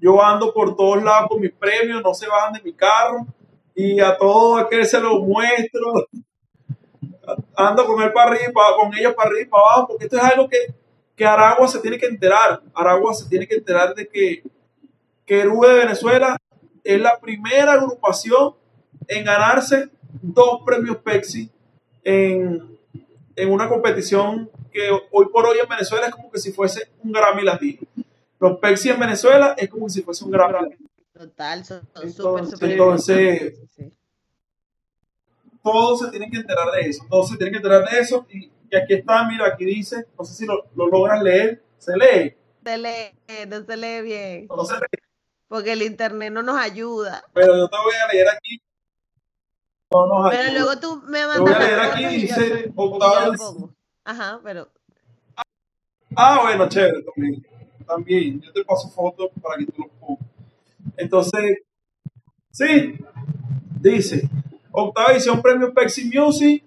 yo 0.00 0.22
ando 0.22 0.52
por 0.52 0.76
todos 0.76 1.02
lados 1.02 1.28
con 1.28 1.40
mis 1.40 1.52
premios, 1.52 2.02
no 2.02 2.14
se 2.14 2.26
bajan 2.26 2.54
de 2.54 2.62
mi 2.62 2.72
carro 2.72 3.26
y 3.74 4.00
a 4.00 4.16
todo 4.16 4.56
aquel 4.56 4.84
se 4.86 5.00
lo 5.00 5.20
muestro. 5.20 6.08
Ando 7.56 7.86
con 7.86 8.02
él 8.02 8.12
para 8.12 8.30
arriba, 8.30 8.62
con 8.76 8.94
ellos 8.94 9.14
para 9.14 9.28
arriba 9.28 9.42
y 9.42 9.46
para 9.46 9.62
abajo, 9.62 9.88
porque 9.88 10.04
esto 10.04 10.16
es 10.16 10.22
algo 10.22 10.48
que, 10.48 10.74
que 11.14 11.26
Aragua 11.26 11.68
se 11.68 11.80
tiene 11.80 11.98
que 11.98 12.06
enterar. 12.06 12.62
Aragua 12.74 13.14
se 13.14 13.28
tiene 13.28 13.46
que 13.46 13.56
enterar 13.56 13.94
de 13.94 14.08
que 14.08 14.42
Querú 15.26 15.62
de 15.62 15.74
Venezuela 15.74 16.36
es 16.82 17.00
la 17.00 17.18
primera 17.20 17.72
agrupación 17.72 18.54
en 19.06 19.24
ganarse 19.24 19.90
dos 20.22 20.62
premios 20.64 20.96
Pepsi 20.98 21.50
en, 22.02 22.78
en 23.36 23.52
una 23.52 23.68
competición 23.68 24.50
que 24.72 24.90
hoy 25.10 25.26
por 25.32 25.46
hoy 25.46 25.58
en 25.58 25.68
Venezuela 25.68 26.06
es 26.06 26.14
como 26.14 26.30
que 26.30 26.38
si 26.38 26.52
fuese 26.52 26.90
un 27.02 27.12
Grammy 27.12 27.42
latino. 27.42 27.82
Los 28.40 28.58
Pepsi 28.58 28.90
en 28.90 29.00
Venezuela 29.00 29.54
es 29.56 29.68
como 29.68 29.88
si 29.88 30.02
fuese 30.02 30.24
un 30.24 30.30
Grammy 30.30 30.52
latino. 30.54 30.88
Total, 31.12 31.64
son 31.64 31.82
súper, 32.12 32.70
Entonces, 32.70 33.58
todos 35.62 36.00
se 36.00 36.10
tienen 36.10 36.30
que 36.30 36.38
enterar 36.38 36.70
de 36.72 36.88
eso, 36.88 37.04
todos 37.08 37.28
se 37.28 37.36
tienen 37.36 37.52
que 37.52 37.58
enterar 37.58 37.88
de 37.88 37.98
eso. 37.98 38.26
Y, 38.30 38.50
aquí 38.76 38.94
está, 38.94 39.26
mira, 39.26 39.46
aquí 39.46 39.64
dice, 39.64 40.06
no 40.18 40.24
sé 40.24 40.34
si 40.34 40.46
lo, 40.46 40.66
lo 40.74 40.88
logran 40.88 41.24
leer, 41.24 41.62
se 41.78 41.96
lee. 41.96 42.36
Se 42.64 42.78
lee, 42.78 43.46
no 43.48 43.64
se 43.64 43.76
lee 43.76 44.02
bien. 44.02 44.46
No 44.48 44.64
se 44.64 44.74
lee. 44.74 45.08
Porque 45.48 45.72
el 45.72 45.82
internet 45.82 46.32
no 46.32 46.42
nos 46.42 46.58
ayuda. 46.58 47.24
Pero 47.32 47.56
yo 47.56 47.68
te 47.68 47.76
voy 47.82 47.94
a 47.94 48.12
leer 48.12 48.28
aquí. 48.28 48.60
pero 50.30 50.52
luego 50.52 50.78
tú 50.78 51.02
me 51.06 51.26
mandas. 51.26 51.36
Te 51.36 51.40
voy 51.40 51.52
a 51.52 51.58
leer 51.58 51.80
aquí, 51.80 52.06
dice 52.06 52.72
Ajá, 54.04 54.40
pero. 54.44 54.68
Ah, 56.14 56.40
bueno, 56.42 56.68
chévere 56.68 57.02
también. 57.02 57.46
También. 57.86 58.40
Yo 58.42 58.52
te 58.52 58.64
paso 58.64 58.90
fotos 58.90 59.30
para 59.40 59.56
que 59.56 59.66
tú 59.66 59.82
lo 59.82 59.88
pongas. 59.88 60.26
Entonces, 60.96 61.58
sí, 62.50 62.98
dice. 63.80 64.28
Octava 64.80 65.12
edición 65.12 65.42
Premio 65.42 65.74
Pepsi 65.74 66.10
Music, 66.12 66.62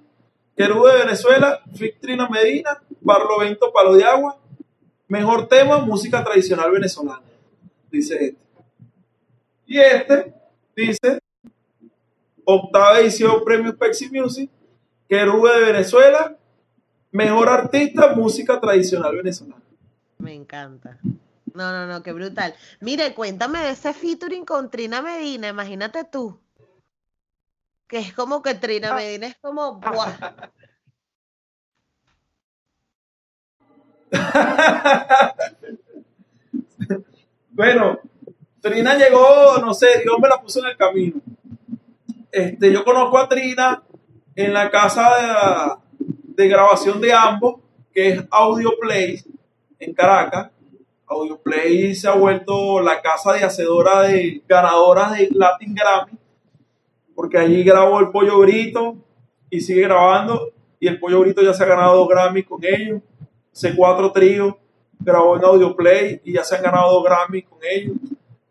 Querú 0.55 0.85
de 0.85 0.99
Venezuela, 0.99 1.61
Trina 2.01 2.27
Medina, 2.27 2.81
Barlovento 2.99 3.71
Palo 3.71 3.93
de 3.93 4.03
Agua, 4.03 4.37
Mejor 5.11 5.49
tema, 5.49 5.79
música 5.79 6.23
tradicional 6.23 6.71
venezolana. 6.71 7.21
Dice 7.91 8.15
este. 8.15 8.37
Y 9.65 9.77
este 9.77 10.33
dice, 10.73 11.19
octava 12.45 12.97
edición 12.99 13.43
Premio 13.43 13.77
Pepsi 13.77 14.09
Music, 14.09 14.49
Querube 15.09 15.53
de 15.53 15.65
Venezuela, 15.65 16.37
mejor 17.11 17.49
artista, 17.49 18.15
música 18.15 18.61
tradicional 18.61 19.17
venezolana. 19.17 19.61
Me 20.17 20.33
encanta. 20.33 20.97
No, 21.53 21.73
no, 21.73 21.85
no, 21.87 22.01
qué 22.03 22.13
brutal. 22.13 22.55
Mire, 22.79 23.13
cuéntame 23.13 23.59
de 23.59 23.71
ese 23.71 23.93
featuring 23.93 24.45
con 24.45 24.71
Trina 24.71 25.01
Medina, 25.01 25.49
imagínate 25.49 26.05
tú. 26.05 26.39
Que 27.91 27.99
es 27.99 28.13
como 28.13 28.41
que 28.41 28.55
Trina 28.55 28.91
ah. 28.91 28.95
Medina 28.95 29.27
es 29.27 29.35
como, 29.41 29.73
¡buah! 29.73 30.15
bueno, 37.49 37.99
Trina 38.61 38.95
llegó, 38.95 39.57
no 39.57 39.73
sé, 39.73 39.99
Dios 40.03 40.17
me 40.21 40.29
la 40.29 40.41
puso 40.41 40.61
en 40.61 40.67
el 40.67 40.77
camino. 40.77 41.19
Este, 42.31 42.71
yo 42.71 42.85
conozco 42.85 43.17
a 43.17 43.27
Trina 43.27 43.83
en 44.37 44.53
la 44.53 44.71
casa 44.71 45.81
de, 46.37 46.47
grabación 46.47 47.01
de 47.01 47.11
ambos, 47.11 47.55
que 47.93 48.11
es 48.11 48.23
Audio 48.31 48.71
Play 48.79 49.21
en 49.79 49.93
Caracas. 49.93 50.49
Audio 51.07 51.37
Play 51.41 51.93
se 51.93 52.07
ha 52.07 52.13
vuelto 52.13 52.79
la 52.79 53.01
casa 53.01 53.33
de 53.33 53.43
hacedora 53.43 54.03
de 54.03 54.41
ganadoras 54.47 55.11
de 55.11 55.27
Latin 55.33 55.75
Grammy, 55.75 56.20
porque 57.21 57.37
allí 57.37 57.63
grabó 57.63 57.99
el 57.99 58.09
Pollo 58.09 58.39
Brito 58.39 58.95
y 59.47 59.61
sigue 59.61 59.83
grabando. 59.83 60.51
Y 60.79 60.87
el 60.87 60.99
Pollo 60.99 61.19
Brito 61.19 61.43
ya 61.43 61.53
se 61.53 61.63
ha 61.63 61.67
ganado 61.67 61.95
dos 61.95 62.09
Grammy 62.09 62.41
con 62.41 62.59
ellos. 62.63 62.99
C4 63.53 64.11
Trío 64.11 64.57
grabó 64.99 65.37
en 65.37 65.45
Audio 65.45 65.75
Play 65.75 66.19
y 66.23 66.33
ya 66.33 66.43
se 66.43 66.55
han 66.55 66.63
ganado 66.63 66.91
dos 66.91 67.03
Grammy 67.03 67.43
con 67.43 67.59
ellos. 67.61 67.95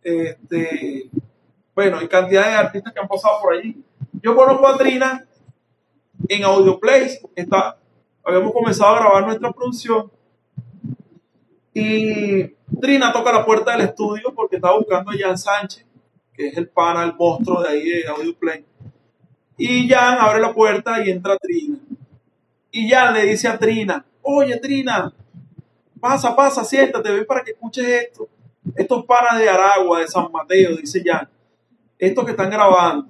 Este, 0.04 1.10
bueno, 1.74 1.98
hay 1.98 2.06
cantidad 2.06 2.46
de 2.46 2.52
artistas 2.52 2.92
que 2.92 3.00
han 3.00 3.08
pasado 3.08 3.40
por 3.42 3.54
allí. 3.54 3.82
Yo 4.22 4.36
conozco 4.36 4.68
a 4.68 4.78
Trina 4.78 5.26
en 6.28 6.44
Audioplace. 6.44 7.22
Está, 7.34 7.76
habíamos 8.22 8.52
comenzado 8.52 8.94
a 8.94 9.00
grabar 9.00 9.26
nuestra 9.26 9.50
producción. 9.50 10.12
Y 11.74 12.44
Trina 12.80 13.12
toca 13.12 13.32
la 13.32 13.44
puerta 13.44 13.72
del 13.72 13.80
estudio 13.80 14.32
porque 14.32 14.54
estaba 14.54 14.78
buscando 14.78 15.10
a 15.10 15.14
Jan 15.18 15.36
Sánchez, 15.36 15.84
que 16.40 16.48
es 16.48 16.56
el 16.56 16.68
pana, 16.68 17.04
el 17.04 17.14
monstruo 17.14 17.62
de 17.62 17.68
ahí 17.68 17.84
de 17.84 18.08
Audioplay. 18.08 18.64
Y 19.58 19.86
Jan 19.86 20.16
abre 20.18 20.40
la 20.40 20.54
puerta 20.54 21.04
y 21.04 21.10
entra 21.10 21.36
Trina. 21.36 21.78
Y 22.70 22.88
Jan 22.88 23.12
le 23.12 23.26
dice 23.26 23.46
a 23.46 23.58
Trina, 23.58 24.06
oye 24.22 24.56
Trina, 24.56 25.12
pasa, 26.00 26.34
pasa, 26.34 26.64
siéntate, 26.64 27.10
ven 27.10 27.26
para 27.26 27.42
que 27.42 27.50
escuches 27.50 27.86
esto. 27.86 28.26
Estos 28.74 29.04
panas 29.04 29.38
de 29.38 29.50
Aragua, 29.50 30.00
de 30.00 30.08
San 30.08 30.32
Mateo, 30.32 30.76
dice 30.76 31.02
Jan, 31.04 31.28
estos 31.98 32.24
que 32.24 32.30
están 32.30 32.48
grabando. 32.48 33.08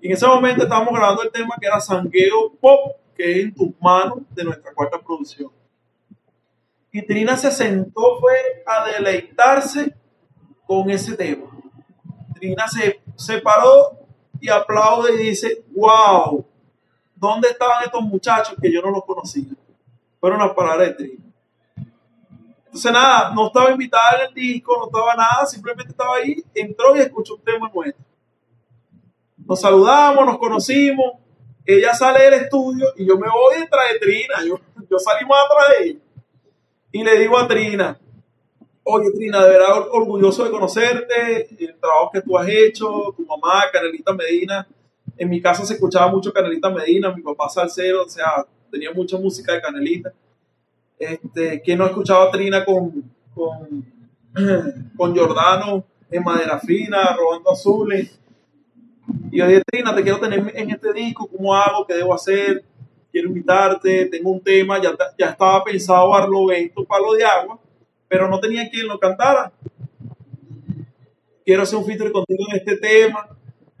Y 0.00 0.06
en 0.06 0.12
ese 0.14 0.26
momento 0.26 0.62
estábamos 0.62 0.94
grabando 0.94 1.22
el 1.22 1.30
tema 1.30 1.54
que 1.60 1.66
era 1.66 1.80
Sangueo 1.80 2.54
Pop, 2.58 2.96
que 3.14 3.30
es 3.30 3.38
en 3.44 3.54
tus 3.54 3.68
manos 3.78 4.20
de 4.30 4.44
nuestra 4.44 4.72
cuarta 4.72 4.98
producción. 4.98 5.50
Y 6.92 7.02
Trina 7.02 7.36
se 7.36 7.50
sentó, 7.50 8.18
fue 8.18 8.32
a 8.64 8.90
deleitarse 8.90 9.94
con 10.66 10.88
ese 10.88 11.14
tema. 11.14 11.57
Trina 12.38 12.66
se, 12.68 13.00
se 13.16 13.40
paró 13.40 13.98
y 14.40 14.48
aplaude 14.48 15.14
y 15.14 15.28
dice, 15.28 15.64
wow, 15.74 16.44
¿dónde 17.14 17.48
estaban 17.48 17.84
estos 17.84 18.02
muchachos 18.02 18.54
que 18.60 18.72
yo 18.72 18.80
no 18.80 18.90
los 18.90 19.04
conocía? 19.04 19.52
Fueron 20.20 20.38
las 20.38 20.52
palabras 20.52 20.88
de 20.88 20.94
Trina. 20.94 21.24
Entonces, 22.66 22.92
nada, 22.92 23.32
no 23.34 23.46
estaba 23.46 23.70
invitada 23.70 24.20
en 24.20 24.28
el 24.28 24.34
disco, 24.34 24.76
no 24.78 24.86
estaba 24.86 25.14
nada, 25.14 25.46
simplemente 25.46 25.90
estaba 25.90 26.16
ahí, 26.16 26.44
entró 26.54 26.94
y 26.96 27.00
escuchó 27.00 27.34
un 27.34 27.42
tema 27.42 27.70
nuestro. 27.74 28.04
Nos 29.38 29.60
saludamos, 29.60 30.26
nos 30.26 30.38
conocimos, 30.38 31.14
ella 31.64 31.94
sale 31.94 32.24
del 32.24 32.34
estudio 32.34 32.86
y 32.96 33.06
yo 33.06 33.16
me 33.18 33.28
voy 33.28 33.60
detrás 33.60 33.92
de 33.92 33.98
Trina, 33.98 34.34
yo, 34.46 34.60
yo 34.90 34.98
salimos 34.98 35.36
atrás 35.38 35.78
de 35.78 35.84
ella. 35.84 36.00
Y 36.92 37.04
le 37.04 37.18
digo 37.18 37.38
a 37.38 37.48
Trina, 37.48 37.98
oye 38.90 39.10
Trina, 39.12 39.44
de 39.44 39.50
verdad 39.50 39.86
orgulloso 39.92 40.44
de 40.44 40.50
conocerte, 40.50 41.46
el 41.58 41.76
trabajo 41.78 42.10
que 42.10 42.22
tú 42.22 42.38
has 42.38 42.48
hecho, 42.48 43.14
tu 43.14 43.24
mamá, 43.26 43.64
Canelita 43.70 44.14
Medina. 44.14 44.66
En 45.16 45.28
mi 45.28 45.42
casa 45.42 45.64
se 45.66 45.74
escuchaba 45.74 46.10
mucho 46.10 46.32
Canelita 46.32 46.70
Medina, 46.70 47.12
mi 47.12 47.20
papá 47.22 47.50
salsero, 47.50 48.04
o 48.04 48.08
sea, 48.08 48.46
tenía 48.70 48.90
mucha 48.92 49.18
música 49.18 49.52
de 49.52 49.60
Canelita. 49.60 50.12
Este, 50.98 51.60
¿Quién 51.60 51.78
no 51.78 51.84
ha 51.84 51.88
escuchado 51.88 52.22
a 52.22 52.30
Trina 52.30 52.64
con, 52.64 53.04
con, 53.34 53.84
con 54.96 55.14
Jordano 55.14 55.84
en 56.10 56.24
madera 56.24 56.58
fina, 56.58 57.14
robando 57.14 57.50
azules? 57.50 58.18
Y 59.30 59.38
yo 59.38 59.46
dije, 59.46 59.62
Trina, 59.70 59.94
te 59.94 60.02
quiero 60.02 60.18
tener 60.18 60.50
en 60.54 60.70
este 60.70 60.94
disco, 60.94 61.28
¿cómo 61.28 61.54
hago? 61.54 61.86
¿Qué 61.86 61.92
debo 61.92 62.14
hacer? 62.14 62.64
Quiero 63.12 63.28
invitarte, 63.28 64.06
tengo 64.06 64.30
un 64.30 64.40
tema, 64.40 64.80
ya, 64.80 64.96
ya 65.18 65.26
estaba 65.26 65.62
pensado 65.62 66.08
Barlovento, 66.08 66.84
Palo 66.84 67.12
de 67.12 67.24
Agua, 67.24 67.58
pero 68.08 68.28
no 68.28 68.40
tenía 68.40 68.68
quien 68.70 68.88
lo 68.88 68.98
cantara. 68.98 69.52
Quiero 71.44 71.62
hacer 71.62 71.78
un 71.78 71.84
feature 71.84 72.10
contigo 72.10 72.44
en 72.50 72.56
este 72.56 72.76
tema. 72.76 73.28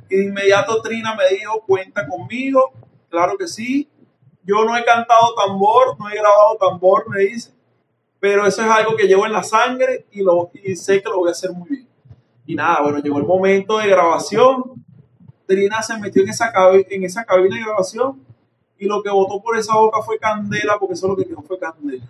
De 0.08 0.24
inmediato 0.24 0.80
Trina 0.80 1.14
me 1.14 1.36
dijo, 1.36 1.62
cuenta 1.66 2.06
conmigo, 2.06 2.72
claro 3.10 3.36
que 3.36 3.46
sí, 3.46 3.88
yo 4.44 4.64
no 4.64 4.76
he 4.76 4.84
cantado 4.84 5.34
tambor, 5.34 5.98
no 5.98 6.08
he 6.08 6.14
grabado 6.14 6.56
tambor, 6.58 7.10
me 7.10 7.20
dice, 7.20 7.52
pero 8.18 8.46
eso 8.46 8.62
es 8.62 8.68
algo 8.68 8.96
que 8.96 9.06
llevo 9.06 9.26
en 9.26 9.32
la 9.32 9.42
sangre 9.42 10.06
y, 10.10 10.22
lo, 10.22 10.50
sé 10.76 11.02
que 11.02 11.08
lo 11.08 11.18
voy 11.18 11.28
a 11.28 11.32
hacer 11.32 11.52
muy 11.52 11.68
bien. 11.68 11.88
Y 12.46 12.54
nada, 12.54 12.80
bueno, 12.80 12.98
llegó 13.00 13.18
el 13.18 13.24
momento 13.24 13.78
de 13.78 13.88
grabación. 13.88 14.84
Trina 15.46 15.82
se 15.82 15.98
metió 15.98 16.22
en 16.22 16.30
esa, 16.30 16.52
en 16.72 17.04
esa 17.04 17.24
cabina 17.24 17.56
de 17.56 17.62
grabación 17.62 18.27
y 18.78 18.86
lo 18.86 19.02
que 19.02 19.10
votó 19.10 19.42
por 19.42 19.58
esa 19.58 19.74
boca 19.74 20.02
fue 20.02 20.18
candela, 20.18 20.78
porque 20.78 20.94
eso 20.94 21.08
lo 21.08 21.16
que 21.16 21.26
quedó 21.26 21.42
fue 21.42 21.58
candela. 21.58 22.04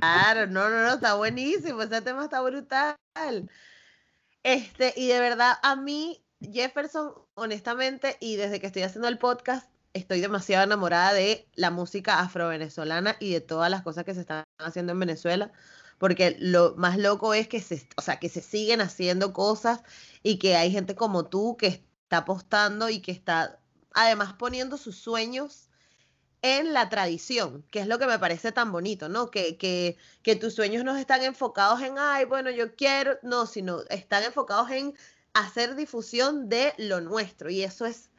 Claro, 0.00 0.46
no, 0.46 0.68
no, 0.68 0.82
no, 0.82 0.94
está 0.94 1.14
buenísimo, 1.14 1.82
ese 1.82 2.02
tema 2.02 2.24
está 2.24 2.40
brutal. 2.42 2.96
Este, 4.42 4.92
y 4.96 5.08
de 5.08 5.18
verdad, 5.18 5.54
a 5.62 5.74
mí, 5.74 6.22
Jefferson, 6.40 7.12
honestamente, 7.34 8.16
y 8.20 8.36
desde 8.36 8.60
que 8.60 8.66
estoy 8.66 8.82
haciendo 8.82 9.08
el 9.08 9.18
podcast, 9.18 9.68
estoy 9.94 10.20
demasiado 10.20 10.64
enamorada 10.64 11.14
de 11.14 11.48
la 11.54 11.70
música 11.70 12.20
afro-venezolana 12.20 13.16
y 13.18 13.32
de 13.32 13.40
todas 13.40 13.70
las 13.70 13.82
cosas 13.82 14.04
que 14.04 14.14
se 14.14 14.20
están 14.20 14.44
haciendo 14.58 14.92
en 14.92 15.00
Venezuela, 15.00 15.50
porque 15.98 16.36
lo 16.38 16.74
más 16.76 16.98
loco 16.98 17.32
es 17.32 17.48
que 17.48 17.60
se, 17.60 17.88
o 17.96 18.02
sea, 18.02 18.18
que 18.18 18.28
se 18.28 18.42
siguen 18.42 18.82
haciendo 18.82 19.32
cosas 19.32 19.82
y 20.22 20.38
que 20.38 20.56
hay 20.56 20.70
gente 20.70 20.94
como 20.94 21.26
tú 21.26 21.56
que 21.56 21.68
está 21.68 22.18
apostando 22.18 22.90
y 22.90 23.00
que 23.00 23.12
está 23.12 23.58
además 23.94 24.34
poniendo 24.34 24.76
sus 24.76 24.96
sueños 24.96 25.65
en 26.46 26.72
la 26.72 26.88
tradición, 26.88 27.64
que 27.70 27.80
es 27.80 27.86
lo 27.86 27.98
que 27.98 28.06
me 28.06 28.18
parece 28.18 28.52
tan 28.52 28.72
bonito, 28.72 29.08
¿no? 29.08 29.30
Que, 29.30 29.56
que, 29.56 29.96
que 30.22 30.36
tus 30.36 30.54
sueños 30.54 30.84
no 30.84 30.96
están 30.96 31.22
enfocados 31.22 31.82
en, 31.82 31.98
ay, 31.98 32.24
bueno, 32.24 32.50
yo 32.50 32.74
quiero, 32.74 33.18
no, 33.22 33.46
sino 33.46 33.82
están 33.90 34.22
enfocados 34.22 34.70
en 34.70 34.94
hacer 35.34 35.76
difusión 35.76 36.48
de 36.48 36.72
lo 36.78 37.00
nuestro 37.00 37.50
y 37.50 37.62
eso 37.62 37.86
es 37.86 38.10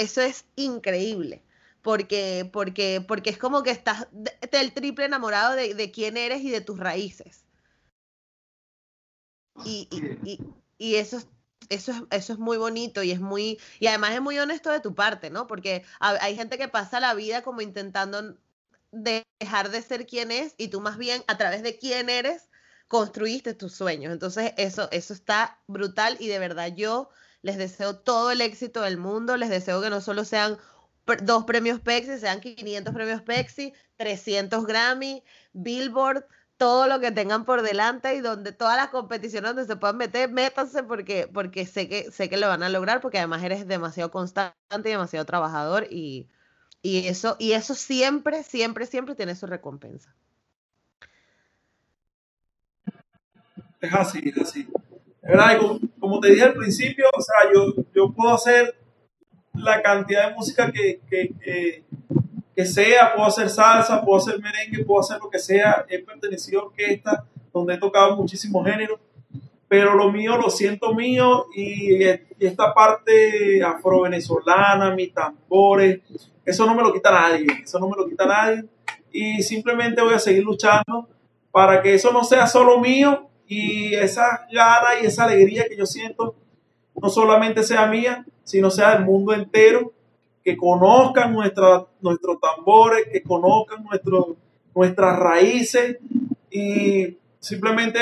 eso 0.00 0.22
es 0.22 0.46
increíble. 0.56 1.42
Porque, 1.82 2.48
porque, 2.52 3.04
porque 3.06 3.30
es 3.30 3.38
como 3.38 3.62
que 3.62 3.70
estás 3.70 4.06
del 4.12 4.72
triple 4.72 5.06
enamorado 5.06 5.54
de, 5.54 5.90
quién 5.90 6.16
eres 6.16 6.42
y 6.42 6.50
de 6.50 6.60
tus 6.60 6.78
raíces. 6.78 7.44
Y, 9.64 9.88
y, 9.90 10.38
y, 10.78 10.96
eso, 10.96 11.22
eso, 11.68 11.92
es, 11.92 12.02
eso 12.10 12.32
es 12.32 12.38
muy 12.38 12.56
bonito 12.56 13.02
y 13.02 13.12
es 13.12 13.20
muy, 13.20 13.60
y 13.78 13.86
además 13.86 14.14
es 14.14 14.20
muy 14.20 14.38
honesto 14.38 14.70
de 14.70 14.80
tu 14.80 14.94
parte, 14.94 15.30
¿no? 15.30 15.46
Porque 15.46 15.84
hay 16.00 16.36
gente 16.36 16.58
que 16.58 16.68
pasa 16.68 17.00
la 17.00 17.14
vida 17.14 17.42
como 17.42 17.60
intentando 17.60 18.36
dejar 18.92 19.70
de 19.70 19.82
ser 19.82 20.06
quien 20.06 20.30
es 20.30 20.54
y 20.56 20.68
tú 20.68 20.80
más 20.80 20.98
bien 20.98 21.22
a 21.28 21.36
través 21.36 21.62
de 21.62 21.78
quién 21.78 22.08
eres 22.08 22.48
construiste 22.88 23.54
tus 23.54 23.72
sueños. 23.72 24.12
Entonces 24.12 24.52
eso, 24.56 24.88
eso 24.90 25.12
está 25.12 25.60
brutal 25.68 26.16
y 26.18 26.26
de 26.26 26.38
verdad 26.40 26.72
yo 26.74 27.10
les 27.42 27.56
deseo 27.56 27.98
todo 27.98 28.32
el 28.32 28.40
éxito 28.40 28.82
del 28.82 28.98
mundo, 28.98 29.36
les 29.36 29.48
deseo 29.48 29.80
que 29.80 29.90
no 29.90 30.00
solo 30.00 30.24
sean 30.24 30.58
dos 31.22 31.44
premios 31.44 31.80
Pepsi, 31.80 32.18
sean 32.18 32.40
500 32.40 32.92
premios 32.94 33.22
Pepsi, 33.22 33.72
300 33.96 34.66
Grammy, 34.66 35.22
Billboard, 35.52 36.26
todo 36.60 36.86
lo 36.88 37.00
que 37.00 37.10
tengan 37.10 37.46
por 37.46 37.62
delante 37.62 38.14
y 38.14 38.20
donde 38.20 38.52
todas 38.52 38.76
las 38.76 38.88
competiciones 38.88 39.54
donde 39.54 39.64
se 39.64 39.76
puedan 39.76 39.96
meter, 39.96 40.30
métanse 40.30 40.82
porque, 40.82 41.26
porque 41.32 41.64
sé, 41.64 41.88
que, 41.88 42.10
sé 42.10 42.28
que 42.28 42.36
lo 42.36 42.48
van 42.48 42.62
a 42.62 42.68
lograr, 42.68 43.00
porque 43.00 43.16
además 43.16 43.42
eres 43.42 43.66
demasiado 43.66 44.10
constante 44.10 44.54
y 44.84 44.90
demasiado 44.90 45.24
trabajador 45.24 45.86
y, 45.90 46.28
y, 46.82 47.06
eso, 47.06 47.36
y 47.38 47.52
eso 47.52 47.74
siempre, 47.74 48.42
siempre, 48.42 48.84
siempre 48.84 49.14
tiene 49.14 49.36
su 49.36 49.46
recompensa. 49.46 50.14
Es 53.80 53.94
así, 53.94 54.20
es 54.26 54.36
así. 54.36 54.68
¿verdad? 55.22 55.58
como, 55.98 56.20
te 56.20 56.28
dije 56.28 56.42
al 56.42 56.52
principio, 56.52 57.06
o 57.16 57.22
sea, 57.22 57.50
yo, 57.54 57.84
yo 57.94 58.12
puedo 58.12 58.34
hacer 58.34 58.76
la 59.54 59.80
cantidad 59.80 60.28
de 60.28 60.34
música 60.34 60.70
que, 60.70 61.00
que, 61.08 61.84
sea, 62.64 63.14
puedo 63.14 63.28
hacer 63.28 63.48
salsa, 63.48 64.02
puedo 64.02 64.18
hacer 64.18 64.40
merengue, 64.40 64.84
puedo 64.84 65.00
hacer 65.00 65.18
lo 65.20 65.30
que 65.30 65.38
sea, 65.38 65.84
he 65.88 65.98
pertenecido 66.00 66.60
a 66.60 66.64
orquesta 66.64 67.24
donde 67.52 67.74
he 67.74 67.78
tocado 67.78 68.16
muchísimos 68.16 68.64
géneros, 68.66 68.98
pero 69.68 69.94
lo 69.94 70.10
mío 70.10 70.36
lo 70.36 70.50
siento 70.50 70.94
mío 70.94 71.46
y, 71.54 72.02
esta 72.38 72.72
parte 72.72 73.62
afro-venezolana, 73.62 74.94
mis 74.94 75.12
tambores, 75.12 76.00
eso 76.44 76.66
no 76.66 76.74
me 76.74 76.82
lo 76.82 76.92
quita 76.92 77.10
nadie, 77.10 77.46
eso 77.62 77.78
no 77.78 77.88
me 77.88 77.96
lo 77.96 78.08
quita 78.08 78.24
nadie 78.24 78.64
y 79.12 79.42
simplemente 79.42 80.00
voy 80.02 80.14
a 80.14 80.18
seguir 80.18 80.42
luchando 80.42 81.08
para 81.50 81.82
que 81.82 81.94
eso 81.94 82.12
no 82.12 82.24
sea 82.24 82.46
solo 82.46 82.80
mío 82.80 83.28
y 83.46 83.94
esa 83.94 84.46
gana 84.50 85.00
y 85.02 85.06
esa 85.06 85.24
alegría 85.24 85.66
que 85.68 85.76
yo 85.76 85.84
siento 85.84 86.34
no 87.00 87.08
solamente 87.08 87.62
sea 87.62 87.86
mía, 87.86 88.24
sino 88.44 88.70
sea 88.70 88.94
del 88.94 89.04
mundo 89.04 89.32
entero, 89.32 89.92
que 90.44 90.56
conozcan 90.56 91.32
nuestros 91.32 91.86
tambores, 92.40 93.06
que 93.12 93.22
conozcan 93.22 93.84
nuestro, 93.84 94.36
nuestras 94.74 95.18
raíces 95.18 95.98
y 96.50 97.18
simplemente 97.38 97.98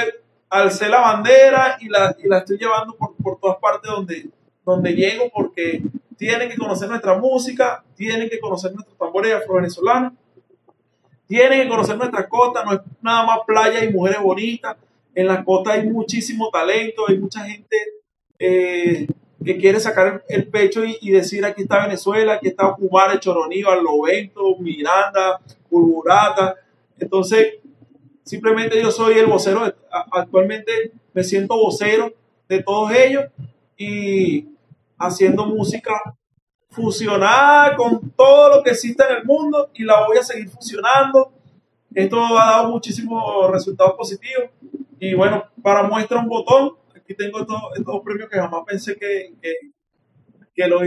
alcé 0.49 0.89
la 0.89 1.01
bandera 1.01 1.77
y 1.81 1.89
la, 1.89 2.17
y 2.23 2.29
la 2.29 2.39
estoy 2.39 2.59
llevando 2.59 2.95
por, 2.95 3.15
por, 3.17 3.39
todas 3.39 3.59
partes 3.59 3.91
donde, 3.91 4.31
donde 4.65 4.95
llego 4.95 5.31
porque 5.35 5.83
tienen 6.17 6.49
que 6.49 6.57
conocer 6.57 6.89
nuestra 6.89 7.19
música, 7.19 7.85
tienen 7.95 8.29
que 8.29 8.41
conocer 8.41 8.73
nuestros 8.73 8.97
tambores 8.97 9.35
afro-venezolanos, 9.35 10.13
tienen 11.27 11.63
que 11.63 11.69
conocer 11.69 11.97
nuestra 11.97 12.29
costa, 12.29 12.65
no 12.65 12.73
es 12.75 12.81
nada 13.03 13.25
más 13.27 13.39
playa 13.47 13.85
y 13.85 13.93
mujeres 13.93 14.21
bonitas, 14.21 14.77
en 15.15 15.27
la 15.27 15.45
costa 15.45 15.73
hay 15.73 15.89
muchísimo 15.89 16.49
talento, 16.51 17.05
hay 17.09 17.19
mucha 17.19 17.45
gente 17.45 17.77
eh, 18.39 19.07
que 19.49 19.57
quiere 19.57 19.81
sacar 19.81 20.23
el 20.29 20.47
pecho 20.49 20.83
y, 20.85 21.11
decir 21.11 21.43
aquí 21.43 21.63
está 21.63 21.87
Venezuela, 21.87 22.35
aquí 22.35 22.49
está 22.49 22.71
Cumar, 22.75 23.19
Choroní, 23.19 23.63
Lovento, 23.63 24.43
Miranda, 24.59 25.41
Burburata. 25.71 26.55
Entonces, 26.99 27.55
simplemente 28.23 28.79
yo 28.79 28.91
soy 28.91 29.15
el 29.15 29.25
vocero, 29.25 29.63
actualmente 30.13 30.93
me 31.15 31.25
siento 31.25 31.57
vocero 31.57 32.13
de 32.47 32.63
todos 32.63 32.93
ellos 32.93 33.25
y 33.79 34.49
haciendo 34.99 35.47
música 35.47 35.95
fusionada 36.69 37.75
con 37.75 38.11
todo 38.11 38.55
lo 38.55 38.63
que 38.63 38.73
existe 38.73 39.03
en 39.03 39.17
el 39.17 39.25
mundo 39.25 39.71
y 39.73 39.83
la 39.83 40.07
voy 40.07 40.19
a 40.19 40.23
seguir 40.23 40.51
fusionando. 40.51 41.33
Esto 41.95 42.23
ha 42.23 42.51
dado 42.51 42.69
muchísimos 42.69 43.51
resultados 43.51 43.95
positivos 43.95 44.51
y 45.01 45.15
bueno, 45.15 45.45
para 45.63 45.85
muestra 45.85 46.19
un 46.19 46.29
botón, 46.29 46.75
aquí 47.09 47.15
tengo 47.15 47.41
estos, 47.41 47.63
estos 47.75 48.01
premios 48.03 48.29
que 48.29 48.39
jamás 48.39 48.65
pensé 48.67 48.97
que, 48.97 49.33
que, 50.55 50.67
lo, 50.67 50.81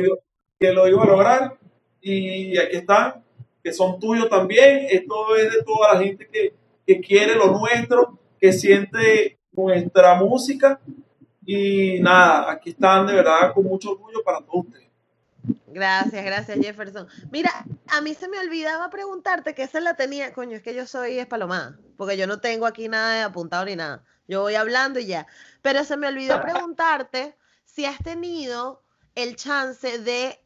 que 0.59 0.72
lo 0.72 0.88
iba 0.88 1.03
a 1.03 1.07
lograr. 1.07 1.57
Y 1.99 2.57
aquí 2.59 2.78
están, 2.78 3.24
que 3.63 3.74
son 3.74 3.99
tuyos 3.99 4.30
también. 4.30 4.86
Esto 4.89 5.36
es 5.36 5.51
de 5.51 5.63
toda 5.63 5.95
la 5.95 6.03
gente 6.03 6.28
que, 6.32 6.53
que 6.86 7.01
quiere 7.01 7.36
lo 7.36 7.47
nuestro, 7.47 8.19
que 8.39 8.53
siente 8.53 9.39
nuestra 9.51 10.13
música. 10.15 10.80
Y 11.43 11.99
nada, 12.01 12.51
aquí 12.51 12.69
están 12.69 13.07
de 13.07 13.13
verdad 13.13 13.51
con 13.55 13.63
mucho 13.63 13.91
orgullo 13.91 14.24
para 14.24 14.41
todos 14.41 14.67
ustedes. 14.67 14.88
Gracias, 15.65 16.24
gracias 16.24 16.59
Jefferson. 16.59 17.07
Mira, 17.32 17.49
a 17.88 18.01
mí 18.01 18.13
se 18.13 18.28
me 18.28 18.38
olvidaba 18.38 18.91
preguntarte 18.91 19.55
que 19.55 19.63
esa 19.63 19.80
la 19.80 19.95
tenía, 19.95 20.34
coño, 20.34 20.57
es 20.57 20.61
que 20.61 20.76
yo 20.76 20.86
soy 20.86 21.17
espalomada, 21.17 21.80
porque 21.97 22.15
yo 22.15 22.28
no 22.28 22.39
tengo 22.39 22.67
aquí 22.67 22.89
nada 22.89 23.15
de 23.15 23.22
apuntado 23.22 23.65
ni 23.65 23.76
nada. 23.76 24.03
Yo 24.28 24.41
voy 24.41 24.55
hablando 24.55 24.99
y 24.99 25.07
ya. 25.07 25.28
Pero 25.62 25.84
se 25.84 25.97
me 25.97 26.07
olvidó 26.07 26.41
preguntarte 26.41 27.38
si 27.66 27.86
has 27.86 27.99
tenido 27.99 28.84
el 29.16 29.36
chance 29.36 29.99
de 29.99 30.39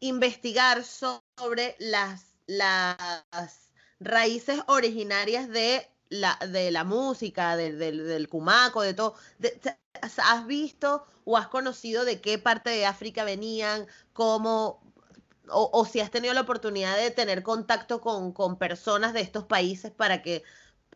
investigar 0.00 0.84
sobre 0.84 1.76
las, 1.78 2.34
las 2.46 3.70
raíces 4.00 4.60
originarias 4.66 5.48
de 5.48 5.88
la, 6.08 6.38
de 6.48 6.70
la 6.70 6.84
música, 6.84 7.56
del, 7.56 8.28
cumaco, 8.28 8.82
de 8.82 8.94
todo. 8.94 9.14
¿Has 10.00 10.46
visto 10.46 11.06
o 11.24 11.36
has 11.36 11.48
conocido 11.48 12.04
de 12.04 12.20
qué 12.20 12.38
parte 12.38 12.70
de 12.70 12.86
África 12.86 13.24
venían? 13.24 13.86
¿Cómo, 14.12 14.82
o, 15.48 15.70
o, 15.72 15.84
si 15.84 16.00
has 16.00 16.10
tenido 16.10 16.34
la 16.34 16.42
oportunidad 16.42 16.96
de 16.96 17.10
tener 17.10 17.42
contacto 17.42 18.00
con, 18.00 18.32
con, 18.32 18.58
personas 18.58 19.12
de 19.12 19.20
estos 19.20 19.44
países 19.44 19.90
para 19.90 20.22
que 20.22 20.42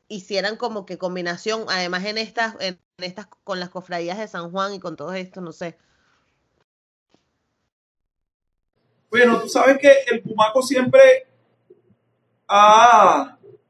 hicieran 0.09 0.57
como 0.57 0.87
que 0.87 0.99
combinación, 0.99 1.65
además 1.69 2.05
en 2.07 2.19
estas, 2.19 2.57
en 2.61 2.79
estas, 2.99 3.27
con 3.45 3.61
las 3.61 3.69
cofradías 3.69 4.19
de 4.19 4.27
San 4.27 4.51
Juan 4.51 4.75
y 4.75 4.81
con 4.81 4.97
todo 4.97 5.13
esto, 5.13 5.41
no 5.41 5.53
sé. 5.53 5.77
Bueno, 9.11 9.41
tú 9.41 9.49
sabes 9.49 9.79
que 9.79 9.93
el 10.11 10.23
Pumaco 10.23 10.63
siempre 10.63 11.29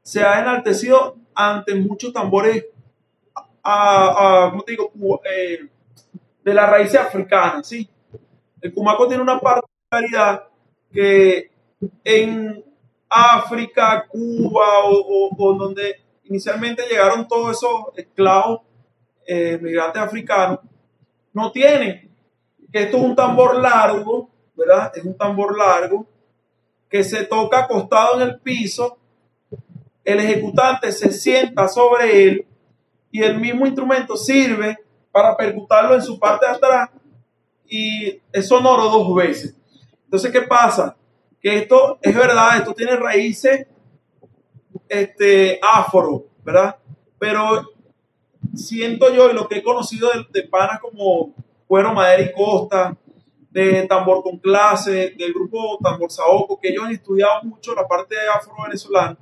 se 0.01 0.23
ha 0.23 0.39
enaltecido 0.39 1.17
ante 1.35 1.75
muchos 1.75 2.13
tambores, 2.13 2.65
a, 3.63 4.47
¿cómo 4.51 4.63
te 4.63 4.71
digo? 4.71 4.91
Eh, 5.25 5.69
de 6.43 6.53
la 6.53 6.65
raíz 6.65 6.95
africana, 6.95 7.63
¿sí? 7.63 7.89
El 8.61 8.73
Pumaco 8.73 9.07
tiene 9.07 9.23
una 9.23 9.39
particularidad 9.39 10.47
que 10.91 11.51
en 12.03 12.63
África, 13.09 14.05
Cuba 14.07 14.85
o, 14.85 15.29
o 15.37 15.53
donde 15.53 16.08
inicialmente 16.29 16.87
llegaron 16.87 17.27
todos 17.27 17.57
esos 17.57 17.97
esclavos 17.97 18.61
eh, 19.25 19.59
migrantes 19.61 20.01
africanos, 20.01 20.59
no 21.33 21.51
tienen. 21.51 22.09
Esto 22.71 22.97
es 22.97 23.03
un 23.03 23.15
tambor 23.15 23.59
largo, 23.59 24.29
¿verdad? 24.55 24.91
Es 24.95 25.03
un 25.03 25.17
tambor 25.17 25.57
largo 25.57 26.05
que 26.87 27.03
se 27.03 27.25
toca 27.25 27.59
acostado 27.59 28.15
en 28.15 28.29
el 28.29 28.39
piso, 28.39 28.97
el 30.03 30.19
ejecutante 30.19 30.91
se 30.91 31.11
sienta 31.11 31.67
sobre 31.67 32.23
él 32.23 32.47
y 33.11 33.21
el 33.21 33.39
mismo 33.39 33.65
instrumento 33.65 34.17
sirve 34.17 34.77
para 35.11 35.35
percutarlo 35.35 35.95
en 35.95 36.01
su 36.01 36.19
parte 36.19 36.45
de 36.47 36.51
atrás 36.53 36.89
y 37.67 38.19
es 38.31 38.47
sonoro 38.47 38.85
dos 38.85 39.15
veces. 39.15 39.55
Entonces, 40.05 40.31
¿qué 40.31 40.41
pasa? 40.41 40.95
Que 41.39 41.59
esto 41.59 41.99
es 42.01 42.15
verdad, 42.15 42.57
esto 42.57 42.73
tiene 42.73 42.95
raíces 42.95 43.67
este, 44.89 45.59
afro, 45.61 46.25
¿verdad? 46.43 46.75
Pero 47.17 47.69
siento 48.55 49.13
yo, 49.13 49.29
y 49.29 49.33
lo 49.33 49.47
que 49.47 49.59
he 49.59 49.63
conocido 49.63 50.09
de, 50.31 50.43
panas 50.43 50.79
como 50.79 51.33
Cuero 51.67 51.93
Madera 51.93 52.23
y 52.23 52.33
Costa, 52.33 52.97
de 53.51 53.87
Tambor 53.87 54.23
con 54.23 54.37
Clase, 54.37 55.15
del 55.17 55.33
grupo 55.33 55.77
Tambor 55.81 56.11
Saoco, 56.11 56.59
que 56.59 56.69
ellos 56.69 56.85
han 56.85 56.91
estudiado 56.91 57.43
mucho 57.43 57.73
la 57.73 57.87
parte 57.87 58.15
afro-venezolana, 58.35 59.17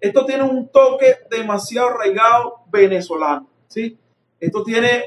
esto 0.00 0.24
tiene 0.24 0.44
un 0.44 0.68
toque 0.68 1.16
demasiado 1.30 1.88
arraigado 1.88 2.60
venezolano, 2.70 3.48
¿sí? 3.68 3.98
Esto 4.38 4.62
tiene 4.64 5.04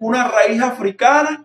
una 0.00 0.26
raíz 0.26 0.60
africana, 0.60 1.44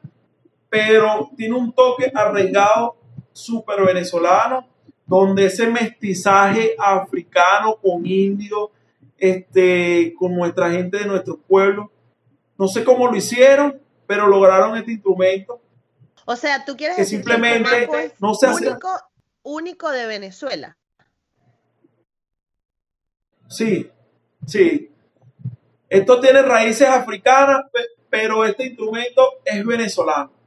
pero 0.70 1.30
tiene 1.38 1.56
un 1.56 1.72
toque 1.72 2.12
arraigado 2.14 2.98
súper 3.32 3.86
venezolano, 3.86 4.68
donde 5.10 5.48
ese 5.48 5.66
mestizaje 5.68 6.76
africano 6.78 7.78
con 7.82 8.06
indio, 8.06 8.72
este, 9.18 10.14
con 10.18 10.36
nuestra 10.36 10.70
gente 10.70 11.00
de 11.00 11.08
nuestro 11.08 11.38
pueblo, 11.38 11.92
no 12.58 12.68
sé 12.68 12.84
cómo 12.84 13.08
lo 13.08 13.16
hicieron, 13.16 13.82
pero 14.06 14.28
lograron 14.28 14.78
este 14.78 14.92
instrumento. 14.92 15.60
O 16.26 16.36
sea, 16.36 16.64
tú 16.64 16.78
quieres 16.78 16.96
que 16.96 17.02
decir 17.02 17.18
simplemente 17.18 17.90
que 17.90 18.14
no 18.20 18.36
se 18.36 18.48
único, 18.48 18.90
único 19.42 19.90
de 19.90 20.06
Venezuela. 20.06 20.78
Sí, 23.48 23.90
sí. 24.46 24.92
Esto 25.90 26.20
tiene 26.22 26.44
raíces 26.44 26.88
africanas, 26.88 27.64
pero 28.12 28.46
este 28.46 28.68
instrumento 28.68 29.24
es 29.44 29.66
venezolano. 29.66 30.39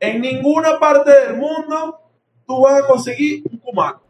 En 0.00 0.20
ninguna 0.20 0.78
parte 0.78 1.10
del 1.10 1.36
mundo 1.36 2.00
tú 2.46 2.60
vas 2.62 2.82
a 2.82 2.86
conseguir 2.86 3.42
un 3.50 3.58
cumaco. 3.58 4.02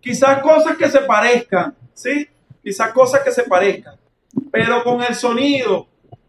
Quizás 0.00 0.42
cosas 0.42 0.76
que 0.76 0.88
se 0.88 1.00
parezcan, 1.00 1.76
¿sí? 1.94 2.28
Quizás 2.62 2.92
cosas 2.92 3.22
que 3.22 3.30
se 3.30 3.44
parezcan. 3.44 3.96
Pero 4.50 4.82
con 4.82 5.02
el 5.02 5.14
sonido 5.14 5.86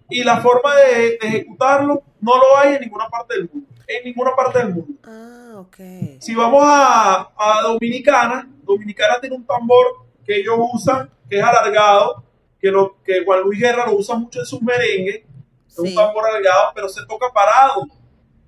y 0.10 0.24
la 0.24 0.42
forma 0.42 0.76
de, 0.76 1.16
ejecutarlo, 1.22 2.04
no 2.22 2.38
lo 2.38 2.58
hay 2.58 2.76
en 2.76 2.82
ninguna 2.82 3.10
parte 3.10 3.36
del 3.36 3.50
mundo. 3.52 3.70
En 3.88 4.06
ninguna 4.06 4.36
parte 4.36 4.60
del 4.60 4.74
mundo. 4.74 4.94
Ah, 5.04 5.56
ok. 5.58 5.78
Si 6.20 6.36
vamos 6.36 6.64
a, 6.64 7.32
a 7.36 7.62
Dominicana, 7.64 8.48
Dominicana 8.64 9.20
tiene 9.20 9.36
un 9.36 9.46
tambor 9.46 10.06
que 10.24 10.38
ellos 10.38 10.56
usan, 10.74 11.10
que 11.30 11.40
es 11.40 11.44
alargado, 11.44 12.24
que, 12.60 12.72
lo, 12.72 13.02
que 13.04 13.26
Juan 13.26 13.42
Luis 13.42 13.60
Guerra 13.60 13.88
lo 13.88 13.98
usa 13.98 14.16
mucho 14.16 14.40
en 14.40 14.46
sus 14.46 14.62
merengues. 14.62 15.24
Es 15.68 15.80
un 15.80 15.94
tambor 15.96 16.26
alargado, 16.28 16.72
pero 16.76 16.88
se 16.88 17.06
toca 17.06 17.32
parado 17.34 17.88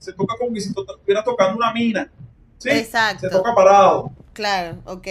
se 0.06 0.14
toca 0.14 0.36
como 0.38 0.56
si 0.56 0.70
estuviera 0.70 1.24
tocando 1.24 1.58
una 1.58 1.74
mina. 1.74 2.10
¿sí? 2.60 2.70
Exacto. 2.70 3.28
Se 3.28 3.30
toca 3.30 3.56
parado. 3.56 4.12
Claro, 4.34 4.78
ok. 4.86 5.08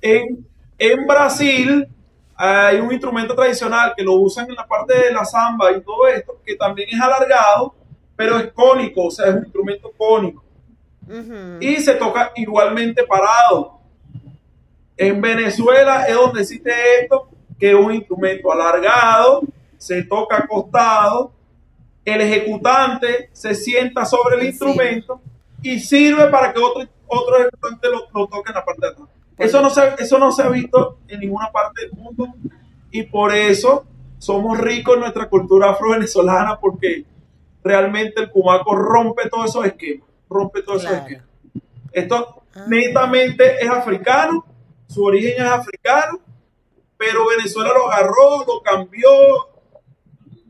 En, 0.00 0.46
en 0.78 1.06
Brasil 1.06 1.86
hay 2.34 2.78
un 2.80 2.90
instrumento 2.90 3.34
tradicional 3.34 3.92
que 3.94 4.02
lo 4.02 4.14
usan 4.14 4.48
en 4.48 4.56
la 4.56 4.66
parte 4.66 4.94
de 4.94 5.12
la 5.12 5.24
samba 5.24 5.70
y 5.72 5.82
todo 5.82 6.08
esto, 6.08 6.40
que 6.44 6.56
también 6.56 6.88
es 6.90 7.00
alargado, 7.00 7.74
pero 8.16 8.38
es 8.38 8.50
cónico, 8.52 9.06
o 9.06 9.10
sea, 9.10 9.26
es 9.26 9.34
un 9.34 9.44
instrumento 9.44 9.92
cónico. 9.96 10.42
Y 11.60 11.76
se 11.76 11.94
toca 11.94 12.32
igualmente 12.36 13.04
parado. 13.04 13.80
En 14.96 15.20
Venezuela 15.20 16.06
es 16.06 16.14
donde 16.14 16.40
existe 16.40 16.72
esto, 17.02 17.28
que 17.58 17.70
es 17.70 17.76
un 17.76 17.92
instrumento 17.92 18.50
alargado, 18.50 19.42
se 19.76 20.02
toca 20.04 20.38
acostado, 20.38 21.32
el 22.04 22.20
ejecutante 22.20 23.30
se 23.32 23.54
sienta 23.54 24.04
sobre 24.04 24.36
el 24.36 24.46
instrumento 24.46 25.20
y 25.62 25.78
sirve 25.78 26.26
para 26.26 26.52
que 26.52 26.60
otro, 26.60 26.88
otro 27.06 27.38
ejecutante 27.38 27.88
lo, 27.88 28.26
toque 28.26 28.50
en 28.50 28.54
la 28.54 28.64
parte 28.64 28.86
de 28.86 28.92
atrás. 28.92 29.08
Eso 29.38 29.60
no, 29.60 29.70
se, 29.70 29.94
eso 29.98 30.18
no 30.18 30.30
se 30.32 30.42
ha 30.42 30.48
visto 30.48 30.98
en 31.08 31.20
ninguna 31.20 31.50
parte 31.50 31.82
del 31.82 31.92
mundo 31.92 32.28
y 32.90 33.04
por 33.04 33.34
eso 33.34 33.86
somos 34.18 34.58
ricos 34.58 34.94
en 34.94 35.00
nuestra 35.00 35.28
cultura 35.28 35.70
afro-venezolana 35.70 36.58
porque 36.60 37.04
realmente 37.64 38.20
el 38.20 38.30
cumaco 38.30 38.74
rompe 38.74 39.28
todos 39.28 39.50
esos 39.50 39.66
esquemas, 39.66 40.08
rompe 40.28 40.62
todos 40.62 40.84
esos 40.84 40.96
esquemas. 40.96 41.26
Esto 41.92 42.42
ah. 42.54 42.64
netamente 42.68 43.62
es 43.62 43.68
africano, 43.68 44.44
su 44.86 45.04
origen 45.04 45.42
es 45.44 45.50
africano, 45.50 46.20
pero 46.96 47.26
Venezuela 47.26 47.70
lo 47.74 47.90
agarró, 47.90 48.44
lo 48.46 48.62
cambió, 48.62 49.08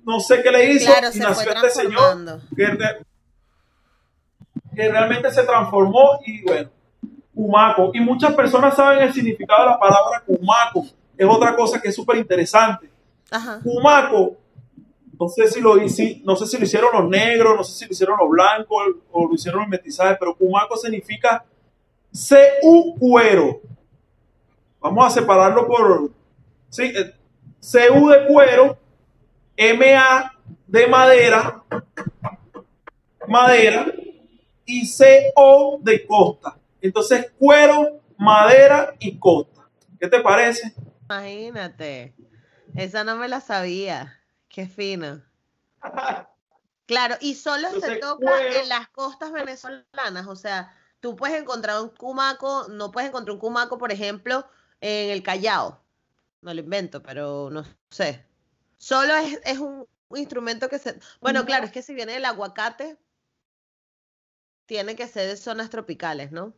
no 0.05 0.21
sé 0.21 0.43
qué 0.43 0.51
le 0.51 0.73
hizo 0.73 0.91
y 0.91 1.19
nació 1.19 1.53
este 1.53 1.71
señor 1.71 2.41
que, 2.57 2.79
que 4.75 4.89
realmente 4.91 5.31
se 5.31 5.43
transformó 5.45 6.21
y 6.27 6.43
bueno, 6.43 6.71
cumaco. 7.35 7.91
Y 7.95 8.01
muchas 8.01 8.35
personas 8.35 8.75
saben 8.75 9.03
el 9.03 9.13
significado 9.13 9.65
de 9.65 9.71
la 9.71 9.79
palabra 9.79 10.23
cumaco. 10.27 10.87
Es 11.17 11.27
otra 11.29 11.55
cosa 11.55 11.81
que 11.81 11.89
es 11.89 11.95
súper 11.95 12.17
interesante. 12.19 12.91
Cumaco 13.63 14.37
no 15.23 15.29
sé 15.29 15.47
si 15.47 15.61
lo 15.61 15.77
no 15.77 16.37
sé 16.37 16.47
si 16.47 16.59
lo 16.59 16.65
hicieron 16.65 16.91
los 16.93 17.09
negros, 17.09 17.57
no 17.57 17.63
sé 17.63 17.79
si 17.79 17.85
lo 17.85 17.93
hicieron 17.93 18.19
los 18.19 18.29
blancos 18.29 18.83
o 19.13 19.29
lo 19.29 19.35
hicieron 19.35 19.61
los 19.61 19.69
mestizajes, 19.69 20.17
pero 20.19 20.35
cumaco 20.35 20.77
significa 20.77 21.45
CU 22.13 22.97
cuero. 22.99 23.61
Vamos 24.81 25.07
a 25.07 25.11
separarlo 25.11 25.69
por 25.69 26.11
sí, 26.71 26.93
eh, 26.93 27.15
CU 27.61 28.09
de 28.09 28.27
cuero, 28.27 28.77
MA 29.57 30.33
de 30.67 30.87
madera, 30.87 31.63
madera 33.29 33.87
y 34.65 34.91
CO 34.91 35.79
de 35.83 36.07
costa. 36.07 36.57
Entonces, 36.81 37.33
cuero, 37.39 38.01
madera 38.17 38.95
y 38.99 39.19
costa. 39.19 39.69
¿Qué 40.01 40.09
te 40.09 40.21
parece? 40.21 40.75
Imagínate. 41.09 42.15
Esa 42.75 43.05
no 43.05 43.17
me 43.17 43.29
la 43.29 43.41
sabía. 43.41 44.19
Qué 44.49 44.67
fino. 44.67 45.23
Claro, 46.87 47.17
y 47.21 47.35
solo 47.35 47.71
se 47.81 47.97
toca 47.97 48.43
en 48.61 48.69
las 48.69 48.89
costas 48.89 49.33
venezolanas, 49.33 50.27
o 50.27 50.37
sea, 50.37 50.75
tú 51.01 51.17
puedes 51.17 51.41
encontrar 51.41 51.81
un 51.81 51.89
cumaco, 51.89 52.67
no 52.69 52.91
puedes 52.91 53.09
encontrar 53.09 53.35
un 53.35 53.41
cumaco, 53.41 53.79
por 53.79 53.93
ejemplo, 53.93 54.47
en 54.81 55.11
el 55.11 55.23
Callao. 55.23 55.81
No 56.43 56.53
lo 56.53 56.61
invento, 56.61 57.03
pero 57.03 57.51
no 57.51 57.65
sé. 57.91 58.27
Solo 58.83 59.15
es, 59.45 59.61
un, 59.61 59.87
instrumento 60.17 60.69
que 60.69 60.81
se... 60.81 60.99
Bueno, 61.21 61.47
claro, 61.47 61.67
es 61.67 61.71
que 61.71 61.83
si 61.83 61.95
viene 61.95 62.17
el 62.17 62.25
aguacate, 62.25 62.99
tiene 64.67 64.97
que 64.97 65.07
ser 65.07 65.29
de 65.29 65.37
zonas 65.37 65.71
tropicales, 65.71 66.33
¿no? 66.33 66.53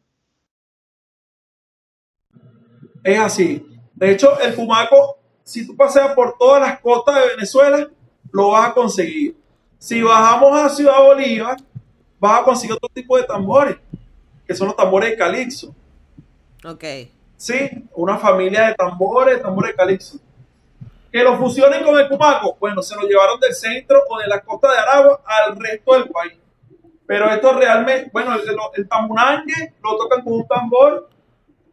Es 3.02 3.20
así. 3.20 3.66
De 3.92 4.10
hecho, 4.10 4.40
el 4.40 4.54
cumaco 4.54 5.18
si 5.42 5.66
tú 5.66 5.76
paseas 5.76 6.14
por 6.14 6.38
todas 6.38 6.62
las 6.62 6.80
costas 6.80 7.16
de 7.16 7.28
Venezuela, 7.34 7.90
lo 8.32 8.52
vas 8.52 8.70
a 8.70 8.72
conseguir. 8.72 9.36
Si 9.78 10.00
bajamos 10.00 10.58
a 10.58 10.70
Ciudad 10.70 11.02
Bolívar, 11.02 11.58
vas 12.18 12.40
a 12.40 12.44
conseguir 12.44 12.74
otro 12.74 12.88
tipo 12.88 13.18
de 13.18 13.24
tambores, 13.24 13.76
que 14.46 14.54
son 14.54 14.68
los 14.68 14.76
tambores 14.76 15.10
de 15.10 15.16
calixo. 15.18 15.74
Ok. 16.64 16.84
Sí, 17.36 17.86
una 17.94 18.16
familia 18.16 18.68
de 18.68 18.74
tambores, 18.76 19.42
tambores 19.42 19.72
de 19.72 19.76
calixo. 19.76 20.18
Que 21.14 21.22
lo 21.22 21.38
fusionen 21.38 21.84
con 21.84 21.96
el 21.96 22.08
cumaco, 22.08 22.56
bueno, 22.58 22.82
se 22.82 22.96
lo 22.96 23.02
llevaron 23.02 23.38
del 23.38 23.54
centro 23.54 24.02
o 24.08 24.18
de 24.18 24.26
la 24.26 24.40
costa 24.40 24.72
de 24.72 24.78
Aragua 24.78 25.22
al 25.24 25.56
resto 25.56 25.94
del 25.94 26.10
país. 26.10 26.32
Pero 27.06 27.30
esto 27.30 27.52
realmente, 27.52 28.10
bueno, 28.12 28.34
el, 28.34 28.42
el 28.74 28.88
tambunangue 28.88 29.74
lo 29.80 29.96
tocan 29.96 30.24
con 30.24 30.32
un 30.32 30.48
tambor 30.48 31.08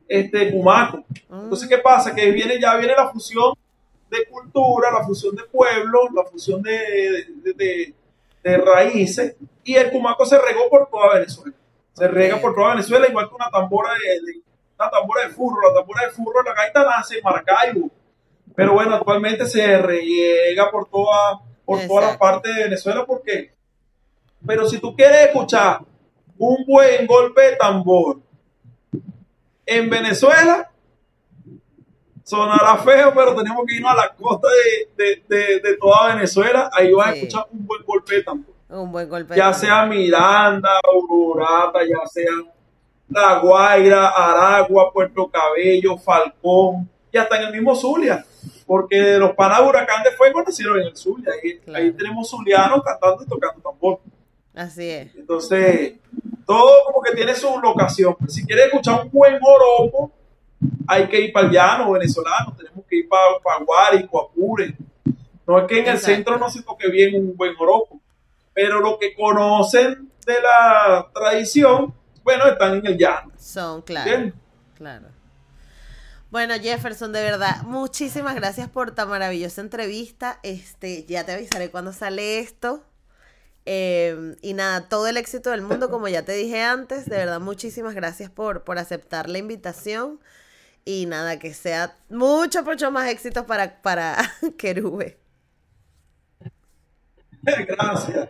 este, 0.08 0.52
cumaco. 0.52 1.04
Entonces, 1.28 1.68
¿qué 1.68 1.80
pasa? 1.80 2.14
Que 2.14 2.30
viene, 2.30 2.60
ya 2.60 2.76
viene 2.76 2.94
la 2.94 3.10
fusión 3.10 3.56
de 4.12 4.28
cultura, 4.28 4.92
la 4.92 5.04
fusión 5.04 5.36
de 5.36 5.46
pueblos, 5.46 6.12
la 6.14 6.24
fusión 6.26 6.62
de, 6.62 7.96
de, 8.44 8.58
raíces, 8.58 9.38
y 9.64 9.74
el 9.74 9.90
cumaco 9.90 10.24
se 10.24 10.38
regó 10.38 10.70
por 10.70 10.88
toda 10.88 11.16
Venezuela. 11.16 11.56
Se 11.94 12.08
rega 12.08 12.38
por 12.40 12.54
toda 12.54 12.76
Venezuela, 12.76 13.08
igual 13.08 13.28
que 13.28 13.34
una 13.34 13.50
tambora 13.50 13.90
de, 13.94 14.42
una 14.78 14.92
tambora 14.92 15.24
de 15.24 15.30
furro. 15.30 15.68
La 15.68 15.74
tambora 15.74 16.06
de 16.06 16.12
furro, 16.12 16.44
la 16.44 16.54
gaita 16.54 16.84
nace 16.84 17.18
en 17.18 17.24
Maracaibo. 17.24 17.90
Pero 18.56 18.74
bueno, 18.74 18.96
actualmente 18.96 19.46
se 19.46 19.78
riega 19.82 20.70
por 20.72 20.90
toda, 20.90 21.42
por 21.66 21.86
toda 21.88 22.12
la 22.12 22.18
parte 22.18 22.54
de 22.54 22.64
Venezuela 22.64 23.06
porque... 23.06 23.54
Pero 24.46 24.68
si 24.68 24.80
tú 24.80 24.96
quieres 24.96 25.28
escuchar 25.28 25.82
un 26.38 26.66
buen 26.66 27.06
golpe 27.06 27.42
de 27.42 27.56
tambor 27.56 28.20
en 29.66 29.90
Venezuela, 29.90 30.72
sonará 32.24 32.78
feo, 32.78 33.14
pero 33.14 33.36
tenemos 33.36 33.64
que 33.68 33.76
irnos 33.76 33.92
a 33.92 33.96
la 33.96 34.10
costa 34.16 34.48
de, 34.98 35.78
toda 35.80 36.16
Venezuela. 36.16 36.70
Ahí 36.74 36.92
vas 36.94 37.10
a 37.10 37.14
escuchar 37.14 37.46
un 37.52 37.66
buen 37.66 37.84
golpe 37.84 38.16
de 38.16 38.24
tambor. 38.24 38.56
Un 38.70 38.92
buen 38.92 39.10
golpe. 39.10 39.36
Ya 39.36 39.54
sea 39.54 39.86
Miranda, 39.86 40.80
Aurorata, 40.84 41.80
ya 41.84 42.08
sea 42.08 42.32
La 43.10 43.40
Guaira, 43.40 44.10
Aragua, 44.10 44.92
Puerto 44.92 45.30
Cabello, 45.30 45.98
Falcón, 45.98 46.90
y 47.12 47.18
hasta 47.18 47.38
en 47.38 47.48
el 47.48 47.52
mismo 47.52 47.76
Zulia. 47.76 48.26
Porque 48.72 49.18
los 49.18 49.34
panas 49.36 49.60
Huracán 49.68 50.02
de 50.02 50.12
Fuego 50.12 50.42
nacieron 50.44 50.80
en 50.80 50.88
el 50.88 50.96
Zulia. 50.96 51.34
Ahí, 51.76 51.92
tenemos 51.92 52.30
zulianos 52.30 52.82
cantando 52.82 53.22
y 53.22 53.28
tocando 53.28 53.62
tambor. 53.62 54.00
Así 54.56 54.90
es. 54.90 55.14
Entonces, 55.14 55.96
todo 56.46 56.86
como 56.86 57.02
que 57.02 57.12
tiene 57.14 57.36
su 57.36 57.50
locación. 57.60 58.16
Si 58.30 58.46
quieres 58.46 58.68
escuchar 58.68 59.02
un 59.04 59.12
buen 59.12 59.38
joropo, 59.42 60.14
hay 60.88 61.06
que 61.10 61.20
ir 61.20 61.34
para 61.34 61.48
el 61.48 61.52
llano 61.52 61.92
venezolano, 61.92 62.56
tenemos 62.58 62.86
que 62.86 63.00
ir 63.00 63.10
para, 63.10 63.40
para 63.44 63.62
Guárico, 63.62 64.30
Apure. 64.30 64.74
No 65.46 65.60
es 65.60 65.68
que 65.68 65.80
en 65.80 65.88
el 65.90 65.98
centro 66.00 66.38
no 66.38 66.50
se 66.50 66.64
toque 66.64 66.90
bien 66.90 67.14
un 67.16 67.36
buen 67.36 67.54
joropo, 67.56 68.00
pero 68.54 68.80
los 68.80 68.98
que 69.00 69.14
conocen 69.14 70.10
de 70.26 70.42
la 70.42 71.10
tradición, 71.14 71.94
bueno, 72.24 72.46
están 72.46 72.78
en 72.78 72.86
el 72.86 72.98
llano. 72.98 73.34
Son, 73.38 73.82
claro. 73.82 74.32
Claro. 74.76 75.08
Bueno, 76.32 76.54
Jefferson, 76.54 77.12
de 77.12 77.22
verdad, 77.22 77.64
muchísimas 77.64 78.36
gracias 78.36 78.70
por 78.70 78.88
esta 78.88 79.06
maravillosa 79.06 79.60
entrevista. 79.60 80.40
Este, 80.44 81.04
ya 81.04 81.26
te 81.26 81.34
avisaré 81.34 81.70
cuando 81.70 81.92
sale 81.92 82.40
esto. 82.40 82.86
Em, 83.66 84.38
y 84.42 84.54
nada, 84.54 84.88
todo 84.88 85.08
el 85.08 85.18
éxito 85.18 85.50
del 85.50 85.62
mundo, 85.62 85.90
como 85.92 86.08
ya 86.08 86.24
te 86.24 86.32
dije 86.32 86.64
antes, 86.64 87.06
de 87.06 87.18
verdad, 87.18 87.42
muchísimas 87.42 87.96
gracias 87.96 88.30
por, 88.30 88.64
por 88.64 88.78
aceptar 88.78 89.30
la 89.30 89.40
invitación. 89.40 90.22
Y 90.86 91.06
nada, 91.06 91.38
que 91.38 91.54
sea 91.54 91.98
mucho, 92.10 92.64
mucho 92.64 92.92
más 92.92 93.10
éxito 93.10 93.46
para, 93.46 93.82
para 93.82 94.16
Querube. 94.58 95.18
Gracias. 97.44 98.30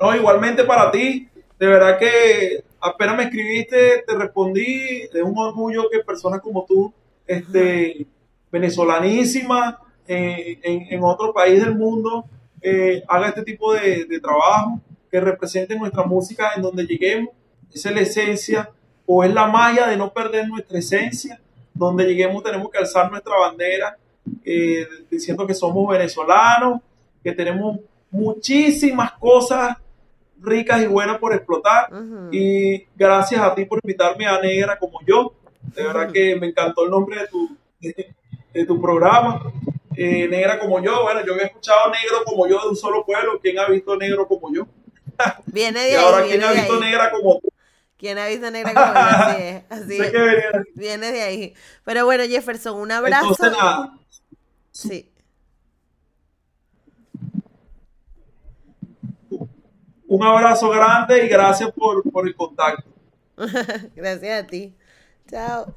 No, 0.00 0.16
igualmente 0.16 0.64
para 0.64 0.90
ti. 0.90 1.28
De 1.56 1.66
verdad 1.68 2.00
que 2.00 2.64
apenas 2.80 3.16
me 3.16 3.24
escribiste, 3.24 4.02
te 4.04 4.14
respondí. 4.16 5.02
Es 5.02 5.22
un 5.22 5.38
orgullo 5.38 5.88
que 5.88 6.00
personas 6.00 6.40
como 6.40 6.64
tú, 6.66 6.92
este, 7.28 8.06
venezolanísima, 8.50 9.78
eh, 10.08 10.58
en, 10.62 10.92
en 10.92 11.04
otro 11.04 11.32
país 11.32 11.62
del 11.62 11.76
mundo, 11.76 12.24
eh, 12.60 13.04
haga 13.06 13.28
este 13.28 13.42
tipo 13.42 13.72
de, 13.72 14.20
trabajo, 14.20 14.80
que 15.10 15.20
represente 15.20 15.76
nuestra 15.76 16.02
música 16.04 16.52
en 16.56 16.62
donde 16.62 16.84
lleguemos. 16.84 17.30
Esa 17.72 17.90
es 17.90 17.94
la 17.94 18.00
esencia 18.00 18.70
o 19.06 19.24
es 19.24 19.32
la 19.32 19.46
magia 19.46 19.86
de 19.86 19.96
no 19.96 20.12
perder 20.12 20.48
nuestra 20.48 20.78
esencia. 20.78 21.40
Donde 21.72 22.04
lleguemos 22.04 22.42
tenemos 22.42 22.70
que 22.70 22.78
alzar 22.78 23.10
nuestra 23.10 23.36
bandera 23.36 23.96
eh, 24.44 24.86
diciendo 25.10 25.46
que 25.46 25.54
somos 25.54 25.88
venezolanos, 25.88 26.80
que 27.22 27.32
tenemos 27.32 27.78
muchísimas 28.10 29.12
cosas 29.12 29.76
ricas 30.40 30.82
y 30.82 30.86
buenas 30.86 31.18
por 31.18 31.32
explotar. 31.32 31.88
Y 32.32 32.84
gracias 32.96 33.40
a 33.40 33.54
ti 33.54 33.64
por 33.64 33.80
invitarme 33.82 34.26
a 34.26 34.40
Negra 34.40 34.78
como 34.78 35.00
yo. 35.06 35.32
De 35.74 35.82
verdad 35.82 36.12
que 36.12 36.36
me 36.36 36.48
encantó 36.48 36.84
el 36.84 36.90
nombre 36.90 37.20
de 37.20 37.28
tu, 37.28 37.56
de 37.80 38.64
tu 38.66 38.80
programa. 38.80 39.52
Eh, 40.00 40.28
negra 40.28 40.60
como 40.60 40.80
yo. 40.80 41.02
Bueno, 41.02 41.26
yo 41.26 41.32
había 41.32 41.46
escuchado 41.46 41.90
negro 41.90 42.22
como 42.24 42.46
yo 42.46 42.60
de 42.62 42.68
un 42.68 42.76
solo 42.76 43.04
pueblo. 43.04 43.40
¿Quién 43.42 43.58
ha 43.58 43.68
visto 43.68 43.96
negro 43.96 44.28
como 44.28 44.54
yo? 44.54 44.66
Viene 45.46 45.80
de 45.80 45.92
y 45.92 45.94
ahora, 45.96 46.24
¿quién 46.24 46.42
ha 46.44 46.52
visto 46.52 46.78
negra 46.78 47.10
como 47.10 47.40
tú? 47.40 47.48
¿Quién 47.96 48.16
ha 48.18 48.28
visto 48.28 48.48
negra 48.48 48.72
como 48.74 48.86
yo? 48.86 49.00
Así 49.00 49.42
es. 49.42 49.62
Así 49.70 49.98
es. 50.00 50.74
Viene 50.74 51.10
de 51.10 51.22
ahí. 51.22 51.54
Pero 51.84 52.04
bueno, 52.04 52.22
Jefferson, 52.24 52.80
un 52.80 52.92
abrazo. 52.92 53.30
Entonces, 53.30 53.58
nada. 53.58 53.98
Sí. 54.70 55.10
Un 60.06 60.22
abrazo 60.22 60.70
grande 60.70 61.26
y 61.26 61.28
gracias 61.28 61.72
por, 61.72 62.08
por 62.10 62.26
el 62.26 62.36
contacto. 62.36 62.88
gracias 63.96 64.44
a 64.44 64.46
ti. 64.46 64.74
Chao. 65.28 65.74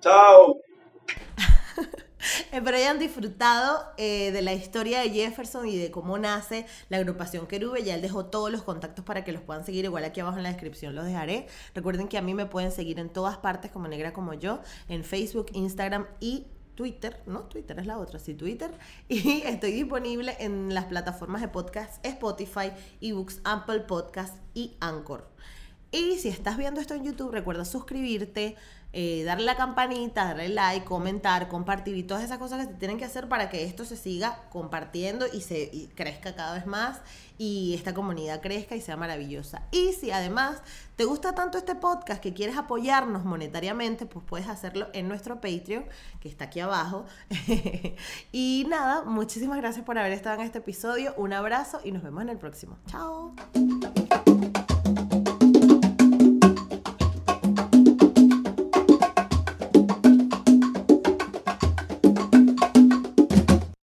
Chao. 0.00 0.60
Espero 2.52 2.76
hayan 2.76 2.98
disfrutado 2.98 3.82
eh, 3.96 4.30
de 4.30 4.42
la 4.42 4.52
historia 4.52 5.00
de 5.00 5.08
Jefferson 5.08 5.66
y 5.66 5.78
de 5.78 5.90
cómo 5.90 6.18
nace 6.18 6.66
la 6.90 6.98
agrupación 6.98 7.46
Querube. 7.46 7.82
Ya 7.82 7.94
él 7.94 8.02
dejó 8.02 8.26
todos 8.26 8.52
los 8.52 8.62
contactos 8.62 9.06
para 9.06 9.24
que 9.24 9.32
los 9.32 9.40
puedan 9.40 9.64
seguir. 9.64 9.86
Igual 9.86 10.04
aquí 10.04 10.20
abajo 10.20 10.36
en 10.36 10.42
la 10.42 10.50
descripción 10.50 10.94
los 10.94 11.06
dejaré. 11.06 11.46
Recuerden 11.74 12.08
que 12.08 12.18
a 12.18 12.22
mí 12.22 12.34
me 12.34 12.44
pueden 12.44 12.72
seguir 12.72 12.98
en 12.98 13.08
todas 13.08 13.38
partes 13.38 13.70
como 13.70 13.88
Negra 13.88 14.12
como 14.12 14.34
yo, 14.34 14.60
en 14.88 15.02
Facebook, 15.02 15.46
Instagram 15.54 16.06
y 16.20 16.48
Twitter, 16.74 17.22
no, 17.24 17.44
Twitter 17.44 17.78
es 17.78 17.86
la 17.86 17.98
otra, 17.98 18.18
sí, 18.18 18.34
Twitter. 18.34 18.70
Y 19.08 19.42
estoy 19.46 19.72
disponible 19.72 20.36
en 20.40 20.74
las 20.74 20.84
plataformas 20.84 21.40
de 21.40 21.48
podcast 21.48 22.04
Spotify, 22.04 22.70
eBooks, 23.00 23.40
Apple 23.44 23.80
Podcast 23.80 24.36
y 24.52 24.76
Anchor. 24.80 25.30
Y 25.92 26.16
si 26.18 26.28
estás 26.28 26.56
viendo 26.56 26.80
esto 26.80 26.94
en 26.94 27.04
YouTube, 27.04 27.30
recuerda 27.30 27.64
suscribirte, 27.64 28.56
eh, 28.92 29.24
darle 29.24 29.44
la 29.44 29.56
campanita, 29.56 30.24
darle 30.24 30.48
like, 30.48 30.84
comentar, 30.84 31.48
compartir 31.48 31.96
y 31.96 32.02
todas 32.02 32.24
esas 32.24 32.38
cosas 32.38 32.66
que 32.66 32.72
se 32.72 32.78
tienen 32.78 32.98
que 32.98 33.04
hacer 33.04 33.28
para 33.28 33.50
que 33.50 33.64
esto 33.64 33.84
se 33.84 33.96
siga 33.96 34.44
compartiendo 34.50 35.26
y 35.30 35.42
se 35.42 35.90
crezca 35.94 36.34
cada 36.34 36.54
vez 36.54 36.66
más 36.66 37.00
y 37.36 37.74
esta 37.74 37.92
comunidad 37.92 38.40
crezca 38.40 38.74
y 38.74 38.80
sea 38.80 38.96
maravillosa. 38.96 39.62
Y 39.70 39.92
si 39.92 40.10
además 40.10 40.62
te 40.96 41.04
gusta 41.04 41.34
tanto 41.34 41.58
este 41.58 41.74
podcast 41.74 42.22
que 42.22 42.32
quieres 42.32 42.56
apoyarnos 42.56 43.24
monetariamente, 43.24 44.06
pues 44.06 44.24
puedes 44.26 44.48
hacerlo 44.48 44.88
en 44.94 45.08
nuestro 45.08 45.42
Patreon, 45.42 45.84
que 46.20 46.28
está 46.28 46.46
aquí 46.46 46.60
abajo. 46.60 47.04
y 48.32 48.64
nada, 48.68 49.04
muchísimas 49.04 49.58
gracias 49.58 49.84
por 49.84 49.98
haber 49.98 50.12
estado 50.12 50.40
en 50.40 50.46
este 50.46 50.58
episodio. 50.58 51.12
Un 51.18 51.34
abrazo 51.34 51.80
y 51.84 51.92
nos 51.92 52.02
vemos 52.02 52.22
en 52.22 52.30
el 52.30 52.38
próximo. 52.38 52.78
Chao. 52.86 53.34